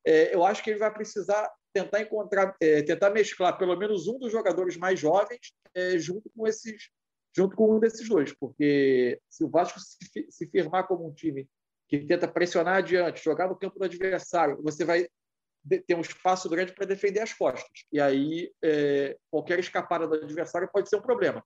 É, 0.05 0.35
eu 0.35 0.45
acho 0.45 0.63
que 0.63 0.71
ele 0.71 0.79
vai 0.79 0.93
precisar 0.93 1.51
tentar 1.73 2.03
encontrar, 2.03 2.55
é, 2.61 2.83
tentar 2.83 3.11
mesclar 3.11 3.57
pelo 3.57 3.77
menos 3.77 4.07
um 4.07 4.19
dos 4.19 4.31
jogadores 4.31 4.77
mais 4.77 5.01
jovens 5.01 5.53
junto 5.97 6.29
com 6.37 6.47
esses 6.47 6.91
junto 7.35 7.57
com 7.57 7.75
um 7.75 7.81
desses 7.81 8.07
dois, 8.07 8.31
porque 8.35 9.19
se 9.31 9.43
o 9.43 9.49
Vasco 9.49 9.81
se, 9.81 9.97
se 10.29 10.47
firmar 10.49 10.87
como 10.87 11.09
um 11.09 11.15
time 11.15 11.49
que 11.89 12.01
tenta 12.01 12.29
pressionar 12.29 12.77
adiante, 12.77 13.25
jogar 13.25 13.49
no 13.49 13.57
campo 13.57 13.79
do 13.79 13.85
adversário, 13.85 14.63
você 14.63 14.85
vai 14.85 15.09
ter 15.87 15.95
um 15.95 16.01
espaço 16.01 16.49
grande 16.49 16.75
para 16.75 16.87
defender 16.87 17.21
as 17.21 17.33
costas. 17.33 17.85
E 17.93 18.01
aí, 18.01 18.53
é, 18.63 19.17
qualquer 19.31 19.59
escapada 19.59 20.07
do 20.07 20.15
adversário 20.15 20.69
pode 20.73 20.89
ser 20.89 20.97
um 20.97 21.03
problema. 21.03 21.45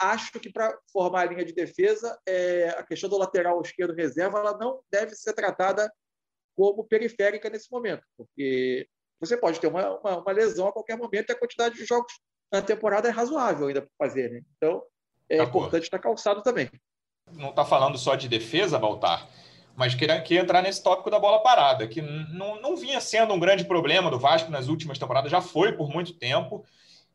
Acho 0.00 0.38
que 0.38 0.50
para 0.50 0.76
formar 0.92 1.22
a 1.22 1.24
linha 1.26 1.44
de 1.44 1.52
defesa, 1.52 2.18
é, 2.26 2.68
a 2.70 2.82
questão 2.82 3.10
do 3.10 3.18
lateral 3.18 3.60
esquerdo 3.60 3.94
reserva 3.94 4.38
ela 4.38 4.56
não 4.56 4.80
deve 4.90 5.14
ser 5.14 5.32
tratada 5.32 5.92
como 6.56 6.84
periférica 6.84 7.50
nesse 7.50 7.70
momento, 7.70 8.02
porque 8.16 8.88
você 9.20 9.36
pode 9.36 9.60
ter 9.60 9.66
uma, 9.66 9.98
uma, 9.98 10.18
uma 10.18 10.32
lesão 10.32 10.68
a 10.68 10.72
qualquer 10.72 10.96
momento 10.96 11.30
e 11.30 11.32
a 11.32 11.38
quantidade 11.38 11.76
de 11.76 11.84
jogos 11.84 12.12
na 12.52 12.62
temporada 12.62 13.08
é 13.08 13.10
razoável 13.10 13.68
ainda 13.68 13.82
para 13.82 13.90
fazer. 13.98 14.30
Né? 14.30 14.40
Então, 14.56 14.82
é 15.28 15.38
tá 15.38 15.44
importante 15.44 15.84
estar 15.84 15.98
calçado 15.98 16.42
também. 16.42 16.70
Não 17.32 17.50
está 17.50 17.64
falando 17.64 17.98
só 17.98 18.14
de 18.14 18.28
defesa, 18.28 18.78
Baltar, 18.78 19.28
mas 19.78 19.94
queria, 19.94 20.20
queria 20.20 20.42
entrar 20.42 20.60
nesse 20.60 20.82
tópico 20.82 21.08
da 21.08 21.20
bola 21.20 21.38
parada, 21.38 21.86
que 21.86 22.02
não, 22.02 22.76
vinha 22.76 23.00
sendo 23.00 23.32
um 23.32 23.38
grande 23.38 23.64
problema 23.64 24.10
do 24.10 24.18
Vasco 24.18 24.50
nas 24.50 24.66
últimas 24.66 24.98
temporadas, 24.98 25.30
já 25.30 25.40
foi 25.40 25.70
por 25.70 25.88
muito 25.88 26.14
tempo. 26.14 26.64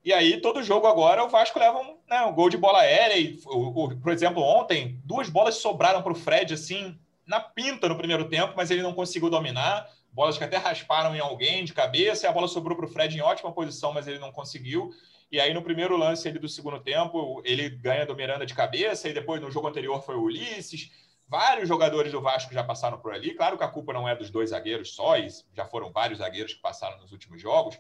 E 0.02 0.14
aí, 0.14 0.40
todo 0.40 0.64
jogo 0.64 0.88
agora, 0.88 1.26
o 1.26 1.28
Vasco 1.28 1.60
leva 1.60 1.78
um, 1.78 1.98
né, 2.10 2.22
um 2.22 2.34
gol 2.34 2.50
de 2.50 2.56
bola 2.56 2.80
aérea. 2.80 3.18
E, 3.18 3.38
o, 3.48 3.84
o, 3.84 3.98
por 3.98 4.14
exemplo, 4.14 4.42
ontem, 4.42 4.98
duas 5.04 5.28
bolas 5.28 5.56
sobraram 5.56 6.02
para 6.02 6.14
o 6.14 6.16
Fred, 6.16 6.54
assim, 6.54 6.98
na 7.28 7.42
pinta 7.42 7.90
no 7.90 7.98
primeiro 7.98 8.30
tempo, 8.30 8.54
mas 8.56 8.72
ele 8.72 8.82
não 8.82 8.94
conseguiu 8.94 9.30
dominar. 9.30 9.86
Bolas 10.14 10.38
que 10.38 10.44
até 10.46 10.56
rasparam 10.56 11.14
em 11.14 11.20
alguém 11.20 11.66
de 11.66 11.74
cabeça, 11.74 12.26
e 12.26 12.30
a 12.30 12.32
bola 12.32 12.48
sobrou 12.48 12.78
para 12.78 12.86
o 12.86 12.90
Fred 12.90 13.18
em 13.18 13.22
ótima 13.22 13.52
posição, 13.52 13.92
mas 13.92 14.08
ele 14.08 14.20
não 14.20 14.32
conseguiu. 14.32 14.90
E 15.30 15.38
aí, 15.38 15.54
no 15.54 15.64
primeiro 15.64 15.98
lance 15.98 16.32
do 16.32 16.48
segundo 16.48 16.80
tempo, 16.80 17.42
ele 17.44 17.70
ganha 17.70 18.06
do 18.06 18.16
Miranda 18.16 18.46
de 18.46 18.54
cabeça, 18.54 19.10
e 19.10 19.14
depois 19.14 19.42
no 19.42 19.52
jogo 19.52 19.68
anterior 19.68 20.02
foi 20.02 20.16
o 20.16 20.22
Ulisses. 20.22 21.03
Vários 21.34 21.68
jogadores 21.68 22.12
do 22.12 22.22
Vasco 22.22 22.54
já 22.54 22.64
passaram 22.64 23.00
por 23.00 23.12
ali. 23.12 23.34
Claro 23.34 23.58
que 23.58 23.64
a 23.64 23.68
culpa 23.68 23.92
não 23.92 24.08
é 24.08 24.16
dos 24.16 24.30
dois 24.30 24.52
zagueiros 24.52 24.94
só, 24.94 25.18
e 25.18 25.28
já 25.52 25.66
foram 25.66 25.92
vários 25.92 26.20
zagueiros 26.20 26.54
que 26.54 26.62
passaram 26.62 27.00
nos 27.00 27.12
últimos 27.12 27.42
jogos. 27.42 27.76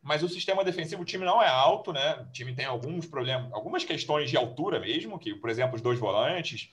Mas 0.00 0.22
o 0.22 0.28
sistema 0.30 0.64
defensivo, 0.64 1.02
o 1.02 1.04
time 1.04 1.22
não 1.22 1.42
é 1.42 1.46
alto, 1.46 1.92
né? 1.92 2.26
O 2.26 2.32
time 2.32 2.54
tem 2.54 2.64
alguns 2.64 3.04
problemas, 3.04 3.52
algumas 3.52 3.84
questões 3.84 4.30
de 4.30 4.38
altura 4.38 4.80
mesmo, 4.80 5.18
que, 5.18 5.34
por 5.34 5.50
exemplo, 5.50 5.76
os 5.76 5.82
dois 5.82 5.98
volantes. 5.98 6.70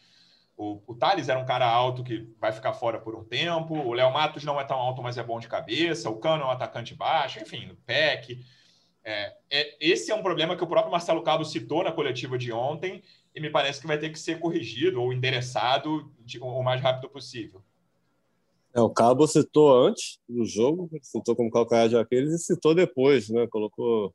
O, 0.55 0.81
o 0.87 0.95
Thales 0.95 1.27
era 1.27 1.37
um 1.37 1.45
cara 1.45 1.67
alto 1.67 2.05
que 2.05 2.25
vai 2.39 2.53
ficar 2.53 2.71
fora 2.71 3.01
por 3.01 3.15
um 3.15 3.25
tempo. 3.25 3.73
O 3.73 3.91
Léo 3.91 4.13
Matos 4.13 4.45
não 4.45 4.57
é 4.57 4.63
tão 4.63 4.77
alto, 4.77 5.03
mas 5.03 5.17
é 5.17 5.23
bom 5.23 5.41
de 5.41 5.49
cabeça. 5.49 6.09
O 6.09 6.19
Cano 6.19 6.43
é 6.43 6.47
um 6.47 6.51
atacante 6.51 6.95
baixo, 6.95 7.41
enfim, 7.41 7.69
o 7.69 7.75
PEC. 7.75 8.39
É, 9.05 9.35
é, 9.49 9.77
esse 9.81 10.11
é 10.11 10.15
um 10.15 10.23
problema 10.23 10.55
que 10.55 10.63
o 10.63 10.67
próprio 10.67 10.91
Marcelo 10.91 11.23
Cabo 11.23 11.43
citou 11.43 11.83
na 11.83 11.91
coletiva 11.91 12.37
de 12.37 12.51
ontem 12.51 13.03
e 13.35 13.41
me 13.41 13.49
parece 13.49 13.81
que 13.81 13.87
vai 13.87 13.99
ter 13.99 14.09
que 14.09 14.19
ser 14.19 14.39
corrigido 14.39 15.01
ou 15.01 15.11
endereçado 15.11 16.11
de, 16.19 16.39
o 16.39 16.63
mais 16.63 16.81
rápido 16.81 17.09
possível. 17.09 17.61
É, 18.73 18.81
o 18.81 18.89
Cabo 18.89 19.27
citou 19.27 19.85
antes 19.85 20.19
do 20.27 20.45
jogo, 20.45 20.89
citou 21.01 21.35
como 21.35 21.51
calcanhar 21.51 21.89
de 21.89 21.97
Aquiles 21.97 22.33
e 22.33 22.39
citou 22.39 22.73
depois, 22.73 23.29
né? 23.29 23.45
Colocou 23.47 24.13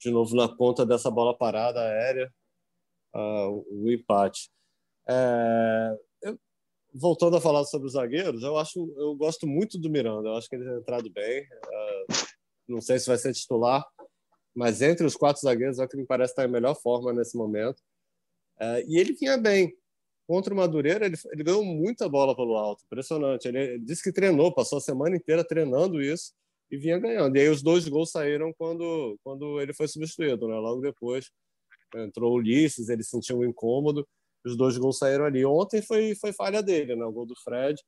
de 0.00 0.10
novo 0.10 0.34
na 0.36 0.48
ponta 0.48 0.86
dessa 0.86 1.10
bola 1.10 1.36
parada 1.36 1.80
aérea 1.80 2.32
uh, 3.14 3.66
o 3.70 3.90
empate. 3.90 4.50
É, 5.08 5.98
eu, 6.22 6.38
voltando 6.94 7.36
a 7.36 7.40
falar 7.40 7.64
sobre 7.64 7.86
os 7.86 7.92
zagueiros, 7.92 8.42
eu 8.42 8.56
acho, 8.56 8.94
eu 8.96 9.14
gosto 9.16 9.46
muito 9.46 9.78
do 9.78 9.90
Miranda. 9.90 10.28
Eu 10.30 10.36
acho 10.36 10.48
que 10.48 10.56
ele 10.56 10.64
tem 10.64 10.78
entrado 10.78 11.10
bem. 11.10 11.42
Uh, 11.42 12.34
não 12.66 12.80
sei 12.80 12.98
se 12.98 13.06
vai 13.06 13.18
ser 13.18 13.34
titular, 13.34 13.84
mas 14.54 14.80
entre 14.80 15.04
os 15.04 15.16
quatro 15.16 15.42
zagueiros 15.42 15.78
é 15.78 15.84
o 15.84 15.88
que 15.88 15.96
me 15.96 16.06
parece 16.06 16.32
estar 16.32 16.44
em 16.44 16.50
melhor 16.50 16.74
forma 16.74 17.12
nesse 17.12 17.36
momento. 17.36 17.82
É, 18.58 18.84
e 18.86 18.98
ele 18.98 19.12
vinha 19.14 19.36
bem. 19.36 19.76
Contra 20.26 20.54
o 20.54 20.56
Madureira, 20.56 21.04
ele, 21.04 21.16
ele 21.32 21.44
ganhou 21.44 21.64
muita 21.64 22.08
bola 22.08 22.34
pelo 22.34 22.56
alto, 22.56 22.84
impressionante. 22.84 23.46
Ele, 23.48 23.58
ele, 23.58 23.78
disse 23.80 24.02
que 24.02 24.12
treinou, 24.12 24.54
passou 24.54 24.78
a 24.78 24.80
semana 24.80 25.16
inteira 25.16 25.44
treinando 25.44 26.00
isso 26.00 26.32
e 26.70 26.78
vinha 26.78 26.98
ganhando. 26.98 27.36
E 27.36 27.40
aí 27.40 27.48
os 27.48 27.62
dois 27.62 27.86
gols 27.88 28.10
saíram 28.10 28.52
quando, 28.56 29.18
quando 29.22 29.60
ele 29.60 29.74
foi 29.74 29.88
substituído, 29.88 30.48
né? 30.48 30.54
logo 30.54 30.80
depois. 30.80 31.30
Entrou 31.96 32.32
o 32.32 32.36
Ulisses, 32.36 32.88
ele 32.88 33.04
sentiu 33.04 33.38
um 33.38 33.44
incômodo, 33.44 34.06
os 34.44 34.56
dois 34.56 34.78
gols 34.78 34.98
saíram 34.98 35.24
ali. 35.24 35.44
Ontem 35.44 35.82
foi, 35.82 36.14
foi 36.14 36.32
falha 36.32 36.62
dele, 36.62 36.96
né? 36.96 37.04
o 37.04 37.12
gol 37.12 37.26
do 37.26 37.34
Fred. 37.42 37.80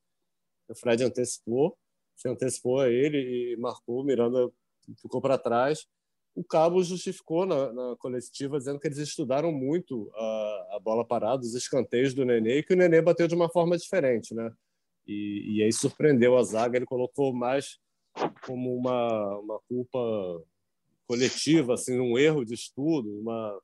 O 0.69 0.75
Fred 0.75 1.05
antecipou, 1.05 1.77
se 2.17 2.29
antecipou 2.29 2.81
a 2.81 2.89
ele 2.89 3.55
e 3.55 3.57
marcou. 3.57 4.01
O 4.01 4.05
Miranda 4.05 4.51
ficou 5.01 5.21
para 5.23 5.39
trás 5.39 5.87
o 6.37 6.45
Cabo 6.45 6.85
justificou 6.85 7.47
na, 7.47 7.73
na, 7.73 7.97
coletiva 7.97 8.59
dizendo 8.59 8.79
que 8.79 8.87
eles 8.87 8.99
estudaram 8.99 9.51
muito 9.51 10.11
a, 10.15 10.69
a, 10.73 10.81
bola 10.81 11.03
parada, 11.03 11.41
os 11.41 11.55
escanteios 11.55 12.13
do 12.13 12.27
Nenê, 12.27 12.59
e 12.59 12.63
que 12.63 12.75
o 12.75 12.77
Nenê 12.77 13.01
bateu 13.01 13.27
de 13.27 13.35
uma 13.35 13.49
forma 13.49 13.77
diferente, 13.79 14.35
né? 14.35 14.53
E, 15.07 15.57
e 15.57 15.63
aí 15.63 15.73
surpreendeu 15.73 16.37
a 16.37 16.43
zaga, 16.43 16.77
ele 16.77 16.85
colocou 16.85 17.33
mais 17.33 17.79
como 18.45 18.77
uma, 18.77 19.39
uma 19.39 19.61
culpa 19.67 19.99
coletiva, 21.07 21.73
assim, 21.73 21.99
um 21.99 22.19
erro 22.19 22.45
de 22.45 22.53
estudo, 22.53 23.19
uma 23.19 23.59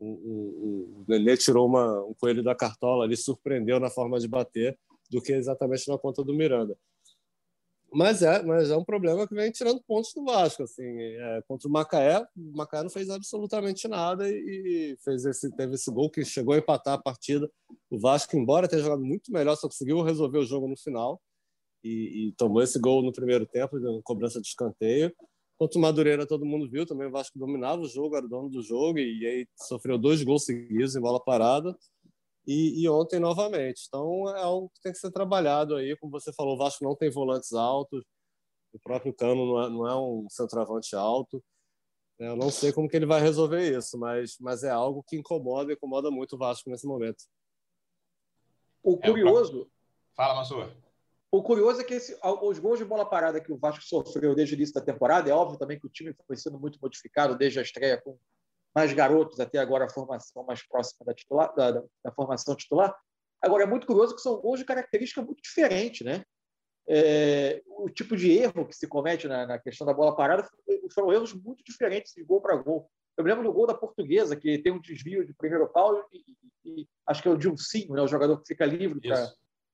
um, 0.00 0.08
um, 0.08 1.00
o 1.00 1.04
Nenê 1.06 1.36
tirou 1.36 1.66
uma, 1.66 2.02
um 2.02 2.14
coelho 2.14 2.42
da 2.42 2.54
cartola 2.54 3.04
ali, 3.04 3.16
surpreendeu 3.16 3.78
na 3.78 3.90
forma 3.90 4.18
de 4.18 4.26
bater 4.26 4.78
do 5.10 5.20
que 5.20 5.32
exatamente 5.32 5.86
na 5.88 5.98
conta 5.98 6.24
do 6.24 6.34
Miranda. 6.34 6.76
Mas 7.92 8.22
é, 8.22 8.42
mas 8.42 8.70
é 8.70 8.76
um 8.76 8.84
problema 8.84 9.26
que 9.26 9.34
vem 9.34 9.50
tirando 9.50 9.82
pontos 9.86 10.12
do 10.12 10.24
Vasco. 10.24 10.62
Assim, 10.62 10.82
é, 10.82 11.42
contra 11.48 11.68
o 11.68 11.70
Macaé, 11.70 12.20
o 12.36 12.56
Macaé 12.56 12.82
não 12.82 12.90
fez 12.90 13.08
absolutamente 13.08 13.86
nada 13.88 14.28
e 14.28 14.96
fez 15.04 15.24
esse, 15.24 15.50
teve 15.56 15.74
esse 15.74 15.90
gol 15.90 16.10
que 16.10 16.24
chegou 16.24 16.54
a 16.54 16.58
empatar 16.58 16.94
a 16.94 17.02
partida. 17.02 17.50
O 17.90 17.98
Vasco, 17.98 18.36
embora 18.36 18.68
tenha 18.68 18.82
jogado 18.82 19.04
muito 19.04 19.32
melhor, 19.32 19.56
só 19.56 19.68
conseguiu 19.68 20.02
resolver 20.02 20.38
o 20.38 20.46
jogo 20.46 20.68
no 20.68 20.76
final 20.76 21.20
e, 21.82 22.28
e 22.28 22.32
tomou 22.32 22.62
esse 22.62 22.78
gol 22.78 23.02
no 23.02 23.12
primeiro 23.12 23.46
tempo, 23.46 23.76
cobrança 24.02 24.40
de 24.40 24.48
escanteio. 24.48 25.14
Contra 25.58 25.78
o 25.78 25.80
Madureira, 25.80 26.26
todo 26.26 26.44
mundo 26.44 26.68
viu 26.68 26.84
também. 26.84 27.06
O 27.08 27.12
Vasco 27.12 27.38
dominava 27.38 27.80
o 27.80 27.88
jogo, 27.88 28.16
era 28.16 28.26
o 28.26 28.28
dono 28.28 28.50
do 28.50 28.62
jogo 28.62 28.98
e 28.98 29.26
aí 29.26 29.46
sofreu 29.56 29.96
dois 29.96 30.22
gols 30.22 30.44
seguidos 30.44 30.94
em 30.96 31.00
bola 31.00 31.18
parada 31.18 31.74
e, 32.46 32.82
e, 32.82 32.88
ontem 32.88 33.18
novamente. 33.18 33.84
Então 33.88 34.28
é 34.36 34.42
algo 34.42 34.70
que 34.70 34.80
tem 34.80 34.92
que 34.92 34.98
ser 34.98 35.10
trabalhado 35.10 35.74
aí. 35.74 35.96
Como 35.96 36.12
você 36.12 36.32
falou, 36.32 36.54
o 36.54 36.58
Vasco 36.58 36.84
não 36.84 36.94
tem 36.94 37.10
volantes 37.10 37.52
altos, 37.52 38.04
o 38.72 38.78
próprio 38.78 39.12
Cano 39.12 39.46
não 39.46 39.62
é, 39.62 39.70
não 39.70 39.88
é 39.88 39.96
um 39.96 40.26
centroavante 40.30 40.94
alto. 40.94 41.42
Eu 42.18 42.36
não 42.36 42.50
sei 42.50 42.72
como 42.72 42.88
que 42.88 42.96
ele 42.96 43.04
vai 43.04 43.20
resolver 43.20 43.76
isso, 43.76 43.98
mas, 43.98 44.36
mas 44.40 44.62
é 44.62 44.70
algo 44.70 45.02
que 45.02 45.16
incomoda, 45.16 45.72
incomoda 45.72 46.10
muito 46.10 46.34
o 46.34 46.38
Vasco 46.38 46.70
nesse 46.70 46.86
momento. 46.86 47.24
O 48.82 48.96
curioso. 48.96 49.62
É, 49.62 50.14
Fala, 50.14 50.36
Mansur. 50.36 50.70
O 51.30 51.42
curioso 51.42 51.80
é 51.80 51.84
que 51.84 51.94
esse, 51.94 52.18
os 52.22 52.58
gols 52.58 52.78
de 52.78 52.84
bola 52.84 53.04
parada 53.04 53.40
que 53.40 53.52
o 53.52 53.58
Vasco 53.58 53.84
sofreu 53.84 54.34
desde 54.34 54.54
o 54.54 54.56
início 54.56 54.74
da 54.74 54.80
temporada, 54.80 55.28
é 55.28 55.34
óbvio 55.34 55.58
também 55.58 55.78
que 55.78 55.86
o 55.86 55.90
time 55.90 56.14
foi 56.26 56.36
sendo 56.36 56.58
muito 56.58 56.78
modificado 56.80 57.36
desde 57.36 57.58
a 57.58 57.62
estreia 57.62 58.00
com 58.00 58.16
mais 58.76 58.92
garotos 58.92 59.40
até 59.40 59.58
agora 59.58 59.86
a 59.86 59.88
formação 59.88 60.44
mais 60.44 60.62
próxima 60.62 61.06
da, 61.06 61.14
titular, 61.14 61.54
da, 61.54 61.70
da, 61.70 61.82
da 62.04 62.12
formação 62.12 62.54
titular. 62.54 62.94
Agora, 63.40 63.62
é 63.62 63.66
muito 63.66 63.86
curioso 63.86 64.14
que 64.14 64.20
são 64.20 64.36
gols 64.36 64.58
de 64.58 64.66
característica 64.66 65.22
muito 65.22 65.42
diferente, 65.42 66.04
né? 66.04 66.22
É, 66.86 67.62
o 67.66 67.88
tipo 67.88 68.14
de 68.14 68.30
erro 68.30 68.66
que 68.66 68.76
se 68.76 68.86
comete 68.86 69.26
na, 69.26 69.46
na, 69.46 69.58
questão 69.58 69.86
da 69.86 69.94
bola 69.94 70.14
parada 70.14 70.46
foram 70.94 71.10
erros 71.10 71.32
muito 71.32 71.64
diferentes 71.64 72.12
de 72.12 72.22
gol 72.22 72.42
para 72.42 72.54
gol. 72.54 72.86
Eu 73.16 73.24
me 73.24 73.30
lembro 73.30 73.44
do 73.44 73.52
gol 73.52 73.66
da 73.66 73.74
Portuguesa, 73.74 74.36
que 74.36 74.58
tem 74.58 74.72
um 74.72 74.80
desvio 74.80 75.24
de 75.24 75.32
primeiro 75.32 75.66
pau 75.68 76.06
e, 76.12 76.18
e, 76.64 76.82
e 76.82 76.88
acho 77.06 77.22
que 77.22 77.28
é 77.28 77.30
o 77.30 77.38
Dilcinho, 77.38 77.94
né, 77.94 78.02
o 78.02 78.06
jogador 78.06 78.36
que 78.42 78.48
fica 78.48 78.66
livre 78.66 79.00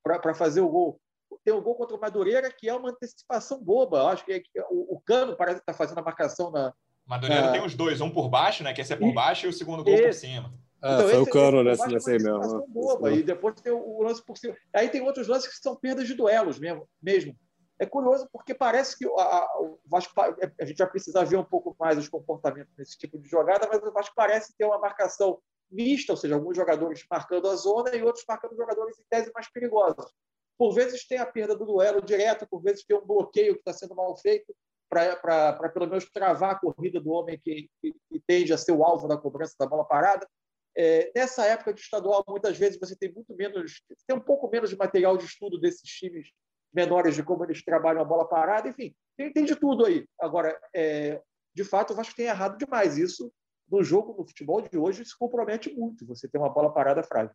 para 0.00 0.32
fazer 0.32 0.60
o 0.60 0.68
gol. 0.68 1.00
Tem 1.44 1.52
o 1.52 1.60
gol 1.60 1.74
contra 1.74 1.96
o 1.96 2.00
Madureira, 2.00 2.52
que 2.52 2.68
é 2.68 2.74
uma 2.74 2.90
antecipação 2.90 3.60
boba. 3.60 4.06
acho 4.12 4.24
que, 4.24 4.32
é, 4.32 4.62
o, 4.70 4.94
o 4.94 5.00
Cano 5.00 5.36
parece 5.36 5.58
estar 5.58 5.72
tá 5.72 5.76
fazendo 5.76 5.98
a 5.98 6.02
marcação 6.02 6.52
na, 6.52 6.72
Madureira 7.12 7.48
ah. 7.50 7.52
tem 7.52 7.62
os 7.62 7.74
dois, 7.74 8.00
um 8.00 8.10
por 8.10 8.30
baixo, 8.30 8.64
né? 8.64 8.72
Que 8.72 8.80
esse 8.80 8.94
é 8.94 8.96
por 8.96 9.12
baixo 9.12 9.44
e 9.44 9.48
o 9.50 9.52
segundo 9.52 9.84
gol 9.84 10.00
por 10.00 10.14
cima. 10.14 10.50
Ah, 10.80 10.94
então, 10.94 11.08
foi 11.10 11.18
o 11.18 11.26
cano 11.26 11.62
nesse, 11.62 11.86
nesse 11.86 12.10
aí 12.10 12.18
mesmo. 12.18 12.66
Boba, 12.68 13.12
e 13.12 13.22
depois 13.22 13.60
tem 13.60 13.70
o 13.70 14.02
lance 14.02 14.24
por 14.24 14.38
cima. 14.38 14.56
Aí 14.74 14.88
tem 14.88 15.02
outros 15.02 15.28
lances 15.28 15.46
que 15.46 15.56
são 15.56 15.76
perdas 15.76 16.06
de 16.08 16.14
duelos 16.14 16.58
mesmo. 16.58 16.88
mesmo. 17.02 17.36
É 17.78 17.84
curioso 17.84 18.26
porque 18.32 18.54
parece 18.54 18.96
que 18.96 19.04
a, 19.04 19.22
a, 19.22 19.60
o 19.60 19.78
Vasco, 19.84 20.18
a 20.58 20.64
gente 20.64 20.78
vai 20.78 20.88
precisar 20.88 21.24
ver 21.24 21.36
um 21.36 21.44
pouco 21.44 21.76
mais 21.78 21.98
os 21.98 22.08
comportamentos 22.08 22.72
nesse 22.78 22.96
tipo 22.96 23.18
de 23.18 23.28
jogada, 23.28 23.68
mas 23.70 23.82
o 23.82 23.92
Vasco 23.92 24.14
parece 24.16 24.56
ter 24.56 24.64
uma 24.64 24.78
marcação 24.78 25.38
mista, 25.70 26.14
ou 26.14 26.16
seja, 26.16 26.34
alguns 26.34 26.56
jogadores 26.56 27.04
marcando 27.10 27.46
a 27.46 27.56
zona 27.56 27.94
e 27.94 28.02
outros 28.02 28.24
marcando 28.26 28.56
jogadores 28.56 28.98
em 28.98 29.04
tese 29.10 29.30
mais 29.34 29.52
perigosos. 29.52 30.10
Por 30.56 30.72
vezes 30.72 31.06
tem 31.06 31.18
a 31.18 31.26
perda 31.26 31.54
do 31.54 31.66
duelo 31.66 32.00
direto, 32.00 32.46
por 32.48 32.62
vezes 32.62 32.84
tem 32.84 32.96
um 32.96 33.06
bloqueio 33.06 33.52
que 33.54 33.60
está 33.60 33.74
sendo 33.74 33.94
mal 33.94 34.16
feito, 34.16 34.54
para 34.92 35.70
pelo 35.70 35.86
menos 35.86 36.04
travar 36.10 36.50
a 36.50 36.58
corrida 36.58 37.00
do 37.00 37.10
homem 37.10 37.40
que, 37.42 37.70
que, 37.80 37.94
que, 38.10 38.20
tende 38.26 38.52
a 38.52 38.58
ser 38.58 38.72
o 38.72 38.84
alvo 38.84 39.08
da 39.08 39.16
cobrança 39.16 39.54
da 39.58 39.66
bola 39.66 39.84
parada. 39.84 40.28
É, 40.76 41.10
nessa 41.16 41.46
época 41.46 41.72
de 41.72 41.80
estadual, 41.80 42.22
muitas 42.28 42.58
vezes 42.58 42.78
você 42.78 42.94
tem 42.94 43.10
muito 43.10 43.34
menos, 43.34 43.82
tem 44.06 44.16
um 44.16 44.20
pouco 44.20 44.50
menos 44.50 44.68
de 44.68 44.76
material 44.76 45.16
de 45.16 45.24
estudo 45.24 45.58
desses 45.58 45.88
times 45.88 46.28
menores 46.72 47.14
de 47.14 47.22
como 47.22 47.44
eles 47.44 47.64
trabalham 47.64 48.02
a 48.02 48.04
bola 48.04 48.28
parada, 48.28 48.68
enfim, 48.68 48.94
tem, 49.16 49.32
tem 49.32 49.44
de 49.44 49.56
tudo 49.56 49.86
aí. 49.86 50.06
Agora, 50.20 50.58
é, 50.74 51.20
de 51.54 51.64
fato, 51.64 51.92
o 51.92 51.96
Vasco 51.96 52.14
tem 52.14 52.26
errado 52.26 52.58
demais. 52.58 52.96
Isso, 52.96 53.32
no 53.70 53.82
jogo, 53.82 54.14
no 54.18 54.26
futebol 54.26 54.60
de 54.60 54.76
hoje, 54.78 55.04
se 55.04 55.16
compromete 55.16 55.72
muito. 55.72 56.06
Você 56.06 56.28
tem 56.28 56.40
uma 56.40 56.50
bola 56.50 56.72
parada 56.72 57.02
frágil. 57.02 57.34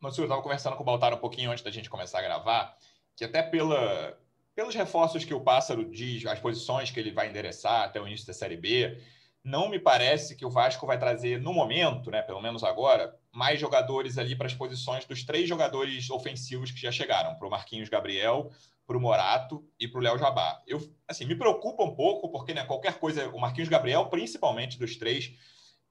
Mansur, 0.00 0.24
eu 0.24 0.26
estava 0.26 0.42
conversando 0.42 0.76
com 0.76 0.82
o 0.82 0.86
Baltar 0.86 1.14
um 1.14 1.18
pouquinho 1.18 1.50
antes 1.50 1.64
da 1.64 1.70
gente 1.70 1.88
começar 1.88 2.18
a 2.18 2.22
gravar, 2.22 2.76
que 3.16 3.24
até 3.24 3.42
pela, 3.42 4.18
pelos 4.54 4.74
reforços 4.74 5.24
que 5.24 5.34
o 5.34 5.40
Pássaro 5.40 5.84
diz, 5.84 6.24
as 6.26 6.38
posições 6.38 6.90
que 6.90 7.00
ele 7.00 7.10
vai 7.10 7.28
endereçar 7.28 7.82
até 7.82 8.00
o 8.00 8.06
início 8.06 8.26
da 8.26 8.32
Série 8.32 8.56
B, 8.56 8.98
não 9.42 9.68
me 9.68 9.78
parece 9.78 10.36
que 10.36 10.44
o 10.46 10.50
Vasco 10.50 10.86
vai 10.86 10.98
trazer, 10.98 11.40
no 11.40 11.52
momento, 11.52 12.10
né, 12.10 12.22
pelo 12.22 12.40
menos 12.40 12.64
agora, 12.64 13.14
mais 13.30 13.60
jogadores 13.60 14.16
ali 14.16 14.34
para 14.34 14.46
as 14.46 14.54
posições 14.54 15.04
dos 15.04 15.22
três 15.24 15.48
jogadores 15.48 16.08
ofensivos 16.08 16.70
que 16.70 16.80
já 16.80 16.90
chegaram, 16.90 17.36
para 17.36 17.46
o 17.46 17.50
Marquinhos 17.50 17.88
Gabriel, 17.88 18.50
para 18.86 18.96
o 18.96 19.00
Morato 19.00 19.66
e 19.78 19.88
para 19.88 19.98
o 19.98 20.02
Léo 20.02 20.18
Jabá. 20.18 20.62
Eu, 20.66 20.80
assim, 21.06 21.26
me 21.26 21.34
preocupa 21.34 21.82
um 21.82 21.94
pouco, 21.94 22.30
porque 22.30 22.54
né, 22.54 22.64
qualquer 22.64 22.98
coisa, 22.98 23.28
o 23.30 23.40
Marquinhos 23.40 23.68
Gabriel, 23.68 24.06
principalmente 24.06 24.78
dos 24.78 24.96
três, 24.96 25.32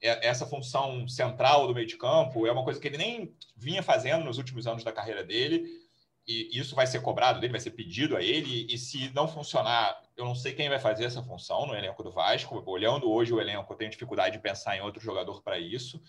é, 0.01 0.27
essa 0.27 0.45
função 0.45 1.07
central 1.07 1.67
do 1.67 1.75
meio 1.75 1.87
de 1.87 1.97
campo 1.97 2.47
é 2.47 2.51
uma 2.51 2.63
coisa 2.63 2.79
que 2.79 2.87
ele 2.87 2.97
nem 2.97 3.35
vinha 3.55 3.83
fazendo 3.83 4.25
nos 4.25 4.37
últimos 4.37 4.65
anos 4.65 4.83
da 4.83 4.91
carreira 4.91 5.23
dele 5.23 5.82
e 6.25 6.57
isso 6.57 6.73
vai 6.75 6.87
ser 6.87 7.01
cobrado 7.01 7.39
dele, 7.39 7.51
vai 7.51 7.59
ser 7.59 7.71
pedido 7.71 8.15
a 8.15 8.21
ele, 8.21 8.65
e 8.69 8.77
se 8.77 9.11
não 9.13 9.27
funcionar, 9.27 10.01
eu 10.15 10.23
não 10.23 10.33
sei 10.33 10.53
quem 10.53 10.69
vai 10.69 10.79
fazer 10.79 11.03
essa 11.05 11.21
função 11.21 11.65
no 11.65 11.75
elenco 11.75 12.01
do 12.01 12.11
Vasco. 12.11 12.63
Olhando 12.65 13.11
hoje 13.11 13.33
o 13.33 13.41
elenco, 13.41 13.71
eu 13.71 13.77
tenho 13.77 13.91
dificuldade 13.91 14.37
de 14.37 14.41
pensar 14.41 14.77
em 14.77 14.81
outro 14.81 15.01
jogador 15.01 15.41
para 15.41 15.59
isso. 15.59 16.01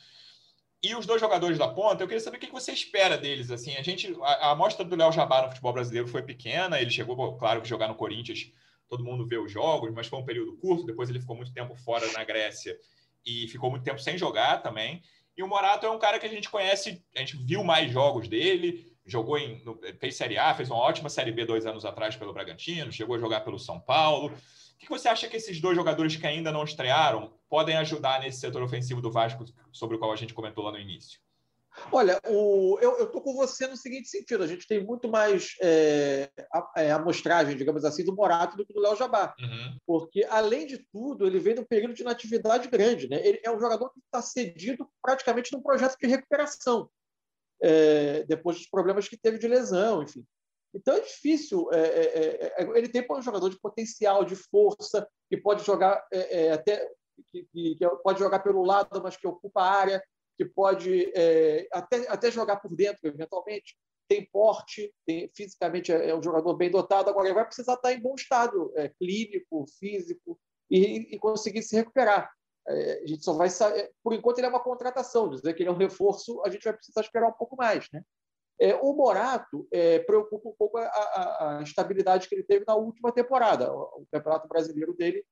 E 0.83 0.95
os 0.95 1.07
dois 1.07 1.21
jogadores 1.21 1.59
da 1.59 1.67
ponta, 1.67 2.03
eu 2.03 2.07
queria 2.07 2.21
saber 2.21 2.37
o 2.37 2.41
que 2.41 2.53
você 2.53 2.71
espera 2.71 3.17
deles. 3.17 3.51
Assim, 3.51 3.75
a 3.75 3.83
gente, 3.83 4.15
a, 4.21 4.27
a 4.27 4.51
amostra 4.51 4.85
do 4.85 4.95
Léo 4.95 5.11
Jabá 5.11 5.43
no 5.43 5.49
futebol 5.49 5.73
brasileiro 5.73 6.07
foi 6.07 6.23
pequena. 6.23 6.79
Ele 6.79 6.91
chegou, 6.91 7.37
claro, 7.37 7.63
que 7.63 7.69
jogar 7.69 7.89
no 7.89 7.95
Corinthians, 7.95 8.53
todo 8.87 9.03
mundo 9.03 9.27
vê 9.27 9.39
os 9.39 9.51
jogos, 9.51 9.91
mas 9.93 10.07
foi 10.07 10.19
um 10.19 10.25
período 10.25 10.57
curto. 10.59 10.85
Depois 10.85 11.09
ele 11.09 11.21
ficou 11.21 11.35
muito 11.35 11.53
tempo 11.55 11.75
fora 11.75 12.07
na 12.13 12.23
Grécia 12.23 12.79
e 13.25 13.49
ficou 13.49 13.71
muito 13.71 13.83
tempo 13.83 13.99
sem 13.99 14.19
jogar 14.19 14.63
também. 14.63 15.03
E 15.37 15.43
o 15.43 15.49
Morato 15.49 15.87
é 15.87 15.91
um 15.91 15.99
cara 15.99 16.19
que 16.19 16.27
a 16.27 16.31
gente 16.31 16.51
conhece, 16.51 17.03
a 17.17 17.21
gente 17.21 17.37
viu 17.39 17.65
mais 17.65 17.91
jogos 17.91 18.29
dele 18.29 18.94
jogou 19.07 19.39
em, 19.39 19.63
fez 19.99 20.17
Série 20.17 20.39
A, 20.39 20.55
fez 20.55 20.71
uma 20.71 20.79
ótima 20.79 21.09
Série 21.09 21.33
B 21.33 21.45
dois 21.45 21.67
anos 21.67 21.85
atrás 21.85 22.17
pelo 22.17 22.33
Bragantino, 22.33 22.93
chegou 22.93 23.17
a 23.17 23.19
jogar 23.19 23.41
pelo 23.41 23.59
São 23.59 23.81
Paulo. 23.81 24.29
O 24.29 24.79
que 24.79 24.89
você 24.89 25.09
acha 25.09 25.29
que 25.29 25.37
esses 25.37 25.61
dois 25.61 25.77
jogadores 25.77 26.17
que 26.17 26.27
ainda 26.27 26.51
não 26.51 26.65
estrearam 26.65 27.33
podem 27.49 27.77
ajudar 27.77 28.21
nesse 28.21 28.41
setor 28.41 28.63
ofensivo 28.63 29.01
do 29.01 29.11
Vasco, 29.11 29.45
sobre 29.73 29.97
o 29.97 29.99
qual 29.99 30.13
a 30.13 30.17
gente 30.17 30.35
comentou 30.35 30.65
lá 30.65 30.73
no 30.73 30.79
início? 30.79 31.21
Olha, 31.91 32.21
o, 32.29 32.79
eu 32.81 33.05
estou 33.05 33.21
com 33.21 33.35
você 33.35 33.67
no 33.67 33.77
seguinte 33.77 34.09
sentido: 34.09 34.45
a 34.45 34.47
gente 34.47 34.67
tem 34.67 34.85
muito 34.85 35.09
mais 35.09 35.57
é, 35.61 36.31
é, 36.77 36.93
amostragem, 36.93 37.57
digamos 37.57 37.85
assim, 37.85 38.05
do 38.05 38.15
Morato 38.15 38.57
do 38.57 38.65
que 38.65 38.73
do 38.73 38.81
Léo 38.81 38.97
Jabá. 38.97 39.35
Uhum. 39.39 39.77
Porque, 39.85 40.25
além 40.31 40.67
de 40.67 40.79
tudo, 40.93 41.27
ele 41.27 41.41
vem 41.41 41.55
num 41.55 41.65
período 41.65 41.95
de 41.95 42.05
natividade 42.05 42.69
grande. 42.69 43.09
Né? 43.09 43.21
Ele 43.27 43.41
é 43.43 43.51
um 43.51 43.59
jogador 43.59 43.91
que 43.91 43.99
está 43.99 44.23
cedido 44.23 44.89
praticamente 45.03 45.53
num 45.53 45.63
projeto 45.63 45.99
de 45.99 46.07
recuperação 46.07 46.89
é, 47.65 48.25
depois 48.25 48.59
dos 48.59 48.67
problemas 48.67 49.09
que 49.09 49.17
teve 49.17 49.39
de 49.39 49.49
lesão, 49.49 50.03
enfim. 50.03 50.23
Então 50.75 50.95
é 50.95 51.01
difícil. 51.01 51.73
É, 51.73 51.81
é, 51.81 52.05
é, 52.05 52.63
é 52.63 52.79
ele 52.79 52.89
tem 52.89 53.07
um 53.11 53.23
jogador 53.23 53.49
de 53.49 53.59
potencial, 53.59 54.23
de 54.25 54.37
força, 54.37 55.09
que 55.31 55.39
pode 55.39 55.65
jogar 55.65 56.07
é, 56.13 56.53
até 56.53 56.87
que, 57.31 57.49
que, 57.51 57.79
pode 58.03 58.19
jogar 58.19 58.41
pelo 58.41 58.63
lado, 58.63 59.01
mas 59.03 59.17
que 59.17 59.27
ocupa 59.27 59.63
a 59.63 59.71
área, 59.71 60.05
que 60.37 60.45
pode 60.45 61.11
até, 61.73 62.09
até 62.09 62.31
jogar 62.31 62.57
por 62.57 62.75
dentro, 62.75 63.09
eventualmente. 63.09 63.77
Tem 64.07 64.29
porte, 64.31 64.93
tem, 65.07 65.31
fisicamente 65.35 65.91
é, 65.91 66.15
um 66.15 66.23
jogador 66.23 66.55
bem 66.55 66.71
dotado. 66.71 67.09
Agora 67.09 67.29
ele 67.29 67.35
vai 67.35 67.47
precisar 67.47 67.75
estar 67.75 67.95
em 67.95 68.01
bom 68.01 68.15
estado 68.15 68.71
clínico, 68.99 69.65
físico 69.79 70.39
e, 70.71 71.15
e 71.15 71.19
conseguir 71.19 71.63
se 71.63 71.77
recuperar. 71.77 72.31
É, 72.67 73.03
a 73.03 73.07
gente 73.07 73.25
só 73.25 73.35
vai 73.35 73.51
saber. 73.51 73.91
Por 74.03 74.13
enquanto, 74.13 74.39
ele 74.39 74.47
é 74.47 74.51
uma 74.51 74.63
contratação, 74.63 75.29
dizer 75.29 75.55
que 75.55 75.63
ele 75.63 75.71
é 75.71 75.73
um 75.73 75.77
reforço, 75.77 76.43
a 76.45 76.51
gente 76.51 76.65
vai 76.65 76.73
precisar 76.73 77.01
esperar 77.01 77.29
um 77.29 77.33
pouco 77.33 77.57
mais. 77.57 77.89
Né? 77.93 78.03
É, 78.59 78.75
o 78.77 78.93
Morato 78.95 79.67
é, 79.73 79.99
preocupa 80.01 80.49
um 80.49 80.55
pouco 80.57 80.79
a, 80.79 80.85
a, 80.87 81.59
a, 81.59 81.63
estabilidade 81.63 82.29
que 82.29 82.35
ele 82.35 82.45
teve 82.45 82.65
na 82.67 82.75
última 82.75 83.13
temporada. 83.13 83.73
O, 83.73 84.03
o, 84.03 84.07
Campeonato 84.11 84.49
Brasileiro 84.49 84.95
dele 84.95 85.25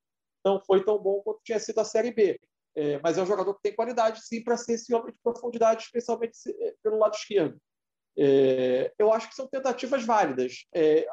não 0.44 0.60
foi 0.60 0.84
tão 0.84 0.98
bom 0.98 1.20
quanto 1.22 1.40
tinha 1.44 1.58
sido 1.58 1.78
a 1.78 1.84
Série 1.84 2.12
B. 2.12 2.38
É, 2.74 2.98
mas 3.00 3.18
é 3.18 3.22
um 3.22 3.26
jogador 3.26 3.54
que 3.54 3.62
tem 3.62 3.74
qualidade, 3.74 4.22
sim, 4.24 4.42
para 4.42 4.56
ser 4.56 4.74
esse 4.74 4.94
homem 4.94 5.12
de 5.12 5.18
profundidade, 5.22 5.84
especialmente 5.84 6.36
é, 6.48 6.74
pelo 6.82 6.98
lado 6.98 7.14
esquerdo. 7.14 7.60
É, 8.16 8.92
eu 8.98 9.12
acho 9.12 9.28
que 9.28 9.34
são 9.34 9.46
tentativas 9.46 10.04
válidas. 10.04 10.66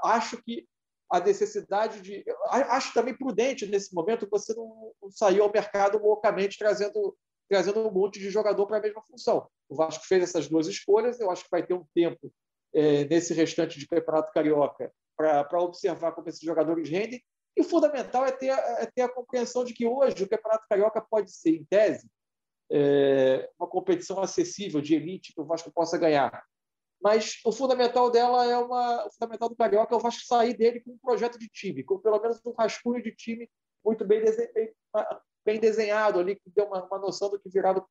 acho 0.04 0.42
que 0.44 0.66
a 1.10 1.20
necessidade 1.20 2.02
de. 2.02 2.24
Acho 2.50 2.94
também 2.94 3.18
prudente 3.18 3.66
nesse 3.66 3.94
momento 3.94 4.28
você 4.30 4.54
não, 4.54 4.94
sair 5.10 5.40
ao 5.40 5.52
mercado 5.52 5.98
loucamente 5.98 6.58
trazendo, 6.58 7.18
trazendo 7.50 7.88
um 7.88 7.92
monte 7.92 8.20
de 8.20 8.30
jogador 8.30 8.68
para 8.68 8.78
a 8.78 8.82
mesma 8.82 9.02
função. 9.02 9.48
O 9.68 9.76
Vasco 9.76 10.06
fez 10.06 10.24
essas 10.24 10.48
duas 10.48 10.68
escolhas, 10.68 11.20
eu 11.20 11.32
acho 11.32 11.44
que 11.44 11.52
vai 11.52 11.66
ter 11.66 11.74
um 11.74 11.86
tempo 11.96 12.32
é, 12.74 13.06
nesse 13.06 13.34
restante 13.34 13.80
de 13.80 13.88
Campeonato 13.88 14.32
Carioca 14.32 14.92
para 15.18 15.62
observar 15.62 16.14
como 16.14 16.30
esses 16.30 16.42
jogadores 16.42 16.90
rendem. 16.90 17.22
E 17.58 17.62
o 17.62 17.66
fundamental 17.66 18.26
é 18.26 18.32
ter, 18.32 18.52
é 18.52 18.86
ter 18.86 19.02
a 19.02 19.10
compreensão 19.10 19.66
de 19.66 19.74
que 19.74 19.86
hoje 19.86 20.24
o 20.24 20.30
Campeonato 20.30 20.66
Carioca 20.70 21.02
pode 21.02 21.32
ser, 21.32 21.56
em 21.56 21.66
tese, 21.66 22.08
é, 22.72 23.50
uma 23.60 23.68
competição 23.68 24.22
acessível, 24.22 24.80
de 24.80 24.96
elite, 24.96 25.34
que 25.34 25.42
o 25.42 25.46
Vasco 25.46 25.72
possa 25.72 25.98
ganhar. 25.98 26.44
Mas 27.02 27.40
o 27.46 27.52
fundamental 27.52 28.12
dela 28.12 28.46
é 28.46 28.58
uma. 28.58 29.08
O 29.08 29.12
fundamental 29.12 29.50
do 29.50 29.56
Carioca 29.56 29.94
é 29.94 29.98
o 29.98 30.02
Vasco 30.02 30.26
sair 30.26 30.54
dele 30.54 30.82
com 30.82 30.92
um 30.92 30.98
projeto 30.98 31.40
de 31.40 31.48
time, 31.48 31.84
com 31.84 31.98
pelo 31.98 32.20
menos 32.20 32.42
um 32.46 32.52
rascunho 32.52 33.02
de 33.02 33.12
time 33.16 33.50
muito 33.84 34.06
bem, 34.06 34.22
bem 35.46 35.60
desenhado 35.60 36.20
ali, 36.20 36.36
que 36.36 36.50
dê 36.50 36.62
uma, 36.62 36.86
uma 36.86 37.00
noção 37.00 37.30
do 37.30 37.40
que 37.40 37.50
virá 37.50 37.72
do, 37.72 37.88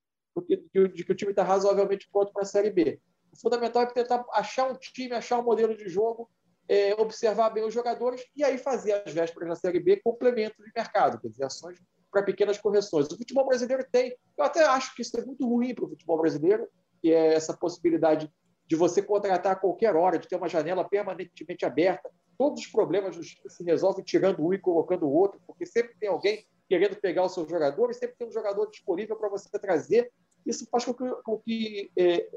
de, 0.46 0.58
que 1.04 1.12
o 1.12 1.14
time 1.14 1.32
está 1.32 1.42
razoavelmente 1.42 2.08
pronto 2.12 2.32
para 2.32 2.42
a 2.42 2.46
Série 2.46 2.70
B. 2.70 3.00
O 3.32 3.40
fundamental 3.40 3.82
é 3.82 3.86
tentar 3.86 4.24
achar 4.32 4.70
um 4.70 4.74
time, 4.74 5.14
achar 5.14 5.38
um 5.38 5.44
modelo 5.44 5.74
de 5.74 5.88
jogo, 5.88 6.30
é, 6.68 6.94
observar 7.00 7.50
bem 7.50 7.64
os 7.64 7.72
jogadores 7.72 8.22
e 8.36 8.44
aí 8.44 8.58
fazer 8.58 9.02
as 9.06 9.12
vésperas 9.12 9.48
na 9.48 9.56
Série 9.56 9.80
B 9.80 10.00
complemento 10.02 10.62
de 10.62 10.70
mercado, 10.74 11.18
quer 11.18 11.28
dizer, 11.28 11.44
ações 11.44 11.78
para 12.10 12.22
pequenas 12.22 12.58
correções. 12.58 13.06
O 13.06 13.16
futebol 13.16 13.46
brasileiro 13.46 13.86
tem, 13.90 14.16
eu 14.36 14.44
até 14.44 14.64
acho 14.64 14.94
que 14.94 15.02
isso 15.02 15.18
é 15.18 15.24
muito 15.24 15.46
ruim 15.46 15.74
para 15.74 15.84
o 15.84 15.88
futebol 15.88 16.18
brasileiro, 16.18 16.68
que 17.00 17.12
é 17.12 17.34
essa 17.34 17.56
possibilidade 17.56 18.30
de 18.68 18.76
você 18.76 19.00
contratar 19.02 19.52
a 19.52 19.56
qualquer 19.56 19.96
hora, 19.96 20.18
de 20.18 20.28
ter 20.28 20.36
uma 20.36 20.48
janela 20.48 20.84
permanentemente 20.84 21.64
aberta. 21.64 22.10
Todos 22.36 22.60
os 22.60 22.66
problemas 22.68 23.16
se 23.16 23.64
resolvem 23.64 24.04
tirando 24.04 24.46
um 24.46 24.52
e 24.52 24.58
colocando 24.58 25.06
o 25.06 25.12
outro, 25.12 25.40
porque 25.46 25.64
sempre 25.64 25.96
tem 25.98 26.08
alguém 26.08 26.46
querendo 26.68 26.96
pegar 26.96 27.24
o 27.24 27.28
seu 27.28 27.48
jogador 27.48 27.90
e 27.90 27.94
sempre 27.94 28.16
tem 28.16 28.28
um 28.28 28.32
jogador 28.32 28.70
disponível 28.70 29.16
para 29.16 29.30
você 29.30 29.48
trazer. 29.58 30.12
Isso 30.44 30.68
faz 30.70 30.84
com 30.84 30.92
que, 30.92 31.10
com 31.22 31.38
que 31.38 31.90
é, 31.98 32.28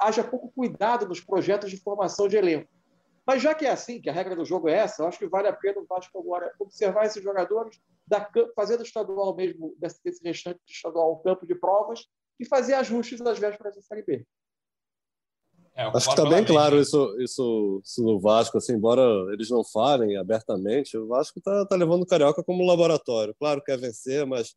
haja 0.00 0.24
pouco 0.24 0.50
cuidado 0.50 1.06
nos 1.06 1.20
projetos 1.20 1.70
de 1.70 1.76
formação 1.76 2.26
de 2.26 2.36
elenco. 2.36 2.68
Mas 3.24 3.42
já 3.42 3.54
que 3.54 3.64
é 3.64 3.70
assim, 3.70 4.00
que 4.00 4.10
a 4.10 4.12
regra 4.12 4.36
do 4.36 4.44
jogo 4.44 4.68
é 4.68 4.74
essa, 4.74 5.02
eu 5.02 5.06
acho 5.06 5.18
que 5.18 5.26
vale 5.26 5.48
a 5.48 5.52
pena 5.52 5.80
o 5.80 5.86
Vasco 5.86 6.18
agora 6.18 6.52
observar 6.58 7.06
esses 7.06 7.22
jogadores, 7.22 7.80
da, 8.06 8.28
fazer 8.54 8.76
do 8.76 8.84
estadual 8.84 9.34
mesmo, 9.34 9.74
desse, 9.78 10.00
restante 10.22 10.58
do 10.58 10.70
estadual, 10.70 11.14
um 11.14 11.22
campo 11.22 11.46
de 11.46 11.54
provas 11.54 12.06
e 12.38 12.44
fazer 12.44 12.74
ajustes 12.74 13.20
às 13.20 13.38
vésperas 13.38 13.74
da 13.74 13.82
Série 13.82 14.02
B. 14.02 14.24
É, 15.76 15.84
Acho 15.84 16.06
que 16.06 16.12
está 16.14 16.26
bem 16.26 16.42
claro 16.42 16.80
isso, 16.80 17.14
isso, 17.20 17.82
isso, 17.84 18.02
no 18.02 18.18
Vasco, 18.18 18.56
assim, 18.56 18.72
embora 18.72 19.02
eles 19.34 19.50
não 19.50 19.62
falem 19.62 20.16
abertamente, 20.16 20.96
o 20.96 21.06
Vasco 21.06 21.38
está 21.38 21.66
tá 21.66 21.76
levando 21.76 22.02
o 22.02 22.06
Carioca 22.06 22.42
como 22.42 22.64
laboratório. 22.64 23.34
Claro 23.38 23.60
que 23.60 23.66
quer 23.66 23.78
vencer, 23.78 24.24
mas 24.24 24.56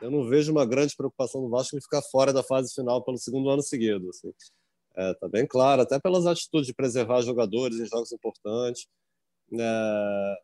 eu 0.00 0.10
não 0.10 0.26
vejo 0.26 0.50
uma 0.50 0.64
grande 0.64 0.96
preocupação 0.96 1.42
do 1.42 1.50
Vasco 1.50 1.76
em 1.76 1.82
ficar 1.82 2.00
fora 2.00 2.32
da 2.32 2.42
fase 2.42 2.72
final 2.74 3.04
pelo 3.04 3.18
segundo 3.18 3.50
ano 3.50 3.62
seguido. 3.62 4.08
Assim. 4.08 4.32
É, 4.96 5.12
tá 5.14 5.28
bem 5.28 5.46
claro, 5.46 5.82
até 5.82 5.98
pelas 5.98 6.24
atitudes 6.24 6.66
de 6.66 6.72
preservar 6.72 7.20
jogadores 7.20 7.78
em 7.78 7.86
jogos 7.86 8.10
importantes. 8.10 8.86
É, 9.52 10.34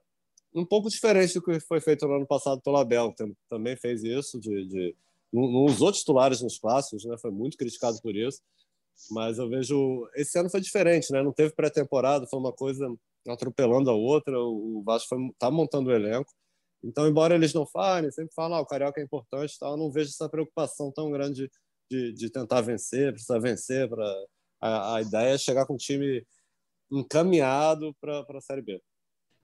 um 0.54 0.66
pouco 0.66 0.90
diferente 0.90 1.34
do 1.34 1.42
que 1.42 1.60
foi 1.60 1.80
feito 1.80 2.06
no 2.06 2.16
ano 2.16 2.26
passado 2.26 2.60
pelo 2.60 2.76
Abel, 2.76 3.14
que 3.14 3.24
também 3.48 3.74
fez 3.74 4.04
isso, 4.04 4.38
de, 4.38 4.66
de 4.66 4.96
não 5.32 5.64
usou 5.64 5.92
titulares 5.92 6.42
nos 6.42 6.58
clássicos, 6.58 7.04
né? 7.04 7.16
foi 7.16 7.30
muito 7.30 7.56
criticado 7.56 8.00
por 8.02 8.14
isso. 8.14 8.40
Mas 9.11 9.38
eu 9.38 9.48
vejo. 9.48 10.09
Esse 10.14 10.38
ano 10.38 10.51
foi 10.51 10.61
diferente, 10.61 11.12
né? 11.12 11.22
não 11.22 11.32
teve 11.32 11.55
pré-temporada, 11.55 12.26
foi 12.26 12.38
uma 12.38 12.53
coisa 12.53 12.86
atropelando 13.28 13.90
a 13.90 13.94
outra. 13.94 14.38
O 14.38 14.82
Vasco 14.84 15.14
está 15.32 15.51
montando 15.51 15.90
o 15.90 15.92
elenco. 15.92 16.32
Então, 16.82 17.07
embora 17.07 17.34
eles 17.34 17.53
não 17.53 17.66
falem, 17.66 18.11
sempre 18.11 18.34
falam 18.34 18.57
ah, 18.57 18.61
o 18.62 18.66
Carioca 18.66 19.01
é 19.01 19.05
importante, 19.05 19.59
tal, 19.59 19.72
eu 19.72 19.76
não 19.76 19.92
vejo 19.92 20.09
essa 20.09 20.28
preocupação 20.28 20.90
tão 20.90 21.11
grande 21.11 21.51
de, 21.90 22.12
de 22.12 22.30
tentar 22.30 22.62
vencer, 22.62 23.12
precisar 23.12 23.38
vencer 23.38 23.88
para 23.88 24.05
a, 24.61 24.96
a 24.96 25.03
ideia 25.03 25.34
é 25.34 25.38
chegar 25.38 25.66
com 25.66 25.74
o 25.74 25.78
time 25.78 26.24
encaminhado 26.90 27.94
para 28.01 28.24
a 28.28 28.40
Série 28.40 28.62
B. 28.62 28.80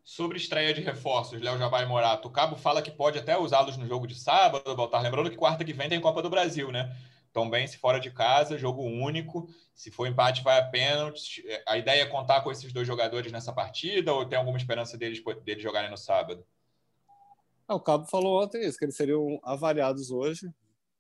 Sobre 0.05 0.37
estreia 0.37 0.73
de 0.73 0.81
reforços, 0.81 1.41
Léo 1.41 1.59
Jabá 1.59 1.83
e 1.83 1.87
Morato, 1.87 2.29
o 2.29 2.31
Cabo 2.31 2.57
fala 2.57 2.81
que 2.81 2.93
pode 2.93 3.19
até 3.19 3.37
usá-los 3.37 3.77
no 3.77 3.87
jogo 3.87 4.07
de 4.07 4.15
sábado, 4.15 4.77
Baltar. 4.77 5.03
Lembrando 5.03 5.31
que 5.31 5.37
quarta 5.37 5.65
que 5.65 5.73
vem 5.73 5.89
tem 5.89 6.01
Copa 6.01 6.23
do 6.23 6.31
Brasil, 6.31 6.71
né? 6.71 6.97
Bem, 7.51 7.67
se 7.67 7.77
fora 7.77 7.99
de 8.01 8.11
casa, 8.11 8.57
jogo 8.57 8.83
único. 8.83 9.49
Se 9.75 9.91
for 9.91 10.07
empate, 10.07 10.43
vai 10.43 10.59
a 10.59 10.65
pênalti. 10.65 11.45
A 11.67 11.77
ideia 11.77 12.03
é 12.03 12.07
contar 12.07 12.41
com 12.41 12.51
esses 12.51 12.73
dois 12.73 12.87
jogadores 12.87 13.31
nessa 13.31 13.53
partida 13.53 14.13
ou 14.15 14.25
tem 14.25 14.39
alguma 14.39 14.57
esperança 14.57 14.97
deles, 14.97 15.23
deles 15.45 15.63
jogarem 15.63 15.91
no 15.91 15.97
sábado? 15.97 16.47
Ah, 17.69 17.75
o 17.75 17.81
Cabo 17.81 18.07
falou 18.07 18.43
ontem 18.43 18.65
isso, 18.65 18.79
que 18.79 18.85
eles 18.85 18.97
seriam 18.97 19.39
avaliados 19.43 20.11
hoje 20.11 20.49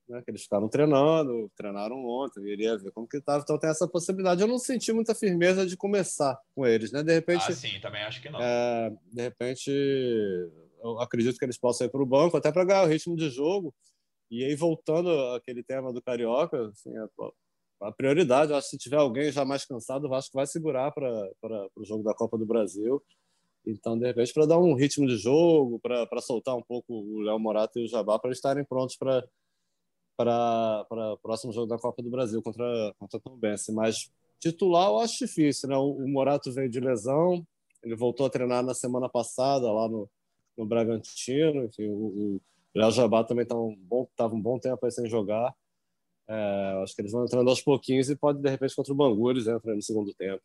né, 0.08 0.22
que 0.22 0.30
eles 0.30 0.42
ficaram 0.42 0.68
treinando, 0.68 1.50
treinaram 1.56 2.04
ontem, 2.04 2.44
iria 2.46 2.78
ver 2.78 2.92
como 2.92 3.08
que 3.08 3.16
estava, 3.16 3.42
então 3.42 3.58
tem 3.58 3.70
essa 3.70 3.88
possibilidade. 3.88 4.40
Eu 4.40 4.48
não 4.48 4.58
senti 4.58 4.92
muita 4.92 5.14
firmeza 5.14 5.66
de 5.66 5.76
começar 5.76 6.38
com 6.54 6.66
eles, 6.66 6.92
né? 6.92 7.02
De 7.02 7.12
repente. 7.12 7.44
Ah, 7.48 7.52
sim, 7.52 7.80
também 7.80 8.02
acho 8.02 8.22
que 8.22 8.30
não. 8.30 8.40
É, 8.40 8.92
de 9.12 9.22
repente, 9.22 9.70
eu 10.82 11.00
acredito 11.00 11.38
que 11.38 11.44
eles 11.44 11.58
possam 11.58 11.86
ir 11.86 11.90
para 11.90 12.02
o 12.02 12.06
banco, 12.06 12.36
até 12.36 12.52
para 12.52 12.64
ganhar 12.64 12.84
o 12.84 12.86
ritmo 12.86 13.16
de 13.16 13.28
jogo. 13.28 13.74
E 14.30 14.44
aí, 14.44 14.54
voltando 14.56 15.10
àquele 15.34 15.62
tema 15.62 15.92
do 15.92 16.02
Carioca, 16.02 16.68
assim, 16.68 16.90
a, 16.96 17.88
a 17.88 17.92
prioridade, 17.92 18.52
acho 18.52 18.70
que 18.70 18.76
se 18.76 18.78
tiver 18.78 18.96
alguém 18.96 19.30
já 19.30 19.44
mais 19.44 19.64
cansado, 19.64 20.06
o 20.06 20.08
Vasco 20.08 20.36
vai 20.36 20.46
segurar 20.46 20.92
para 20.92 21.30
o 21.76 21.84
jogo 21.84 22.02
da 22.02 22.14
Copa 22.14 22.36
do 22.38 22.46
Brasil. 22.46 23.02
Então, 23.66 23.98
de 23.98 24.06
repente, 24.06 24.32
para 24.32 24.46
dar 24.46 24.58
um 24.58 24.74
ritmo 24.74 25.06
de 25.06 25.16
jogo, 25.16 25.80
para 25.80 26.20
soltar 26.20 26.56
um 26.56 26.62
pouco 26.62 26.92
o 26.92 27.20
Léo 27.20 27.38
Morato 27.38 27.78
e 27.78 27.84
o 27.84 27.88
Jabá, 27.88 28.18
para 28.18 28.30
estarem 28.32 28.64
prontos 28.64 28.96
para 28.96 29.26
para 30.16 31.12
o 31.12 31.18
próximo 31.18 31.52
jogo 31.52 31.66
da 31.66 31.78
Copa 31.78 32.02
do 32.02 32.10
Brasil 32.10 32.42
contra, 32.42 32.94
contra 32.98 33.20
Tom 33.20 33.36
Bense. 33.36 33.70
Mas 33.72 34.10
titular 34.40 34.88
eu 34.88 34.98
acho 34.98 35.26
difícil, 35.26 35.68
né? 35.68 35.76
O, 35.76 35.92
o, 35.92 36.08
Morato 36.08 36.52
veio 36.52 36.70
de 36.70 36.80
lesão, 36.80 37.46
ele 37.82 37.94
voltou 37.94 38.26
a 38.26 38.30
treinar 38.30 38.64
na 38.64 38.74
semana 38.74 39.08
passada 39.08 39.70
lá 39.70 39.88
no, 39.88 40.08
no 40.56 40.66
Bragantino. 40.66 41.64
Enfim, 41.64 41.88
o, 41.88 42.36
o 42.36 42.40
Léo 42.76 42.90
Jabá 42.90 43.24
também 43.24 43.44
estava 43.44 43.62
um, 43.62 43.74
bom, 43.74 44.06
um 44.20 44.40
bom 44.40 44.58
tempo 44.58 44.84
aí 44.84 44.92
sem 44.92 45.08
jogar. 45.08 45.54
É, 46.28 46.82
acho 46.82 46.94
que 46.94 47.00
eles 47.00 47.12
vão 47.12 47.24
entrando 47.24 47.48
aos 47.48 47.62
pouquinhos 47.62 48.10
e 48.10 48.16
pode, 48.16 48.42
de 48.42 48.50
repente, 48.50 48.76
contra 48.76 48.92
o 48.92 48.96
Bangu, 48.96 49.30
eles 49.30 49.46
entram 49.46 49.74
no 49.74 49.82
segundo 49.82 50.12
tempo. 50.12 50.42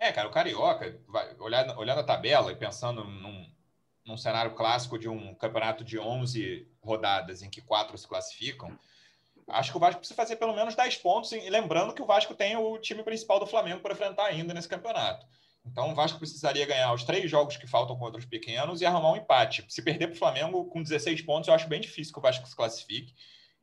É, 0.00 0.10
cara, 0.10 0.26
o 0.26 0.32
Carioca, 0.32 0.98
vai, 1.06 1.36
olhando, 1.38 1.78
olhando 1.78 2.00
a 2.00 2.04
tabela 2.04 2.50
e 2.50 2.56
pensando 2.56 3.04
num, 3.04 3.46
num 4.04 4.16
cenário 4.16 4.54
clássico 4.54 4.98
de 4.98 5.08
um 5.08 5.32
campeonato 5.34 5.84
de 5.84 5.96
11 5.96 6.66
rodadas 6.82 7.42
em 7.42 7.50
que 7.50 7.60
quatro 7.60 7.96
se 7.96 8.08
classificam, 8.08 8.76
acho 9.46 9.70
que 9.70 9.76
o 9.76 9.80
Vasco 9.80 10.00
precisa 10.00 10.16
fazer 10.16 10.36
pelo 10.36 10.56
menos 10.56 10.74
10 10.74 10.96
pontos, 10.96 11.30
e 11.30 11.48
lembrando 11.50 11.94
que 11.94 12.02
o 12.02 12.06
Vasco 12.06 12.34
tem 12.34 12.56
o 12.56 12.78
time 12.78 13.04
principal 13.04 13.38
do 13.38 13.46
Flamengo 13.46 13.80
para 13.80 13.92
enfrentar 13.92 14.24
ainda 14.24 14.52
nesse 14.52 14.68
campeonato. 14.68 15.24
Então 15.70 15.90
o 15.90 15.94
Vasco 15.94 16.18
precisaria 16.18 16.66
ganhar 16.66 16.92
os 16.92 17.04
três 17.04 17.30
jogos 17.30 17.56
que 17.56 17.66
faltam 17.66 17.96
contra 17.96 18.18
os 18.18 18.26
pequenos 18.26 18.80
e 18.80 18.86
arrumar 18.86 19.12
um 19.12 19.16
empate. 19.16 19.64
Se 19.68 19.82
perder 19.82 20.08
para 20.08 20.14
o 20.16 20.18
Flamengo 20.18 20.64
com 20.66 20.82
16 20.82 21.22
pontos, 21.22 21.48
eu 21.48 21.54
acho 21.54 21.68
bem 21.68 21.80
difícil 21.80 22.12
que 22.12 22.18
o 22.18 22.22
Vasco 22.22 22.46
se 22.46 22.56
classifique. 22.56 23.14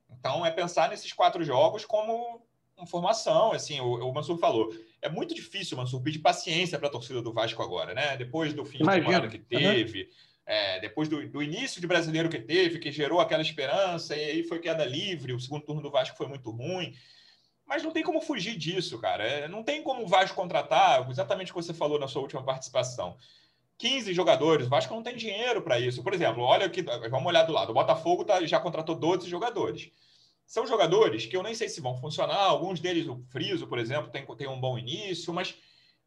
Então 0.09 0.45
é 0.45 0.51
pensar 0.51 0.89
nesses 0.89 1.11
quatro 1.11 1.43
jogos 1.43 1.85
como 1.85 2.41
uma 2.77 2.87
formação, 2.87 3.51
assim, 3.51 3.79
o, 3.79 4.07
o 4.07 4.13
Mansur 4.13 4.37
falou. 4.37 4.73
É 5.01 5.09
muito 5.09 5.33
difícil, 5.33 5.75
Mansur, 5.75 6.01
pedir 6.01 6.19
paciência 6.19 6.77
para 6.77 6.87
a 6.87 6.91
torcida 6.91 7.21
do 7.21 7.33
Vasco 7.33 7.61
agora, 7.61 7.93
né? 7.93 8.15
Depois 8.15 8.53
do 8.53 8.63
fim 8.63 8.79
Imagina. 8.79 9.03
de 9.03 9.11
semana 9.11 9.29
que 9.29 9.39
teve, 9.39 10.01
uhum 10.03 10.27
é, 10.47 10.79
depois 10.79 11.09
do, 11.09 11.27
do, 11.27 11.43
início 11.43 11.81
de 11.81 11.85
brasileiro 11.85 12.29
que 12.29 12.39
teve, 12.39 12.79
que 12.79 12.89
gerou 12.89 13.19
aquela 13.19 13.41
esperança, 13.41 14.15
e 14.15 14.23
aí 14.23 14.43
foi 14.43 14.59
queda 14.59 14.85
livre, 14.85 15.33
o 15.33 15.39
segundo 15.39 15.65
turno 15.65 15.81
do 15.81 15.91
Vasco 15.91 16.15
foi 16.15 16.25
muito 16.25 16.49
ruim. 16.49 16.95
Mas 17.67 17.83
não 17.83 17.91
tem 17.91 18.01
como 18.01 18.21
fugir 18.21 18.57
disso, 18.57 18.97
cara. 18.97 19.23
É, 19.23 19.47
não 19.47 19.61
tem 19.61 19.83
como 19.83 20.03
o 20.03 20.07
Vasco 20.07 20.35
contratar, 20.35 21.07
exatamente 21.09 21.51
o 21.51 21.55
que 21.55 21.61
você 21.61 21.73
falou 21.73 21.99
na 21.99 22.07
sua 22.07 22.21
última 22.21 22.41
participação. 22.41 23.17
15 23.77 24.13
jogadores, 24.13 24.65
o 24.65 24.69
Vasco 24.69 24.93
não 24.93 25.03
tem 25.03 25.15
dinheiro 25.15 25.61
para 25.61 25.79
isso. 25.79 26.01
Por 26.01 26.13
exemplo, 26.13 26.41
olha 26.43 26.65
aqui, 26.65 26.81
vamos 26.81 27.27
olhar 27.27 27.43
do 27.43 27.51
lado. 27.51 27.71
O 27.71 27.73
Botafogo 27.73 28.23
tá, 28.23 28.43
já 28.45 28.59
contratou 28.59 28.95
12 28.95 29.29
jogadores. 29.29 29.91
São 30.45 30.65
jogadores 30.65 31.25
que 31.25 31.35
eu 31.35 31.43
nem 31.43 31.53
sei 31.53 31.67
se 31.67 31.81
vão 31.81 31.97
funcionar. 31.97 32.37
Alguns 32.37 32.79
deles, 32.79 33.05
o 33.07 33.21
Friso, 33.29 33.67
por 33.67 33.77
exemplo, 33.77 34.09
tem, 34.09 34.25
tem 34.25 34.47
um 34.47 34.59
bom 34.59 34.77
início, 34.77 35.33
mas 35.33 35.53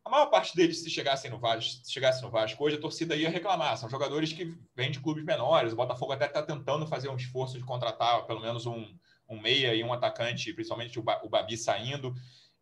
a 0.03 0.09
maior 0.09 0.27
parte 0.27 0.57
deles, 0.57 0.83
se 0.83 0.89
chegassem 0.89 1.31
no 1.31 1.39
Vasco, 1.39 1.85
se 1.85 1.93
chegasse 1.93 2.23
no 2.23 2.31
Vasco 2.31 2.65
hoje, 2.65 2.77
a 2.77 2.81
torcida 2.81 3.15
ia 3.15 3.29
reclamar. 3.29 3.77
São 3.77 3.89
jogadores 3.89 4.33
que 4.33 4.57
vêm 4.75 4.91
de 4.91 4.99
clubes 4.99 5.25
menores. 5.25 5.75
O 5.75 5.77
Botafogo 5.77 6.13
até 6.13 6.25
está 6.25 6.43
tentando 6.43 6.87
fazer 6.87 7.11
um 7.11 7.17
esforço 7.17 7.59
de 7.59 7.65
contratar 7.65 8.27
pelo 8.27 8.41
menos 8.41 8.65
um, 8.65 8.87
um 9.31 9.41
meia 9.41 9.75
e 9.75 9.83
um 9.85 9.93
atacante, 9.93 10.53
principalmente 10.53 10.99
o, 10.99 11.03
ba, 11.03 11.21
o 11.25 11.29
Babi 11.29 11.57
saindo. 11.57 12.15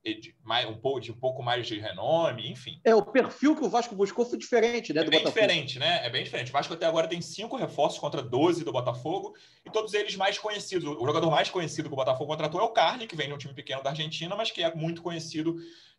De, 0.04 0.34
mais, 0.42 0.66
um 0.66 0.78
pouco, 0.78 1.00
de 1.00 1.12
um 1.12 1.18
pouco 1.18 1.42
mais 1.42 1.66
de 1.66 1.78
renome, 1.78 2.50
enfim. 2.50 2.80
É, 2.82 2.94
o 2.94 3.04
perfil 3.04 3.54
que 3.54 3.64
o 3.64 3.68
Vasco 3.68 3.94
buscou 3.94 4.24
foi 4.24 4.38
diferente, 4.38 4.90
né? 4.90 5.02
É 5.02 5.04
bem 5.04 5.18
Botafogo. 5.18 5.34
diferente, 5.34 5.78
né? 5.78 6.06
É 6.06 6.08
bem 6.08 6.24
diferente. 6.24 6.48
O 6.48 6.52
Vasco 6.52 6.72
até 6.72 6.86
agora 6.86 7.06
tem 7.06 7.20
cinco 7.20 7.56
reforços 7.56 7.98
contra 7.98 8.22
12 8.22 8.64
do 8.64 8.72
Botafogo 8.72 9.34
e 9.66 9.70
todos 9.70 9.92
eles 9.92 10.16
mais 10.16 10.38
conhecidos. 10.38 10.88
O 10.88 11.04
jogador 11.04 11.30
mais 11.30 11.50
conhecido 11.50 11.90
que 11.90 11.92
o 11.92 11.96
Botafogo 11.96 12.30
contratou 12.30 12.58
é 12.58 12.64
o 12.64 12.72
Carne, 12.72 13.06
que 13.06 13.16
vem 13.16 13.28
de 13.28 13.34
um 13.34 13.38
time 13.38 13.52
pequeno 13.52 13.82
da 13.82 13.90
Argentina, 13.90 14.34
mas 14.34 14.50
que 14.50 14.62
é 14.62 14.74
muito 14.74 15.02
conhecido 15.02 15.56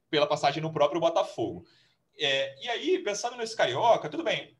pela 0.09 0.25
passagem 0.25 0.63
no 0.63 0.73
próprio 0.73 0.99
Botafogo. 0.99 1.65
É, 2.17 2.55
e 2.63 2.69
aí, 2.69 2.99
pensando 2.99 3.37
nesse 3.37 3.55
Carioca, 3.55 4.09
tudo 4.09 4.23
bem. 4.23 4.57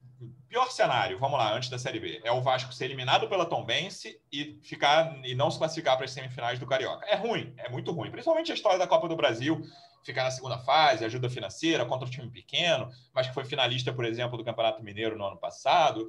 Pior 0.48 0.70
cenário, 0.72 1.18
vamos 1.18 1.38
lá, 1.38 1.54
antes 1.54 1.70
da 1.70 1.80
Série 1.80 2.00
B, 2.00 2.22
é 2.24 2.32
o 2.32 2.42
Vasco 2.42 2.74
ser 2.74 2.86
eliminado 2.86 3.30
pela 3.30 3.46
Tombense 3.46 4.20
e 4.32 4.60
ficar 4.64 5.18
e 5.24 5.34
não 5.34 5.50
se 5.50 5.58
classificar 5.58 5.96
para 5.96 6.06
as 6.06 6.12
semifinais 6.12 6.60
do 6.60 6.68
Carioca. 6.68 7.06
É 7.06 7.16
ruim, 7.16 7.54
é 7.58 7.70
muito 7.70 7.92
ruim. 7.92 8.12
Principalmente 8.12 8.52
a 8.52 8.56
história 8.56 8.78
da 8.78 8.88
Copa 8.88 9.08
do 9.08 9.16
Brasil 9.16 9.62
ficar 10.04 10.24
na 10.24 10.32
segunda 10.32 10.58
fase, 10.58 11.06
ajuda 11.06 11.30
financeira 11.30 11.86
contra 11.86 12.08
um 12.08 12.12
time 12.12 12.30
pequeno, 12.30 12.90
mas 13.14 13.28
que 13.28 13.34
foi 13.34 13.46
finalista, 13.46 13.94
por 13.94 14.06
exemplo, 14.06 14.38
do 14.38 14.44
Campeonato 14.44 14.84
Mineiro 14.84 15.18
no 15.18 15.26
ano 15.26 15.38
passado. 15.38 16.08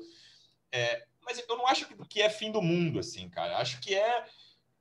É, 0.73 1.05
mas 1.23 1.39
eu 1.39 1.57
não 1.57 1.67
acho 1.67 1.87
que 2.09 2.23
é 2.23 2.31
fim 2.31 2.51
do 2.51 2.63
mundo, 2.63 2.99
assim, 2.99 3.29
cara. 3.29 3.59
Acho 3.59 3.81
que 3.81 3.95
é. 3.95 4.25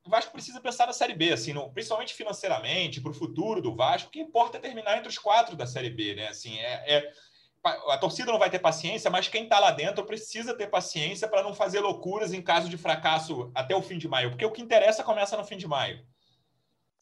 O 0.06 0.10
Vasco 0.10 0.32
precisa 0.32 0.62
pensar 0.62 0.88
na 0.88 0.94
Série 0.94 1.14
B, 1.14 1.34
assim, 1.34 1.54
no, 1.54 1.72
principalmente 1.72 2.14
financeiramente, 2.14 3.02
para 3.02 3.12
o 3.12 3.14
futuro 3.14 3.62
do 3.62 3.76
Vasco. 3.76 4.08
O 4.08 4.12
que 4.12 4.20
importa 4.20 4.58
é 4.58 4.62
terminar 4.62 4.98
entre 4.98 5.10
os 5.10 5.18
quatro 5.18 5.56
da 5.56 5.68
Série 5.68 5.90
B, 5.90 6.16
né? 6.16 6.30
Assim, 6.30 6.58
é, 6.58 6.96
é 6.96 7.12
a 7.64 7.98
torcida 7.98 8.32
não 8.32 8.40
vai 8.40 8.50
ter 8.50 8.60
paciência, 8.60 9.10
mas 9.10 9.28
quem 9.28 9.44
está 9.44 9.60
lá 9.60 9.72
dentro 9.72 10.06
precisa 10.06 10.56
ter 10.56 10.68
paciência 10.68 11.28
para 11.28 11.44
não 11.44 11.54
fazer 11.54 11.80
loucuras 11.80 12.34
em 12.34 12.42
caso 12.42 12.70
de 12.70 12.78
fracasso 12.78 13.52
até 13.54 13.76
o 13.76 13.82
fim 13.82 13.98
de 13.98 14.08
maio, 14.08 14.30
porque 14.30 14.46
o 14.46 14.52
que 14.52 14.62
interessa 14.62 15.04
começa 15.04 15.36
no 15.36 15.44
fim 15.44 15.58
de 15.58 15.68
maio. 15.68 16.02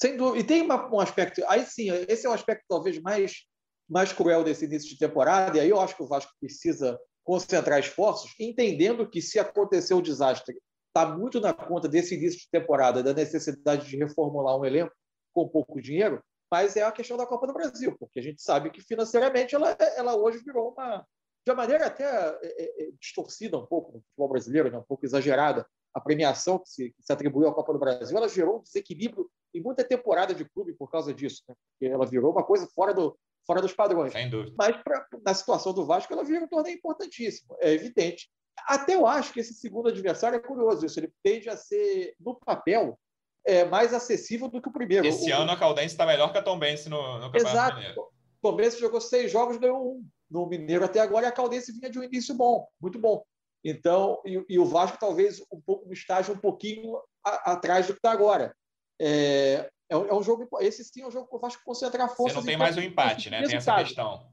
Sem 0.01 0.18
dúvida. 0.18 0.39
E 0.39 0.43
tem 0.43 0.62
uma, 0.62 0.93
um 0.93 0.99
aspecto, 0.99 1.43
aí 1.47 1.66
sim, 1.66 1.89
esse 2.08 2.26
é 2.26 2.30
um 2.30 2.34
aspecto 2.34 2.66
talvez 2.68 2.99
mais, 3.01 3.43
mais 3.88 4.12
cruel 4.12 4.43
desse 4.43 4.66
início 4.66 4.89
de 4.89 4.97
temporada, 4.97 5.58
e 5.58 5.60
aí 5.60 5.70
eu 5.70 5.80
acho 5.80 5.95
que 5.95 6.03
o 6.03 6.08
Vasco 6.08 6.32
precisa 6.39 6.99
concentrar 7.24 7.80
esforços, 7.80 8.34
entendendo 8.39 9.10
que 9.10 9.22
se 9.22 9.38
acontecer 9.38 9.93
o 9.93 10.01
desastre, 10.01 10.55
está 10.88 11.05
muito 11.05 11.39
na 11.39 11.53
conta 11.53 11.88
desse 11.88 12.16
início 12.16 12.39
de 12.39 12.49
temporada, 12.49 13.03
da 13.03 13.14
necessidade 13.14 13.88
de 13.88 13.97
reformular 13.97 14.58
um 14.58 14.66
elenco 14.66 14.93
com 15.34 15.47
pouco 15.47 15.80
dinheiro, 15.80 16.24
mas 16.52 16.76
é 16.76 16.84
a 16.84 16.91
questão 16.91 17.18
da 17.18 17.26
Copa 17.26 17.48
do 17.48 17.54
Brasil, 17.54 17.95
porque 18.00 18.20
a 18.20 18.24
gente 18.24 18.41
sabe 18.41 18.70
que 18.70 18.82
financeiramente 18.82 19.56
ela, 19.56 19.76
ela 19.95 20.16
hoje 20.16 20.39
virou 20.39 20.72
uma, 20.72 21.06
de 21.45 21.52
uma 21.52 21.56
maneira 21.56 21.88
até 21.88 22.04
é, 22.04 22.39
é, 22.43 22.84
é, 22.84 22.91
distorcida 23.00 23.58
um 23.58 23.66
pouco 23.66 23.93
no 23.93 24.02
futebol 24.02 24.30
brasileiro, 24.30 24.70
né? 24.70 24.78
um 24.78 24.84
pouco 24.84 25.06
exagerada, 25.06 25.66
a 25.93 26.00
premiação 26.02 26.60
que 26.60 26.70
se, 26.70 26.91
que 26.91 27.04
se, 27.04 27.12
atribuiu 27.12 27.48
à 27.48 27.54
Copa 27.54 27.74
do 27.74 27.80
Brasil, 27.80 28.18
ela 28.18 28.28
gerou 28.28 28.60
um 28.60 28.64
desequilíbrio 28.64 29.30
em 29.54 29.62
muita 29.62 29.84
temporada 29.84 30.36
de 30.36 30.45
clube 30.45 30.74
por 30.74 30.91
causa 30.91 31.14
disso, 31.14 31.43
né? 31.48 31.56
porque 31.72 31.91
ela 31.91 32.06
virou 32.06 32.32
uma 32.32 32.43
coisa 32.43 32.68
fora, 32.68 32.93
do, 32.93 33.18
fora 33.45 33.62
dos 33.62 33.74
padrões. 33.74 34.12
Sem 34.12 34.30
dúvida. 34.30 34.56
Mas 34.58 34.76
pra, 34.84 35.08
na 35.26 35.34
situação 35.34 35.74
do 35.74 35.86
Vasco, 35.86 36.12
ela 36.12 36.24
vira 36.24 36.43
um 36.43 36.50
torneio 36.50 36.76
importantíssimo, 36.76 37.56
é 37.62 37.72
evidente. 37.72 38.30
Até 38.68 38.95
eu 38.95 39.08
acho 39.08 39.32
que 39.32 39.39
esse 39.39 39.54
segundo 39.54 39.89
adversário 39.89 40.36
é 40.36 40.39
curioso 40.39 40.86
isso, 40.86 41.00
ele 41.00 41.14
tende 41.24 41.50
a 41.50 41.56
ser, 41.56 42.14
no 42.20 42.36
papel, 42.36 43.00
é, 43.48 43.64
mais 43.64 43.93
acessível 43.93 44.50
do 44.50 44.62
que 44.62 44.68
o 44.68 44.74
primeiro. 44.74 45.08
Esse 45.08 45.32
o, 45.32 45.36
ano 45.36 45.52
a 45.52 45.58
Caldense 45.58 45.93
está 45.93 46.06
melhor 46.06 46.32
que 46.34 46.38
a 46.38 46.43
Tombense 46.43 46.89
no, 46.89 47.20
no 47.20 47.32
Campeonato 47.32 47.56
Exato. 47.56 47.76
Mineiro. 47.78 48.08
Tombense 48.41 48.80
jogou 48.80 49.00
seis 49.00 49.32
jogos, 49.32 49.58
ganhou 49.58 49.95
um 49.95 50.06
no 50.30 50.45
Mineiro 50.45 50.84
até 50.84 51.00
agora, 51.00 51.26
e 51.26 51.30
a 51.30 51.32
Caldense 51.32 51.72
vinha 51.72 51.89
de 51.89 51.98
um 51.98 52.04
início 52.04 52.36
bom, 52.36 52.68
muito 52.82 53.00
bom. 53.00 53.24
Então, 53.64 54.22
e, 54.26 54.45
e 54.50 54.60
o 54.60 54.66
Vasco 54.66 54.98
talvez 55.00 55.41
um 55.52 55.62
pouco 55.62 55.88
no 55.88 55.93
estágio 55.93 56.34
um 56.34 56.38
pouquinho 56.38 56.98
a, 57.24 57.54
atrás 57.54 57.88
do 57.88 57.93
que 57.93 58.00
está 58.00 58.12
agora. 58.12 58.54
É, 59.00 59.70
é, 59.89 59.95
é, 59.95 60.14
um 60.14 60.22
jogo, 60.22 60.48
esse 60.60 60.84
sim 60.84 61.02
é 61.02 61.08
um 61.08 61.12
jogo 61.12 61.30
que 61.30 61.36
o 61.36 61.39
Vasco 61.39 61.64
concentrar 61.66 62.10
forças. 62.10 62.34
Você 62.34 62.39
não 62.39 62.45
tem 62.45 62.58
mais 62.58 62.76
o 62.76 62.82
um 62.82 62.84
empate, 62.84 63.30
né? 63.30 63.41
Tem 63.43 63.56
essa 63.56 63.76
questão. 63.78 64.28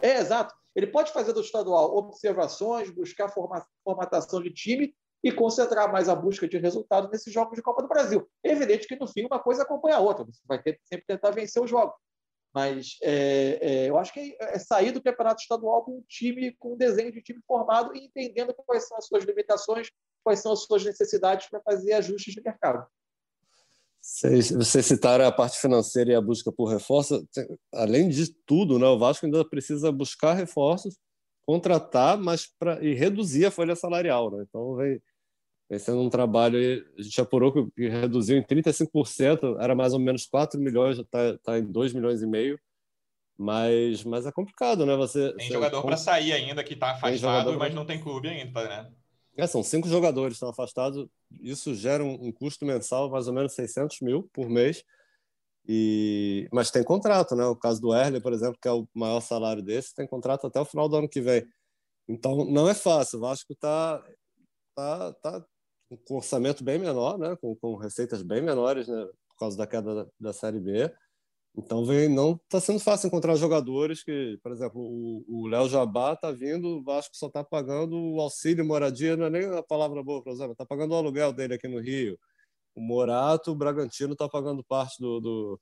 É, 0.00 0.18
exato. 0.18 0.54
Ele 0.74 0.86
pode 0.86 1.12
fazer 1.12 1.34
do 1.34 1.40
estadual 1.42 1.94
observações, 1.94 2.88
buscar 2.90 3.28
forma, 3.28 3.62
formatação 3.84 4.42
de 4.42 4.50
time 4.50 4.94
e 5.22 5.32
concentrar 5.32 5.90
mais 5.90 6.08
a 6.08 6.14
busca 6.14 6.46
de 6.46 6.58
resultado 6.58 7.10
nesses 7.10 7.32
jogos 7.32 7.56
de 7.56 7.62
Copa 7.62 7.82
do 7.82 7.88
Brasil. 7.88 8.28
É 8.44 8.52
evidente 8.52 8.86
que, 8.86 8.96
no 8.96 9.06
fim, 9.06 9.24
uma 9.24 9.38
coisa 9.38 9.62
acompanha 9.62 9.96
a 9.96 10.00
outra. 10.00 10.24
Você 10.24 10.40
vai 10.46 10.62
ter, 10.62 10.80
sempre 10.84 11.06
tentar 11.06 11.30
vencer 11.30 11.62
os 11.62 11.68
jogos. 11.68 11.94
Mas 12.54 12.96
é, 13.02 13.58
é, 13.60 13.90
eu 13.90 13.98
acho 13.98 14.12
que 14.12 14.36
é 14.40 14.58
sair 14.58 14.90
do 14.90 15.02
campeonato 15.02 15.42
estadual 15.42 15.84
com 15.84 15.98
um 15.98 16.04
time, 16.08 16.56
com 16.58 16.74
um 16.74 16.76
desenho 16.76 17.12
de 17.12 17.20
time 17.20 17.40
formado 17.46 17.94
e 17.94 18.06
entendendo 18.06 18.54
quais 18.54 18.86
são 18.86 18.96
as 18.96 19.06
suas 19.06 19.24
limitações, 19.24 19.90
quais 20.24 20.40
são 20.40 20.52
as 20.52 20.60
suas 20.60 20.84
necessidades 20.84 21.48
para 21.48 21.60
fazer 21.60 21.92
ajustes 21.92 22.34
de 22.34 22.40
mercado. 22.40 22.86
Vocês 24.00 24.86
citaram 24.86 25.26
a 25.26 25.32
parte 25.32 25.58
financeira 25.58 26.12
e 26.12 26.14
a 26.14 26.20
busca 26.20 26.50
por 26.50 26.66
reforços. 26.66 27.22
Além 27.74 28.08
de 28.08 28.32
tudo, 28.46 28.78
né, 28.78 28.86
o 28.86 28.98
Vasco 28.98 29.26
ainda 29.26 29.46
precisa 29.46 29.92
buscar 29.92 30.32
reforços 30.32 30.96
contratar, 31.48 32.18
mas 32.18 32.46
para 32.58 32.84
e 32.84 32.92
reduzir 32.92 33.46
a 33.46 33.50
folha 33.50 33.74
salarial, 33.74 34.30
né? 34.30 34.44
Então 34.46 34.76
vem, 34.76 35.00
vem 35.68 35.78
sendo 35.78 36.00
um 36.00 36.08
trabalho 36.08 36.58
a 36.98 37.02
gente 37.02 37.20
apurou 37.20 37.52
que 37.52 37.88
reduziu 37.88 38.38
em 38.38 38.42
35%, 38.42 39.56
era 39.60 39.74
mais 39.74 39.92
ou 39.92 39.98
menos 39.98 40.26
4 40.26 40.58
milhões, 40.58 40.96
já 40.96 41.02
está 41.02 41.38
tá 41.38 41.58
em 41.58 41.64
2 41.64 41.92
milhões 41.92 42.22
e 42.22 42.26
meio. 42.26 42.58
Mas, 43.36 44.02
mas 44.02 44.26
é 44.26 44.32
complicado, 44.32 44.84
né? 44.84 44.96
Você 44.96 45.32
tem 45.34 45.46
você, 45.46 45.52
jogador 45.52 45.82
para 45.82 45.96
sair 45.96 46.32
ainda 46.32 46.64
que 46.64 46.74
está 46.74 46.90
afastado, 46.90 47.56
mas 47.56 47.72
não 47.72 47.86
tem 47.86 48.00
clube 48.00 48.28
ainda, 48.28 48.68
né? 48.68 48.90
É, 49.36 49.46
são 49.46 49.62
cinco 49.62 49.88
jogadores 49.88 50.32
que 50.32 50.36
estão 50.36 50.48
afastados. 50.48 51.06
Isso 51.40 51.72
gera 51.72 52.02
um, 52.02 52.26
um 52.26 52.32
custo 52.32 52.66
mensal 52.66 53.08
mais 53.08 53.28
ou 53.28 53.32
menos 53.32 53.52
600 53.52 54.00
mil 54.00 54.28
por 54.32 54.48
mês. 54.48 54.82
E, 55.68 56.48
mas 56.52 56.72
tem 56.72 56.82
contrato, 56.82 57.36
né? 57.36 57.44
O 57.44 57.54
caso 57.54 57.80
do 57.80 57.94
Erle, 57.94 58.20
por 58.20 58.32
exemplo, 58.32 58.58
que 58.60 58.66
é 58.66 58.72
o 58.72 58.88
maior 58.92 59.20
salário 59.20 59.62
desse, 59.62 59.94
tem 59.94 60.08
contrato 60.08 60.48
até 60.48 60.58
o 60.60 60.64
final 60.64 60.88
do 60.88 60.96
ano 60.96 61.08
que 61.08 61.20
vem. 61.20 61.46
Então 62.08 62.44
não 62.46 62.68
é 62.68 62.74
fácil. 62.74 63.18
O 63.18 63.20
Vasco 63.20 63.52
está 63.52 64.02
tá, 64.74 65.12
tá 65.22 65.46
com 66.06 66.16
orçamento 66.16 66.64
bem 66.64 66.78
menor, 66.78 67.18
né? 67.18 67.36
Com, 67.40 67.54
com 67.56 67.76
receitas 67.76 68.22
bem 68.22 68.42
menores, 68.42 68.88
né? 68.88 69.06
Por 69.28 69.36
causa 69.38 69.56
da 69.56 69.66
queda 69.66 69.94
da, 69.94 70.06
da 70.20 70.32
Série 70.32 70.60
B. 70.60 70.92
Então 71.56 71.84
vem, 71.84 72.08
não 72.08 72.32
está 72.32 72.60
sendo 72.60 72.78
fácil 72.78 73.08
encontrar 73.08 73.34
jogadores 73.34 74.04
que, 74.04 74.38
por 74.42 74.52
exemplo, 74.52 74.80
o 75.26 75.48
Léo 75.48 75.68
Jabá 75.68 76.12
está 76.12 76.30
vindo, 76.30 76.78
o 76.78 76.82
Vasco 76.84 77.16
só 77.16 77.26
está 77.26 77.42
pagando 77.42 77.96
o 77.96 78.20
auxílio 78.20 78.64
moradia, 78.64 79.16
não 79.16 79.26
é 79.26 79.30
nem 79.30 79.44
a 79.46 79.62
palavra 79.62 80.02
boa 80.02 80.22
para 80.22 80.32
usar, 80.32 80.50
está 80.50 80.64
pagando 80.64 80.92
o 80.92 80.96
aluguel 80.96 81.32
dele 81.32 81.54
aqui 81.54 81.66
no 81.66 81.80
Rio 81.80 82.18
o 82.78 82.80
Morato, 82.80 83.50
o 83.50 83.56
Bragantino 83.56 84.12
está 84.12 84.28
pagando 84.28 84.64
parte 84.64 85.00
do, 85.00 85.20
do, 85.20 85.60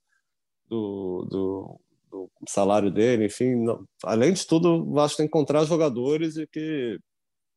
do, 0.69 1.27
do, 1.31 1.81
do 2.11 2.31
salário 2.49 2.91
dele, 2.91 3.27
enfim. 3.27 3.57
Não, 3.57 3.85
além 4.05 4.33
de 4.33 4.47
tudo, 4.47 4.69
o 4.69 4.93
Vasco 4.93 5.17
tem 5.17 5.27
que 5.27 5.31
encontrar 5.31 5.65
jogadores 5.65 6.37
e 6.37 6.47
que 6.47 6.99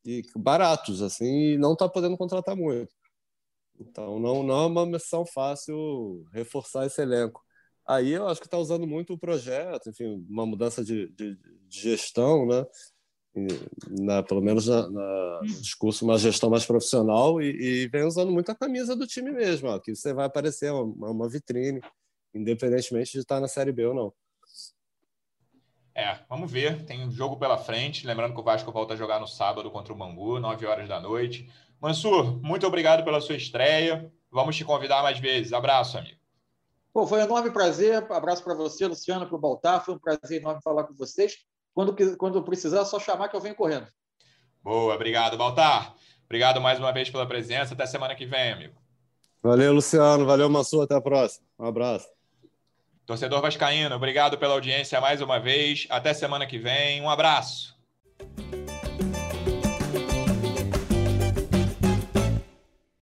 e 0.04 0.22
baratos, 0.36 1.02
assim, 1.02 1.52
e 1.52 1.58
não 1.58 1.74
está 1.74 1.88
podendo 1.88 2.16
contratar 2.16 2.56
muito. 2.56 2.94
Então, 3.78 4.18
não, 4.18 4.42
não 4.42 4.62
é 4.62 4.66
uma 4.66 4.86
missão 4.86 5.24
fácil 5.26 6.24
reforçar 6.32 6.86
esse 6.86 7.00
elenco. 7.00 7.42
Aí 7.86 8.10
eu 8.10 8.28
acho 8.28 8.40
que 8.40 8.46
está 8.46 8.58
usando 8.58 8.86
muito 8.86 9.14
o 9.14 9.18
projeto, 9.18 9.88
enfim, 9.90 10.24
uma 10.28 10.46
mudança 10.46 10.84
de, 10.84 11.08
de, 11.10 11.36
de 11.36 11.80
gestão, 11.80 12.46
né? 12.46 12.64
na, 13.88 14.22
pelo 14.22 14.40
menos 14.40 14.66
na, 14.66 14.88
na, 14.90 15.40
no 15.42 15.60
discurso, 15.60 16.04
uma 16.04 16.18
gestão 16.18 16.50
mais 16.50 16.66
profissional 16.66 17.40
e, 17.40 17.84
e, 17.84 17.88
vem 17.88 18.04
usando 18.04 18.32
muito 18.32 18.50
a 18.50 18.54
camisa 18.56 18.96
do 18.96 19.06
time 19.06 19.30
mesmo, 19.30 19.68
ó, 19.68 19.78
que 19.78 19.94
você 19.94 20.12
vai 20.12 20.26
aparecer 20.26 20.72
uma, 20.72 21.10
uma 21.10 21.28
vitrine, 21.28 21.80
independentemente 22.34 23.12
de 23.12 23.20
estar 23.20 23.40
na 23.40 23.48
Série 23.48 23.72
B 23.72 23.86
ou 23.86 23.94
não. 23.94 24.12
É, 26.00 26.18
vamos 26.30 26.50
ver. 26.50 26.82
Tem 26.86 27.06
um 27.06 27.10
jogo 27.10 27.36
pela 27.36 27.58
frente. 27.58 28.06
Lembrando 28.06 28.32
que 28.32 28.40
o 28.40 28.42
Vasco 28.42 28.72
volta 28.72 28.94
a 28.94 28.96
jogar 28.96 29.20
no 29.20 29.26
sábado 29.26 29.70
contra 29.70 29.92
o 29.92 29.96
Bangu, 29.96 30.40
9 30.40 30.64
horas 30.64 30.88
da 30.88 30.98
noite. 30.98 31.46
Mansur, 31.78 32.40
muito 32.42 32.66
obrigado 32.66 33.04
pela 33.04 33.20
sua 33.20 33.36
estreia. 33.36 34.10
Vamos 34.30 34.56
te 34.56 34.64
convidar 34.64 35.02
mais 35.02 35.18
vezes. 35.18 35.52
Abraço, 35.52 35.98
amigo. 35.98 36.18
Pô, 36.90 37.06
foi 37.06 37.20
um 37.20 37.24
enorme 37.24 37.50
prazer. 37.50 38.02
Abraço 38.10 38.42
para 38.42 38.54
você, 38.54 38.86
Luciano, 38.86 39.26
para 39.26 39.36
o 39.36 39.38
Baltar. 39.38 39.84
Foi 39.84 39.94
um 39.94 39.98
prazer 39.98 40.40
enorme 40.40 40.62
falar 40.64 40.84
com 40.84 40.94
vocês. 40.94 41.36
Quando, 41.74 41.94
quando 42.16 42.42
precisar, 42.42 42.80
é 42.80 42.84
só 42.86 42.98
chamar 42.98 43.28
que 43.28 43.36
eu 43.36 43.40
venho 43.42 43.54
correndo. 43.54 43.86
Boa, 44.62 44.94
obrigado, 44.94 45.36
Baltar. 45.36 45.94
Obrigado 46.24 46.62
mais 46.62 46.78
uma 46.78 46.92
vez 46.92 47.10
pela 47.10 47.26
presença. 47.26 47.74
Até 47.74 47.84
semana 47.84 48.14
que 48.14 48.24
vem, 48.24 48.52
amigo. 48.52 48.74
Valeu, 49.42 49.74
Luciano. 49.74 50.24
Valeu, 50.24 50.48
Massu. 50.48 50.80
Até 50.80 50.94
a 50.94 51.00
próxima. 51.00 51.44
Um 51.58 51.66
abraço. 51.66 52.19
Torcedor 53.10 53.42
Vascaíno, 53.42 53.96
obrigado 53.96 54.38
pela 54.38 54.54
audiência 54.54 55.00
mais 55.00 55.20
uma 55.20 55.40
vez. 55.40 55.84
Até 55.90 56.14
semana 56.14 56.46
que 56.46 56.58
vem. 56.58 57.02
Um 57.02 57.10
abraço. 57.10 57.76